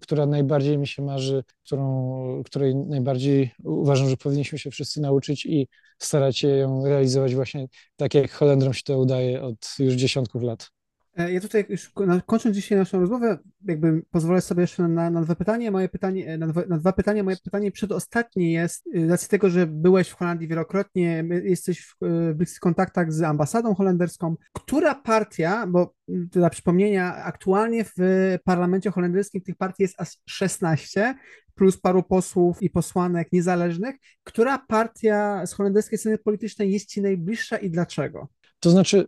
która 0.00 0.26
najbardziej 0.26 0.78
mi 0.78 0.86
się 0.86 1.02
marzy, 1.02 1.44
którą, 1.64 2.42
której 2.44 2.76
najbardziej 2.76 3.50
uważam, 3.64 4.08
że 4.08 4.16
powinniśmy 4.16 4.58
się 4.58 4.70
wszyscy 4.70 5.00
nauczyć 5.00 5.46
i 5.46 5.68
starać 5.98 6.38
się 6.38 6.48
ją 6.48 6.84
realizować 6.84 7.34
właśnie 7.34 7.66
tak, 7.96 8.14
jak 8.14 8.30
Holendrom 8.30 8.74
się 8.74 8.82
to 8.82 8.98
udaje 8.98 9.42
od 9.42 9.74
już 9.78 9.94
dziesiątków 9.94 10.42
lat. 10.42 10.73
E, 11.16 11.32
ja 11.32 11.40
tutaj 11.40 11.66
już 11.68 11.92
kończąc 12.26 12.54
dzisiaj 12.56 12.78
naszą 12.78 13.00
rozmowę, 13.00 13.38
jakby 13.64 14.02
pozwolę 14.10 14.40
sobie 14.40 14.60
jeszcze 14.60 14.88
na, 14.88 15.10
na 15.10 15.22
dwa 15.22 15.34
pytania. 15.34 15.70
Moje 15.70 15.88
pytanie, 15.88 16.26
e, 16.26 16.38
na 16.38 16.46
dwa, 16.46 16.62
na 16.68 16.78
dwa 16.78 16.92
pytania. 16.92 17.22
Moje 17.22 17.36
pytanie 17.36 17.72
przedostatnie 17.72 18.52
jest, 18.52 18.84
z 18.94 19.10
racji 19.10 19.28
tego, 19.28 19.50
że 19.50 19.66
byłeś 19.66 20.08
w 20.08 20.14
Holandii 20.14 20.48
wielokrotnie, 20.48 21.24
jesteś 21.44 21.80
w, 21.80 21.96
w 22.00 22.34
bliskich 22.34 22.60
kontaktach 22.60 23.12
z 23.12 23.22
ambasadą 23.22 23.74
holenderską. 23.74 24.36
Która 24.52 24.94
partia, 24.94 25.66
bo 25.66 25.94
dla 26.08 26.50
przypomnienia, 26.50 27.16
aktualnie 27.16 27.84
w 27.84 27.98
parlamencie 28.44 28.90
holenderskim 28.90 29.40
tych 29.40 29.56
partii 29.56 29.82
jest 29.82 30.00
aż 30.00 30.08
16, 30.28 31.14
plus 31.54 31.80
paru 31.80 32.02
posłów 32.02 32.62
i 32.62 32.70
posłanek 32.70 33.32
niezależnych. 33.32 33.96
Która 34.24 34.58
partia 34.58 35.46
z 35.46 35.52
holenderskiej 35.52 35.98
sceny 35.98 36.18
politycznej 36.18 36.72
jest 36.72 36.88
ci 36.88 37.02
najbliższa 37.02 37.56
i 37.56 37.70
dlaczego? 37.70 38.28
To 38.60 38.70
znaczy, 38.70 39.06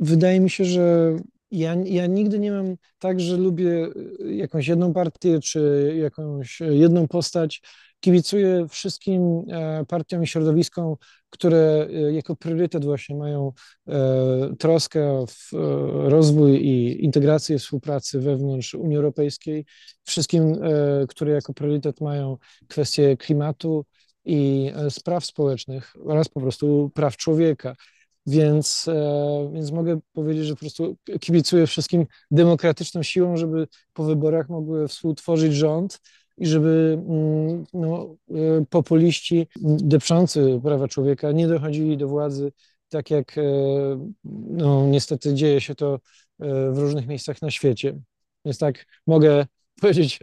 wydaje 0.00 0.40
mi 0.40 0.50
się, 0.50 0.64
że 0.64 1.16
ja, 1.50 1.74
ja 1.84 2.06
nigdy 2.06 2.38
nie 2.38 2.52
mam 2.52 2.76
tak, 2.98 3.20
że 3.20 3.36
lubię 3.36 3.88
jakąś 4.30 4.68
jedną 4.68 4.92
partię 4.92 5.40
czy 5.40 5.92
jakąś 5.98 6.60
jedną 6.60 7.08
postać. 7.08 7.62
Kibicuję 8.00 8.66
wszystkim 8.68 9.44
e, 9.48 9.84
partiom 9.88 10.22
i 10.22 10.26
środowiskom, 10.26 10.96
które 11.30 11.88
e, 11.90 12.12
jako 12.12 12.36
priorytet 12.36 12.84
właśnie 12.84 13.16
mają 13.16 13.52
e, 13.88 14.56
troskę 14.58 15.24
w 15.28 15.52
rozwój 16.08 16.66
i 16.66 17.04
integrację 17.04 17.58
współpracy 17.58 18.20
wewnątrz 18.20 18.74
Unii 18.74 18.96
Europejskiej, 18.96 19.64
wszystkim, 20.04 20.56
które 21.08 21.32
jako 21.32 21.54
priorytet 21.54 22.00
mają 22.00 22.36
kwestie 22.68 23.16
klimatu 23.16 23.84
i 24.24 24.72
spraw 24.90 25.24
społecznych 25.24 25.92
oraz 26.04 26.28
po 26.28 26.40
prostu 26.40 26.90
praw 26.94 27.16
człowieka. 27.16 27.74
Więc, 28.30 28.88
e, 28.88 29.50
więc 29.54 29.70
mogę 29.72 30.00
powiedzieć, 30.12 30.44
że 30.46 30.54
po 30.54 30.60
prostu 30.60 30.96
kibicuję 31.20 31.66
wszystkim 31.66 32.06
demokratyczną 32.30 33.02
siłą, 33.02 33.36
żeby 33.36 33.68
po 33.92 34.04
wyborach 34.04 34.48
mogły 34.48 34.88
współtworzyć 34.88 35.54
rząd 35.54 36.00
i 36.38 36.46
żeby 36.46 36.98
mm, 37.08 37.64
no, 37.72 38.16
e, 38.30 38.64
populiści 38.70 39.46
deprzący 39.62 40.60
prawa 40.62 40.88
człowieka 40.88 41.32
nie 41.32 41.48
dochodzili 41.48 41.96
do 41.96 42.08
władzy, 42.08 42.52
tak 42.88 43.10
jak 43.10 43.38
e, 43.38 43.42
no, 44.24 44.86
niestety 44.86 45.34
dzieje 45.34 45.60
się 45.60 45.74
to 45.74 46.00
w 46.72 46.78
różnych 46.78 47.06
miejscach 47.06 47.42
na 47.42 47.50
świecie. 47.50 48.00
Więc 48.44 48.58
tak 48.58 48.86
mogę 49.06 49.46
powiedzieć 49.80 50.20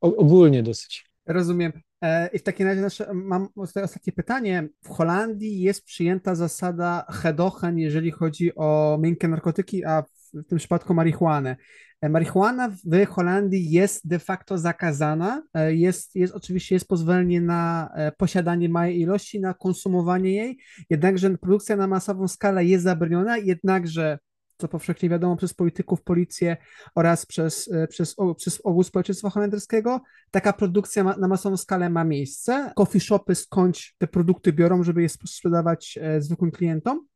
ogólnie 0.00 0.62
dosyć. 0.62 1.06
Rozumiem. 1.26 1.72
E, 2.04 2.28
I 2.32 2.38
w 2.38 2.42
takim 2.42 2.66
razie 2.66 2.80
nasze, 2.80 3.14
mam 3.14 3.48
tutaj 3.48 3.82
ostatnie 3.82 4.12
pytanie. 4.12 4.68
W 4.82 4.88
Holandii 4.88 5.60
jest 5.60 5.84
przyjęta 5.84 6.34
zasada 6.34 7.06
hedochen, 7.10 7.78
jeżeli 7.78 8.10
chodzi 8.10 8.54
o 8.56 8.98
miękkie 9.00 9.28
narkotyki, 9.28 9.84
a 9.84 10.02
w 10.02 10.44
tym 10.48 10.58
przypadku 10.58 10.94
marihuanę. 10.94 11.56
E, 12.00 12.08
marihuana 12.08 12.68
w 12.68 13.06
Holandii 13.06 13.70
jest 13.70 14.08
de 14.08 14.18
facto 14.18 14.58
zakazana. 14.58 15.42
E, 15.54 15.74
jest, 15.74 16.16
jest 16.16 16.34
oczywiście 16.34 16.74
jest 16.74 16.88
pozwolenie 16.88 17.40
na 17.40 17.90
posiadanie 18.16 18.68
małej 18.68 19.00
ilości, 19.00 19.40
na 19.40 19.54
konsumowanie 19.54 20.34
jej, 20.34 20.58
jednakże 20.90 21.38
produkcja 21.38 21.76
na 21.76 21.86
masową 21.86 22.28
skalę 22.28 22.64
jest 22.64 22.84
zabroniona, 22.84 23.36
jednakże 23.36 24.18
co 24.56 24.68
powszechnie 24.68 25.08
wiadomo 25.08 25.36
przez 25.36 25.54
polityków, 25.54 26.02
policję 26.02 26.56
oraz 26.94 27.26
przez, 27.26 27.72
e, 27.72 27.88
przez, 27.88 28.16
przez 28.36 28.60
ogół 28.64 28.82
społeczeństwa 28.82 29.30
holenderskiego, 29.30 30.00
taka 30.30 30.52
produkcja 30.52 31.04
ma, 31.04 31.16
na 31.16 31.28
masową 31.28 31.56
skalę 31.56 31.90
ma 31.90 32.04
miejsce. 32.04 32.72
Coffee 32.76 33.00
shopy 33.00 33.34
skądś 33.34 33.94
te 33.98 34.06
produkty 34.06 34.52
biorą, 34.52 34.82
żeby 34.82 35.02
je 35.02 35.08
sprzedawać 35.08 35.98
e, 36.02 36.20
zwykłym 36.20 36.50
klientom. 36.50 37.06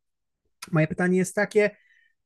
Moje 0.73 0.87
pytanie 0.87 1.19
jest 1.19 1.35
takie, 1.35 1.71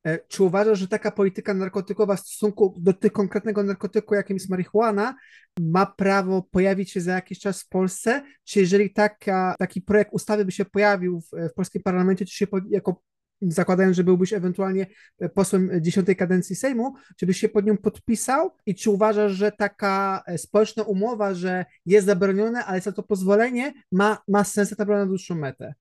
e, 0.04 0.18
czy 0.28 0.42
uważasz, 0.42 0.78
że 0.78 0.88
taka 0.88 1.10
polityka 1.10 1.54
narkotykowa 1.54 2.16
w 2.16 2.20
stosunku 2.20 2.74
do 2.78 2.92
tych 2.92 3.12
konkretnego 3.12 3.62
narkotyku, 3.62 4.14
jakim 4.14 4.36
jest 4.36 4.50
marihuana, 4.50 5.14
ma 5.60 5.86
prawo 5.86 6.42
pojawić 6.50 6.90
się 6.90 7.00
za 7.00 7.12
jakiś 7.12 7.38
czas 7.38 7.62
w 7.62 7.68
Polsce? 7.68 8.22
Czy 8.44 8.60
jeżeli 8.60 8.92
taka, 8.92 9.54
taki 9.58 9.82
projekt 9.82 10.12
ustawy 10.12 10.44
by 10.44 10.52
się 10.52 10.64
pojawił 10.64 11.20
w, 11.20 11.50
w 11.50 11.54
polskim 11.54 11.82
parlamencie, 11.82 12.24
czy 12.24 12.36
się 12.36 12.46
jako 12.70 13.02
zakładając, 13.42 13.96
że 13.96 14.04
byłbyś 14.04 14.32
ewentualnie 14.32 14.86
posłem 15.34 15.70
dziesiątej 15.80 16.16
kadencji 16.16 16.56
Sejmu, 16.56 16.94
czy 17.16 17.26
byś 17.26 17.40
się 17.40 17.48
pod 17.48 17.66
nią 17.66 17.76
podpisał 17.76 18.50
i 18.66 18.74
czy 18.74 18.90
uważasz, 18.90 19.32
że 19.32 19.52
taka 19.52 20.22
e, 20.26 20.38
społeczna 20.38 20.82
umowa, 20.82 21.34
że 21.34 21.64
jest 21.86 22.06
zabronione, 22.06 22.64
ale 22.64 22.80
za 22.80 22.92
to 22.92 23.02
pozwolenie, 23.02 23.72
ma, 23.92 24.18
ma 24.28 24.44
sens 24.44 24.78
na 24.78 25.06
dłuższą 25.06 25.34
metę? 25.34 25.74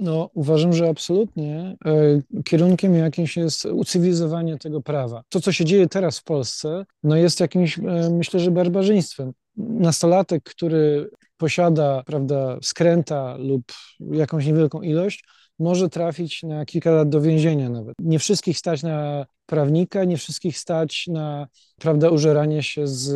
No, 0.00 0.30
uważam, 0.34 0.72
że 0.72 0.88
absolutnie 0.88 1.76
e, 1.84 2.42
kierunkiem 2.42 2.94
jakimś 2.94 3.36
jest 3.36 3.64
ucywilizowanie 3.64 4.58
tego 4.58 4.80
prawa. 4.80 5.22
To, 5.28 5.40
co 5.40 5.52
się 5.52 5.64
dzieje 5.64 5.88
teraz 5.88 6.18
w 6.18 6.24
Polsce, 6.24 6.84
no 7.02 7.16
jest 7.16 7.40
jakimś, 7.40 7.78
e, 7.78 7.82
myślę, 8.10 8.40
że 8.40 8.50
barbarzyństwem. 8.50 9.32
Nastolatek, 9.56 10.42
który 10.42 11.10
posiada, 11.36 12.02
prawda, 12.06 12.58
skręta 12.62 13.36
lub 13.36 13.62
jakąś 14.00 14.46
niewielką 14.46 14.82
ilość, 14.82 15.24
może 15.58 15.88
trafić 15.88 16.42
na 16.42 16.64
kilka 16.64 16.90
lat 16.90 17.08
do 17.08 17.20
więzienia 17.20 17.70
nawet. 17.70 17.94
Nie 17.98 18.18
wszystkich 18.18 18.58
stać 18.58 18.82
na 18.82 19.26
prawnika, 19.46 20.04
nie 20.04 20.16
wszystkich 20.16 20.58
stać 20.58 21.06
na, 21.06 21.48
prawda, 21.78 22.10
użeranie 22.10 22.62
się 22.62 22.86
z 22.86 23.08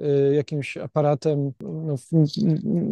y, 0.00 0.34
jakimś 0.34 0.76
aparatem, 0.76 1.52
no, 1.60 1.94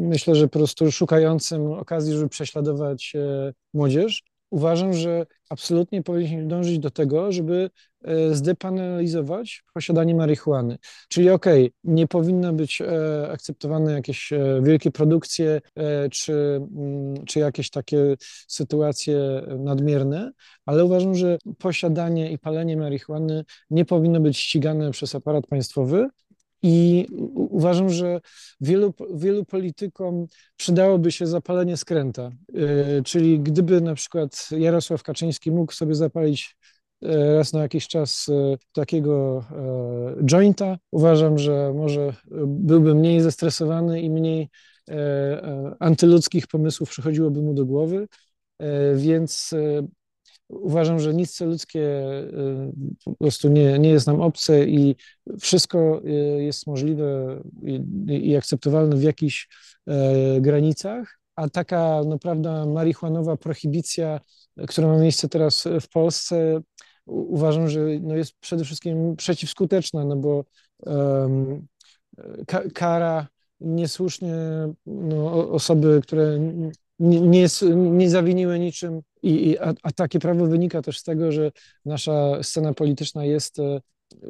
myślę, 0.09 0.35
że 0.35 0.49
po 0.49 0.59
prostu 0.59 0.93
szukającym 0.93 1.73
okazji, 1.73 2.15
żeby 2.15 2.29
prześladować 2.29 3.13
y, 3.15 3.55
młodzież. 3.75 4.23
Uważam, 4.51 4.93
że 4.93 5.27
absolutnie 5.51 6.03
powinniśmy 6.03 6.47
dążyć 6.47 6.79
do 6.79 6.91
tego, 6.91 7.33
żeby 7.33 7.71
zdepanalizować 8.33 9.65
posiadanie 9.75 10.15
marihuany. 10.15 10.79
Czyli 11.09 11.31
okej, 11.31 11.65
okay, 11.65 11.73
nie 11.85 12.07
powinno 12.07 12.53
być 12.53 12.81
e, 12.81 13.29
akceptowane 13.31 13.93
jakieś 13.93 14.33
e, 14.33 14.61
wielkie 14.63 14.91
produkcje 14.91 15.61
czy, 16.13 16.33
mm, 16.33 17.25
czy 17.27 17.39
jakieś 17.39 17.71
takie 17.71 18.15
sytuacje 18.49 19.43
nadmierne, 19.59 20.33
ale 20.67 20.85
uważam, 20.85 21.15
że 21.15 21.39
posiadanie 21.59 22.33
i 22.33 22.39
palenie 22.39 22.77
marihuany 22.77 23.45
nie 23.71 23.85
powinno 23.85 24.21
być 24.21 24.39
ścigane 24.39 24.91
przez 24.91 25.15
aparat 25.15 25.47
państwowy, 25.47 26.09
i 26.63 27.07
uważam, 27.35 27.91
że 27.91 28.21
wielu, 28.61 28.95
wielu 29.15 29.45
politykom 29.45 30.27
przydałoby 30.57 31.13
się 31.13 31.27
zapalenie 31.27 31.77
skręta. 31.77 32.31
E, 32.55 33.03
czyli 33.03 33.41
gdyby 33.41 33.81
na 33.81 33.95
przykład 33.95 34.49
Jarosław 34.51 35.03
Kaczyński 35.03 35.51
mógł 35.51 35.73
sobie 35.73 35.95
zapalić 35.95 36.57
e, 36.61 36.62
raz 37.37 37.53
na 37.53 37.63
jakiś 37.63 37.89
czas 37.89 38.29
e, 38.29 38.57
takiego 38.73 39.45
jointa, 40.25 40.79
uważam, 40.91 41.39
że 41.39 41.73
może 41.75 42.15
byłby 42.47 42.95
mniej 42.95 43.21
zestresowany 43.21 44.01
i 44.01 44.11
mniej 44.11 44.49
antyludzkich 45.81 46.47
pomysłów 46.47 46.91
przychodziłoby 46.91 47.43
mu 47.43 47.55
do 47.55 47.67
głowy. 47.67 48.09
Więc 48.95 49.55
uważam, 50.53 51.01
że 51.01 51.15
nic 51.15 51.41
ludzkie 51.41 51.81
y, 51.81 52.73
po 53.05 53.15
prostu 53.15 53.49
nie, 53.49 53.79
nie 53.79 53.89
jest 53.89 54.07
nam 54.07 54.21
obce 54.21 54.69
i 54.69 54.97
wszystko 55.41 56.03
jest 56.39 56.67
możliwe 56.67 57.41
i, 57.63 58.29
i 58.29 58.37
akceptowalne 58.37 58.97
w 58.97 59.03
jakichś 59.03 59.49
e, 59.87 60.41
granicach, 60.41 61.19
a 61.37 61.49
taka 61.49 62.01
naprawdę 62.05 62.67
marihuanowa 62.67 63.37
prohibicja, 63.37 64.21
która 64.69 64.89
ma 64.89 64.99
miejsce 64.99 65.29
teraz 65.29 65.69
w 65.81 65.89
Polsce, 65.89 66.61
uważam, 67.07 67.69
że 67.69 67.81
no 68.01 68.17
jest 68.17 68.33
przede 68.41 68.65
wszystkim 68.65 69.17
przeciwskuteczna, 69.17 70.05
no 70.05 70.17
bo 70.17 70.45
um, 70.79 71.67
kara 72.75 73.29
niesłusznie 73.61 74.35
no, 74.87 75.51
osoby, 75.51 76.01
które 76.03 76.39
nie, 76.99 77.21
nie, 77.21 77.47
nie 77.75 78.11
zawiniły 78.11 78.59
niczym 78.59 79.01
i, 79.23 79.59
a, 79.59 79.75
a, 79.83 79.93
takie 79.93 80.19
prawo 80.19 80.47
wynika 80.47 80.83
też 80.83 80.99
z 80.99 81.03
tego, 81.03 81.33
że 81.33 81.53
nasza 81.85 82.43
scena 82.43 82.75
polityczna 82.75 83.25
jest, 83.25 83.59
e, 83.59 83.81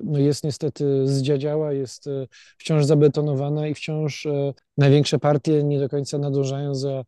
no 0.05 0.19
jest 0.19 0.45
niestety 0.45 1.09
zdziadziała, 1.09 1.73
jest 1.73 2.07
e, 2.07 2.27
wciąż 2.59 2.85
zabetonowana 2.85 3.69
i 3.69 3.75
wciąż 3.75 4.27
e, 4.27 4.55
największe 4.77 5.19
partie 5.19 5.65
nie 5.65 5.79
do 5.79 5.89
końca 5.89 6.19
nadążają 6.19 6.75
za 6.75 7.05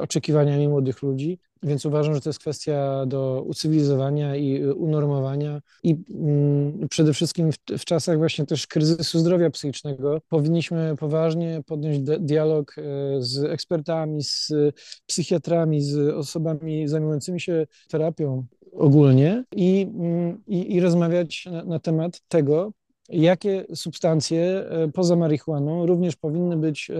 oczekiwaniami 0.00 0.68
młodych 0.68 1.02
ludzi. 1.02 1.38
Więc 1.62 1.86
uważam, 1.86 2.14
że 2.14 2.20
to 2.20 2.28
jest 2.28 2.38
kwestia 2.38 3.06
do 3.06 3.44
ucywilizowania 3.46 4.36
i 4.36 4.64
unormowania 4.64 5.60
i 5.82 5.96
mm, 6.14 6.88
przede 6.88 7.12
wszystkim 7.12 7.52
w, 7.52 7.56
w, 7.78 7.84
czasach 7.84 8.18
właśnie 8.18 8.46
też 8.46 8.66
kryzysu 8.66 9.18
zdrowia 9.18 9.50
psychicznego 9.50 10.20
powinniśmy 10.28 10.96
poważnie 10.98 11.62
podjąć 11.66 11.98
dialog 12.00 12.76
e, 12.78 12.82
z 13.18 13.44
ekspertami, 13.44 14.22
z 14.22 14.52
psychiatrami, 15.06 15.82
z 15.82 15.98
osobami 16.14 16.88
zajmującymi 16.88 17.40
się 17.40 17.66
terapią 17.88 18.46
ogólnie 18.72 19.44
i, 19.56 19.86
mm, 19.94 20.42
i, 20.46 20.74
i 20.74 20.80
rozmawiać 20.80 21.46
na, 21.46 21.64
na 21.64 21.78
temat 21.78 22.20
tego, 22.28 22.72
jakie 23.08 23.66
substancje 23.74 24.64
poza 24.94 25.16
marihuaną 25.16 25.86
również 25.86 26.16
powinny 26.16 26.56
być 26.56 26.90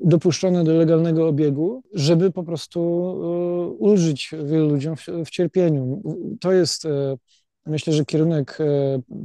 dopuszczone 0.00 0.64
do 0.64 0.72
legalnego 0.72 1.28
obiegu, 1.28 1.82
żeby 1.94 2.30
po 2.30 2.42
prostu 2.42 2.80
e, 2.80 3.68
ulżyć 3.68 4.30
wielu 4.44 4.68
ludziom 4.68 4.96
w, 4.96 5.06
w 5.26 5.30
cierpieniu. 5.30 6.02
To 6.40 6.52
jest 6.52 6.84
e, 6.84 7.16
myślę, 7.66 7.92
że 7.92 8.04
kierunek 8.04 8.58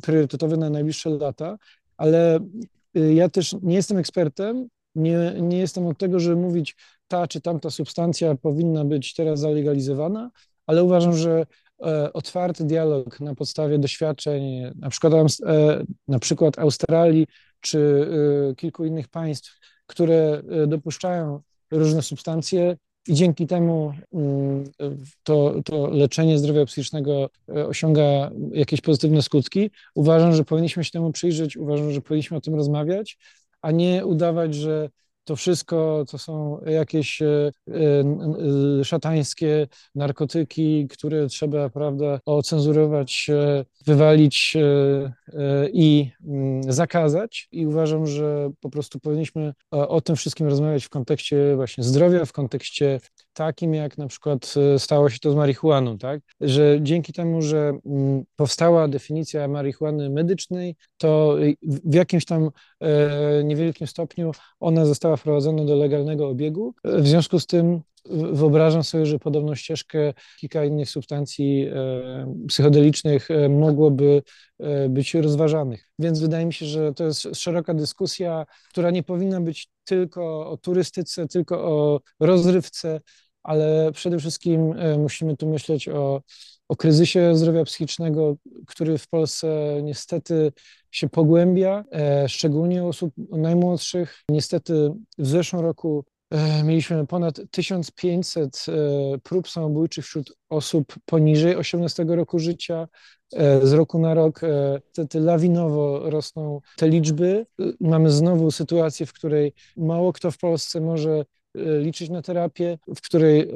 priorytetowy 0.01 0.57
na 0.57 0.69
najbliższe 0.69 1.09
lata, 1.09 1.57
ale 1.97 2.39
ja 2.93 3.29
też 3.29 3.55
nie 3.61 3.75
jestem 3.75 3.97
ekspertem, 3.97 4.67
nie, 4.95 5.33
nie 5.39 5.57
jestem 5.57 5.87
od 5.87 5.97
tego, 5.97 6.19
żeby 6.19 6.35
mówić, 6.35 6.75
ta 7.07 7.27
czy 7.27 7.41
tamta 7.41 7.69
substancja 7.69 8.35
powinna 8.35 8.85
być 8.85 9.13
teraz 9.13 9.39
zalegalizowana, 9.39 10.31
ale 10.67 10.83
uważam, 10.83 11.17
że 11.17 11.45
e, 11.85 12.13
otwarty 12.13 12.63
dialog 12.63 13.19
na 13.19 13.35
podstawie 13.35 13.79
doświadczeń, 13.79 14.71
na 14.75 14.89
przykład, 14.89 15.13
e, 15.13 15.83
na 16.07 16.19
przykład 16.19 16.59
Australii 16.59 17.27
czy 17.59 18.07
e, 18.51 18.55
kilku 18.55 18.85
innych 18.85 19.07
państw, 19.07 19.59
które 19.93 20.41
dopuszczają 20.67 21.41
różne 21.71 22.01
substancje 22.01 22.77
i 23.07 23.13
dzięki 23.13 23.47
temu 23.47 23.93
mm, 24.13 24.63
to, 25.23 25.55
to 25.65 25.89
leczenie 25.89 26.37
zdrowia 26.37 26.65
psychicznego 26.65 27.29
osiąga 27.47 28.31
jakieś 28.51 28.81
pozytywne 28.81 29.21
skutki. 29.21 29.71
Uważam, 29.95 30.33
że 30.33 30.43
powinniśmy 30.43 30.83
się 30.83 30.91
temu 30.91 31.11
przyjrzeć, 31.11 31.57
uważam, 31.57 31.91
że 31.91 32.01
powinniśmy 32.01 32.37
o 32.37 32.41
tym 32.41 32.55
rozmawiać, 32.55 33.17
a 33.61 33.71
nie 33.71 34.05
udawać, 34.05 34.55
że 34.55 34.89
to 35.23 35.35
wszystko 35.35 36.05
to 36.11 36.17
są 36.17 36.59
jakieś 36.65 37.21
e, 37.21 37.51
e, 38.79 38.83
szatańskie 38.83 39.67
narkotyki, 39.95 40.87
które 40.87 41.27
trzeba, 41.27 41.69
prawda, 41.69 42.19
ocenzurować, 42.25 43.27
e, 43.29 43.65
wywalić 43.85 44.57
i 45.73 46.11
mm, 46.25 46.73
zakazać. 46.73 47.47
I 47.51 47.65
uważam, 47.65 48.07
że 48.07 48.49
po 48.59 48.69
prostu 48.69 48.99
powinniśmy 48.99 49.53
o 49.71 50.01
tym 50.01 50.15
wszystkim 50.15 50.47
rozmawiać 50.47 50.85
w 50.85 50.89
kontekście 50.89 51.55
właśnie 51.55 51.83
zdrowia, 51.83 52.25
w 52.25 52.33
kontekście 52.33 52.99
takim, 53.33 53.73
jak 53.73 53.97
na 53.97 54.07
przykład 54.07 54.53
stało 54.77 55.09
się 55.09 55.19
to 55.19 55.31
z 55.31 55.35
marihuaną, 55.35 55.97
tak? 55.97 56.21
Że 56.41 56.77
dzięki 56.81 57.13
temu, 57.13 57.41
że 57.41 57.73
mm, 57.85 58.23
powstała 58.35 58.87
definicja 58.87 59.47
marihuany 59.47 60.09
medycznej, 60.09 60.75
to 60.97 61.37
w 61.63 61.93
jakimś 61.93 62.25
tam 62.25 62.49
niewielkim 63.43 63.87
stopniu 63.87 64.31
ona 64.59 64.85
została 64.85 65.17
wprowadzona 65.17 65.65
do 65.65 65.75
legalnego 65.75 66.27
obiegu. 66.27 66.73
W 66.83 67.07
związku 67.07 67.39
z 67.39 67.45
tym 67.45 67.81
wyobrażam 68.09 68.83
sobie, 68.83 69.05
że 69.05 69.19
podobną 69.19 69.55
ścieżkę 69.55 70.13
kilka 70.39 70.65
innych 70.65 70.89
substancji 70.89 71.67
e, 71.67 72.45
psychodelicznych 72.47 73.31
e, 73.31 73.49
mogłoby 73.49 74.23
e, 74.59 74.89
być 74.89 75.13
rozważanych. 75.13 75.89
Więc 75.99 76.19
wydaje 76.19 76.45
mi 76.45 76.53
się, 76.53 76.65
że 76.65 76.93
to 76.93 77.03
jest 77.03 77.27
szeroka 77.33 77.73
dyskusja, 77.73 78.45
która 78.69 78.91
nie 78.91 79.03
powinna 79.03 79.41
być 79.41 79.69
tylko 79.83 80.49
o 80.49 80.57
turystyce, 80.57 81.27
tylko 81.27 81.63
o 81.63 82.01
rozrywce, 82.19 83.01
ale 83.43 83.91
przede 83.91 84.19
wszystkim 84.19 84.73
musimy 84.97 85.37
tu 85.37 85.49
myśleć 85.49 85.89
o, 85.89 86.21
o 86.67 86.75
kryzysie 86.75 87.35
zdrowia 87.35 87.63
psychicznego, 87.63 88.35
który 88.67 88.97
w 88.97 89.07
Polsce 89.07 89.79
niestety 89.83 90.51
się 90.91 91.09
pogłębia, 91.09 91.83
e, 91.91 92.29
szczególnie 92.29 92.83
osób 92.83 93.13
najmłodszych. 93.31 94.23
Niestety 94.29 94.91
w 95.17 95.27
zeszłym 95.27 95.61
roku 95.61 96.05
e, 96.31 96.63
mieliśmy 96.63 97.07
ponad 97.07 97.41
1500 97.51 98.65
e, 98.67 98.71
prób 99.23 99.49
samobójczych 99.49 100.05
wśród 100.05 100.37
osób 100.49 100.95
poniżej 101.05 101.55
18 101.55 102.05
roku 102.07 102.39
życia. 102.39 102.87
Z 103.63 103.73
roku 103.73 103.99
na 103.99 104.13
rok 104.13 104.41
niestety 104.85 105.19
lawinowo 105.19 106.09
rosną 106.09 106.61
te 106.77 106.87
liczby. 106.87 107.45
Mamy 107.79 108.11
znowu 108.11 108.51
sytuację, 108.51 109.05
w 109.05 109.13
której 109.13 109.53
mało 109.77 110.13
kto 110.13 110.31
w 110.31 110.37
Polsce 110.37 110.81
może 110.81 111.25
liczyć 111.55 112.09
na 112.09 112.21
terapię, 112.21 112.77
w 112.95 113.01
której 113.01 113.47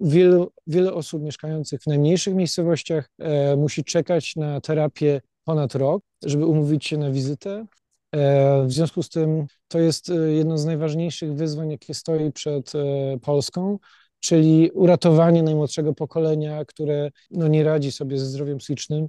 wielu, 0.00 0.52
wiele 0.66 0.92
osób 0.92 1.22
mieszkających 1.22 1.82
w 1.82 1.86
najmniejszych 1.86 2.34
miejscowościach 2.34 3.10
musi 3.56 3.84
czekać 3.84 4.36
na 4.36 4.60
terapię 4.60 5.20
ponad 5.44 5.74
rok, 5.74 6.02
żeby 6.24 6.46
umówić 6.46 6.86
się 6.86 6.98
na 6.98 7.10
wizytę. 7.10 7.66
E, 8.12 8.66
w 8.66 8.72
związku 8.72 9.02
z 9.02 9.08
tym 9.08 9.46
to 9.68 9.78
jest 9.78 10.10
e, 10.10 10.14
jedno 10.14 10.58
z 10.58 10.64
najważniejszych 10.64 11.34
wyzwań, 11.34 11.70
jakie 11.70 11.94
stoi 11.94 12.32
przed 12.32 12.72
e, 12.74 13.18
Polską, 13.18 13.78
czyli 14.20 14.70
uratowanie 14.70 15.42
najmłodszego 15.42 15.94
pokolenia, 15.94 16.64
które 16.64 17.10
no, 17.30 17.48
nie 17.48 17.64
radzi 17.64 17.92
sobie 17.92 18.18
ze 18.18 18.26
zdrowiem 18.26 18.58
psychicznym 18.58 19.08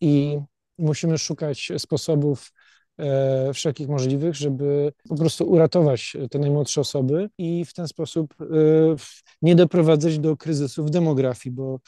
i 0.00 0.38
musimy 0.78 1.18
szukać 1.18 1.72
sposobów 1.78 2.52
wszelkich 3.54 3.88
możliwych, 3.88 4.34
żeby 4.34 4.92
po 5.08 5.16
prostu 5.16 5.50
uratować 5.50 6.16
te 6.30 6.38
najmłodsze 6.38 6.80
osoby 6.80 7.30
i 7.38 7.64
w 7.64 7.74
ten 7.74 7.88
sposób 7.88 8.34
nie 9.42 9.56
doprowadzać 9.56 10.18
do 10.18 10.36
kryzysu 10.36 10.84
w 10.84 10.90
demografii, 10.90 11.54
bo 11.54 11.78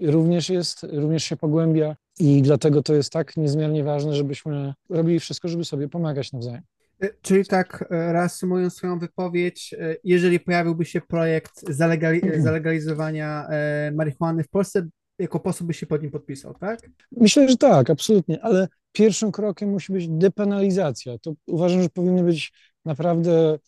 również 0.00 0.48
jest, 0.48 0.86
również 0.92 1.24
się 1.24 1.36
pogłębia 1.36 1.96
i 2.20 2.42
dlatego 2.42 2.82
to 2.82 2.94
jest 2.94 3.12
tak 3.12 3.36
niezmiernie 3.36 3.84
ważne, 3.84 4.14
żebyśmy 4.14 4.74
robili 4.88 5.20
wszystko, 5.20 5.48
żeby 5.48 5.64
sobie 5.64 5.88
pomagać 5.88 6.32
nawzajem. 6.32 6.62
E, 7.02 7.08
czyli 7.22 7.46
tak, 7.46 7.84
e, 7.90 8.12
reasumując 8.12 8.74
swoją 8.74 8.98
wypowiedź, 8.98 9.74
e, 9.78 9.96
jeżeli 10.04 10.40
pojawiłby 10.40 10.84
się 10.84 11.00
projekt 11.00 11.74
zalegali 11.74 12.20
zalegalizowania 12.38 13.46
marihuany 13.92 14.42
w 14.42 14.48
Polsce, 14.48 14.88
jako 15.20 15.40
posł 15.40 15.64
by 15.64 15.74
się 15.74 15.86
pod 15.86 16.02
nim 16.02 16.10
podpisał, 16.10 16.54
tak? 16.54 16.90
Myślę, 17.12 17.48
że 17.48 17.56
tak, 17.56 17.90
absolutnie, 17.90 18.42
ale 18.42 18.68
pierwszym 18.92 19.32
krokiem 19.32 19.70
musi 19.70 19.92
być 19.92 20.08
depenalizacja. 20.08 21.18
To 21.18 21.32
uważam, 21.46 21.82
że 21.82 21.88
powinny 21.88 22.22
być 22.22 22.52
naprawdę 22.84 23.58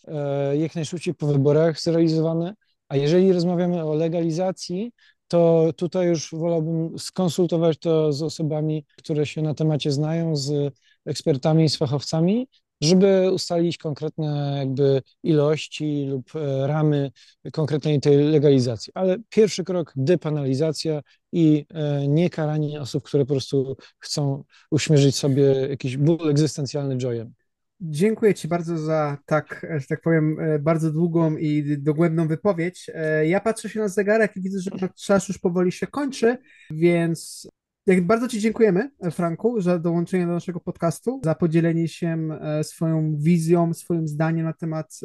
jak 0.58 0.74
najszybciej 0.74 1.14
po 1.14 1.26
wyborach 1.26 1.80
zrealizowane, 1.80 2.54
a 2.88 2.96
jeżeli 2.96 3.32
rozmawiamy 3.32 3.84
o 3.84 3.94
legalizacji, 3.94 4.92
to 5.28 5.72
tutaj 5.76 6.08
już 6.08 6.30
wolałbym 6.32 6.98
skonsultować 6.98 7.78
to 7.78 8.12
z 8.12 8.22
osobami, 8.22 8.84
które 8.96 9.26
się 9.26 9.42
na 9.42 9.54
temacie 9.54 9.92
znają, 9.92 10.36
z 10.36 10.74
ekspertami, 11.06 11.68
z 11.68 11.76
fachowcami, 11.76 12.48
żeby 12.82 13.30
ustalić 13.32 13.78
konkretne 13.78 14.56
jakby 14.58 15.02
ilości 15.22 16.06
lub 16.06 16.36
e, 16.36 16.66
ramy 16.66 17.10
konkretnej 17.52 18.00
tej 18.00 18.16
legalizacji. 18.16 18.92
Ale 18.94 19.16
pierwszy 19.28 19.64
krok 19.64 19.92
depenalizacja 19.96 21.00
i 21.32 21.66
e, 21.74 22.08
nie 22.08 22.30
karanie 22.30 22.80
osób, 22.80 23.04
które 23.04 23.24
po 23.24 23.34
prostu 23.34 23.76
chcą 23.98 24.44
uśmierzyć 24.70 25.16
sobie 25.16 25.42
jakiś 25.70 25.96
ból 25.96 26.30
egzystencjalny 26.30 26.96
joyem. 26.96 27.32
Dziękuję 27.80 28.34
Ci 28.34 28.48
bardzo 28.48 28.78
za 28.78 29.18
tak, 29.26 29.66
że 29.78 29.86
tak 29.86 30.00
powiem, 30.00 30.40
e, 30.40 30.58
bardzo 30.58 30.92
długą 30.92 31.36
i 31.36 31.78
dogłębną 31.78 32.28
wypowiedź. 32.28 32.90
E, 32.94 33.26
ja 33.26 33.40
patrzę 33.40 33.68
się 33.68 33.80
na 33.80 33.88
zegarek 33.88 34.36
i 34.36 34.42
widzę, 34.42 34.58
że 34.60 34.88
czas 35.06 35.28
już 35.28 35.38
powoli 35.38 35.72
się 35.72 35.86
kończy, 35.86 36.38
więc 36.70 37.48
jak 37.86 38.06
bardzo 38.06 38.28
Ci 38.28 38.40
dziękujemy, 38.40 38.90
Franku, 39.10 39.60
za 39.60 39.78
dołączenie 39.78 40.26
do 40.26 40.32
naszego 40.32 40.60
podcastu, 40.60 41.20
za 41.24 41.34
podzielenie 41.34 41.88
się 41.88 42.28
e, 42.40 42.64
swoją 42.64 43.16
wizją, 43.16 43.74
swoim 43.74 44.08
zdaniem 44.08 44.46
na 44.46 44.52
temat 44.52 45.00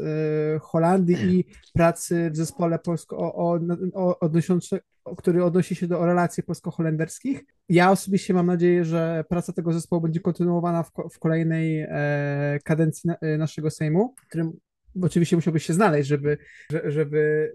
Holandii 0.61 1.15
i 1.39 1.45
pracy 1.73 2.29
w 2.33 2.37
zespole 2.37 2.79
polsko 2.79 3.17
o, 3.17 3.59
o, 3.93 4.19
o, 4.19 5.15
który 5.15 5.43
odnosi 5.43 5.75
się 5.75 5.87
do 5.87 6.05
relacji 6.05 6.43
polsko-holenderskich. 6.43 7.45
Ja 7.69 7.91
osobiście 7.91 8.33
mam 8.33 8.45
nadzieję, 8.45 8.85
że 8.85 9.23
praca 9.29 9.53
tego 9.53 9.73
zespołu 9.73 10.01
będzie 10.01 10.19
kontynuowana 10.19 10.83
w, 10.83 10.91
w 11.11 11.19
kolejnej 11.19 11.81
e, 11.81 12.59
kadencji 12.63 13.07
na, 13.07 13.15
e, 13.15 13.37
naszego 13.37 13.69
Sejmu, 13.69 14.13
którym 14.27 14.59
oczywiście 15.01 15.35
musiałbyś 15.35 15.65
się 15.65 15.73
znaleźć, 15.73 16.09
żeby, 16.09 16.37
żeby, 16.85 17.51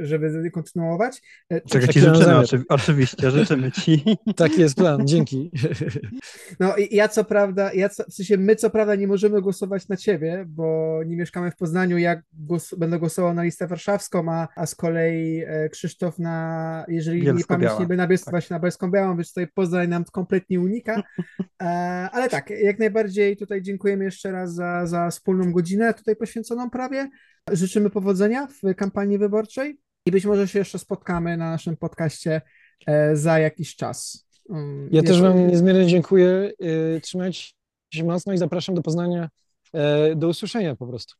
y, 0.00 0.06
żeby 0.06 0.50
kontynuować. 0.50 1.22
E, 1.50 1.60
Czego 1.60 1.86
ci 1.86 2.00
życzymy, 2.00 2.36
oczy, 2.36 2.62
oczywiście, 2.68 3.30
życzymy 3.30 3.72
ci. 3.72 4.04
Taki 4.36 4.60
jest 4.60 4.76
plan, 4.76 5.06
dzięki. 5.06 5.50
No 6.60 6.76
i 6.76 6.96
ja 6.96 7.08
co 7.08 7.24
prawda, 7.24 7.72
ja 7.72 7.88
co, 7.88 8.04
w 8.04 8.14
sensie 8.14 8.36
my 8.36 8.56
co 8.56 8.70
prawda 8.70 8.94
nie 8.94 9.06
możemy 9.06 9.42
głosować 9.42 9.88
na 9.88 9.96
ciebie, 9.96 10.44
bo 10.48 11.00
nie 11.06 11.16
mieszkamy 11.16 11.50
w 11.50 11.56
Poznaniu, 11.56 11.98
ja 11.98 12.22
głos, 12.32 12.74
będę 12.74 12.98
głosował 12.98 13.34
na 13.34 13.42
listę 13.42 13.66
warszawską, 13.66 14.32
a, 14.32 14.48
a 14.56 14.66
z 14.66 14.74
kolei 14.74 15.44
e, 15.46 15.68
Krzysztof 15.68 16.18
na, 16.18 16.84
jeżeli 16.88 17.22
nie 17.34 17.44
pamięć 17.44 17.72
nie 17.80 17.86
by 17.86 17.96
na, 17.96 18.08
tak. 18.08 18.18
właśnie 18.30 18.54
na 18.54 18.60
Bielską 18.60 18.90
Białą, 18.90 19.16
więc 19.16 19.28
tutaj 19.28 19.48
Poznań 19.54 19.88
nam 19.88 20.04
kompletnie 20.04 20.60
unika, 20.60 21.02
e, 21.62 21.64
ale 22.12 22.28
tak, 22.28 22.50
jak 22.50 22.78
najbardziej 22.78 23.36
tutaj 23.36 23.62
dziękujemy 23.62 24.04
jeszcze 24.04 24.32
raz 24.32 24.54
za, 24.54 24.86
za 24.86 25.10
wspólną 25.10 25.52
godzinę 25.52 25.94
tutaj 25.94 26.16
poświęconą 26.16 26.70
prawie. 26.72 27.10
Życzymy 27.52 27.90
powodzenia 27.90 28.46
w 28.46 28.74
kampanii 28.74 29.18
wyborczej 29.18 29.78
i 30.06 30.10
być 30.10 30.24
może 30.24 30.48
się 30.48 30.58
jeszcze 30.58 30.78
spotkamy 30.78 31.36
na 31.36 31.50
naszym 31.50 31.76
podcaście 31.76 32.40
e, 32.86 33.16
za 33.16 33.38
jakiś 33.38 33.76
czas. 33.76 34.26
Mm, 34.50 34.88
ja 34.92 35.02
też 35.02 35.20
Wam 35.20 35.48
niezmiernie 35.48 35.86
dziękuję. 35.86 36.52
E, 36.96 37.00
trzymajcie 37.00 37.52
się 37.94 38.04
mocno 38.04 38.32
i 38.32 38.38
zapraszam 38.38 38.74
do 38.74 38.82
Poznania. 38.82 39.28
E, 39.72 40.16
do 40.16 40.28
usłyszenia 40.28 40.76
po 40.76 40.86
prostu. 40.86 41.14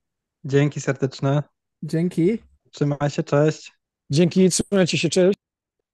Dzięki 0.44 0.80
serdeczne. 0.80 1.42
Dzięki. 1.82 2.38
Trzymaj 2.70 3.10
się, 3.10 3.22
cześć. 3.22 3.72
Dzięki, 4.10 4.48
trzymajcie 4.50 4.98
się, 4.98 5.08
cześć. 5.08 5.38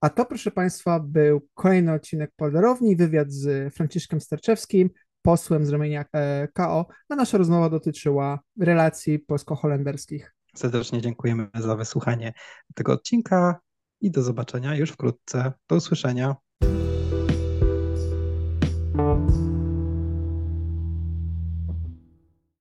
A 0.01 0.11
to, 0.11 0.25
proszę 0.25 0.51
Państwa, 0.51 1.01
był 1.01 1.49
kolejny 1.55 1.93
odcinek 1.93 2.31
Polderowni, 2.37 2.97
wywiad 2.97 3.33
z 3.33 3.75
Franciszkiem 3.75 4.21
Starczewskim, 4.21 4.91
posłem 5.23 5.67
z 5.67 5.71
ramienia 5.71 6.05
e, 6.13 6.49
KO, 6.49 6.87
a 7.09 7.15
nasza 7.15 7.39
rozmowa 7.39 7.71
dotyczyła 7.71 8.41
relacji 8.61 9.19
polsko-holenderskich. 9.19 10.35
Serdecznie 10.55 11.01
dziękujemy 11.01 11.49
za 11.55 11.77
wysłuchanie 11.77 12.33
tego 12.75 12.93
odcinka 12.93 13.61
i 14.01 14.11
do 14.11 14.23
zobaczenia 14.23 14.77
już 14.77 14.91
wkrótce. 14.91 15.53
Do 15.69 15.77
usłyszenia. 15.77 16.37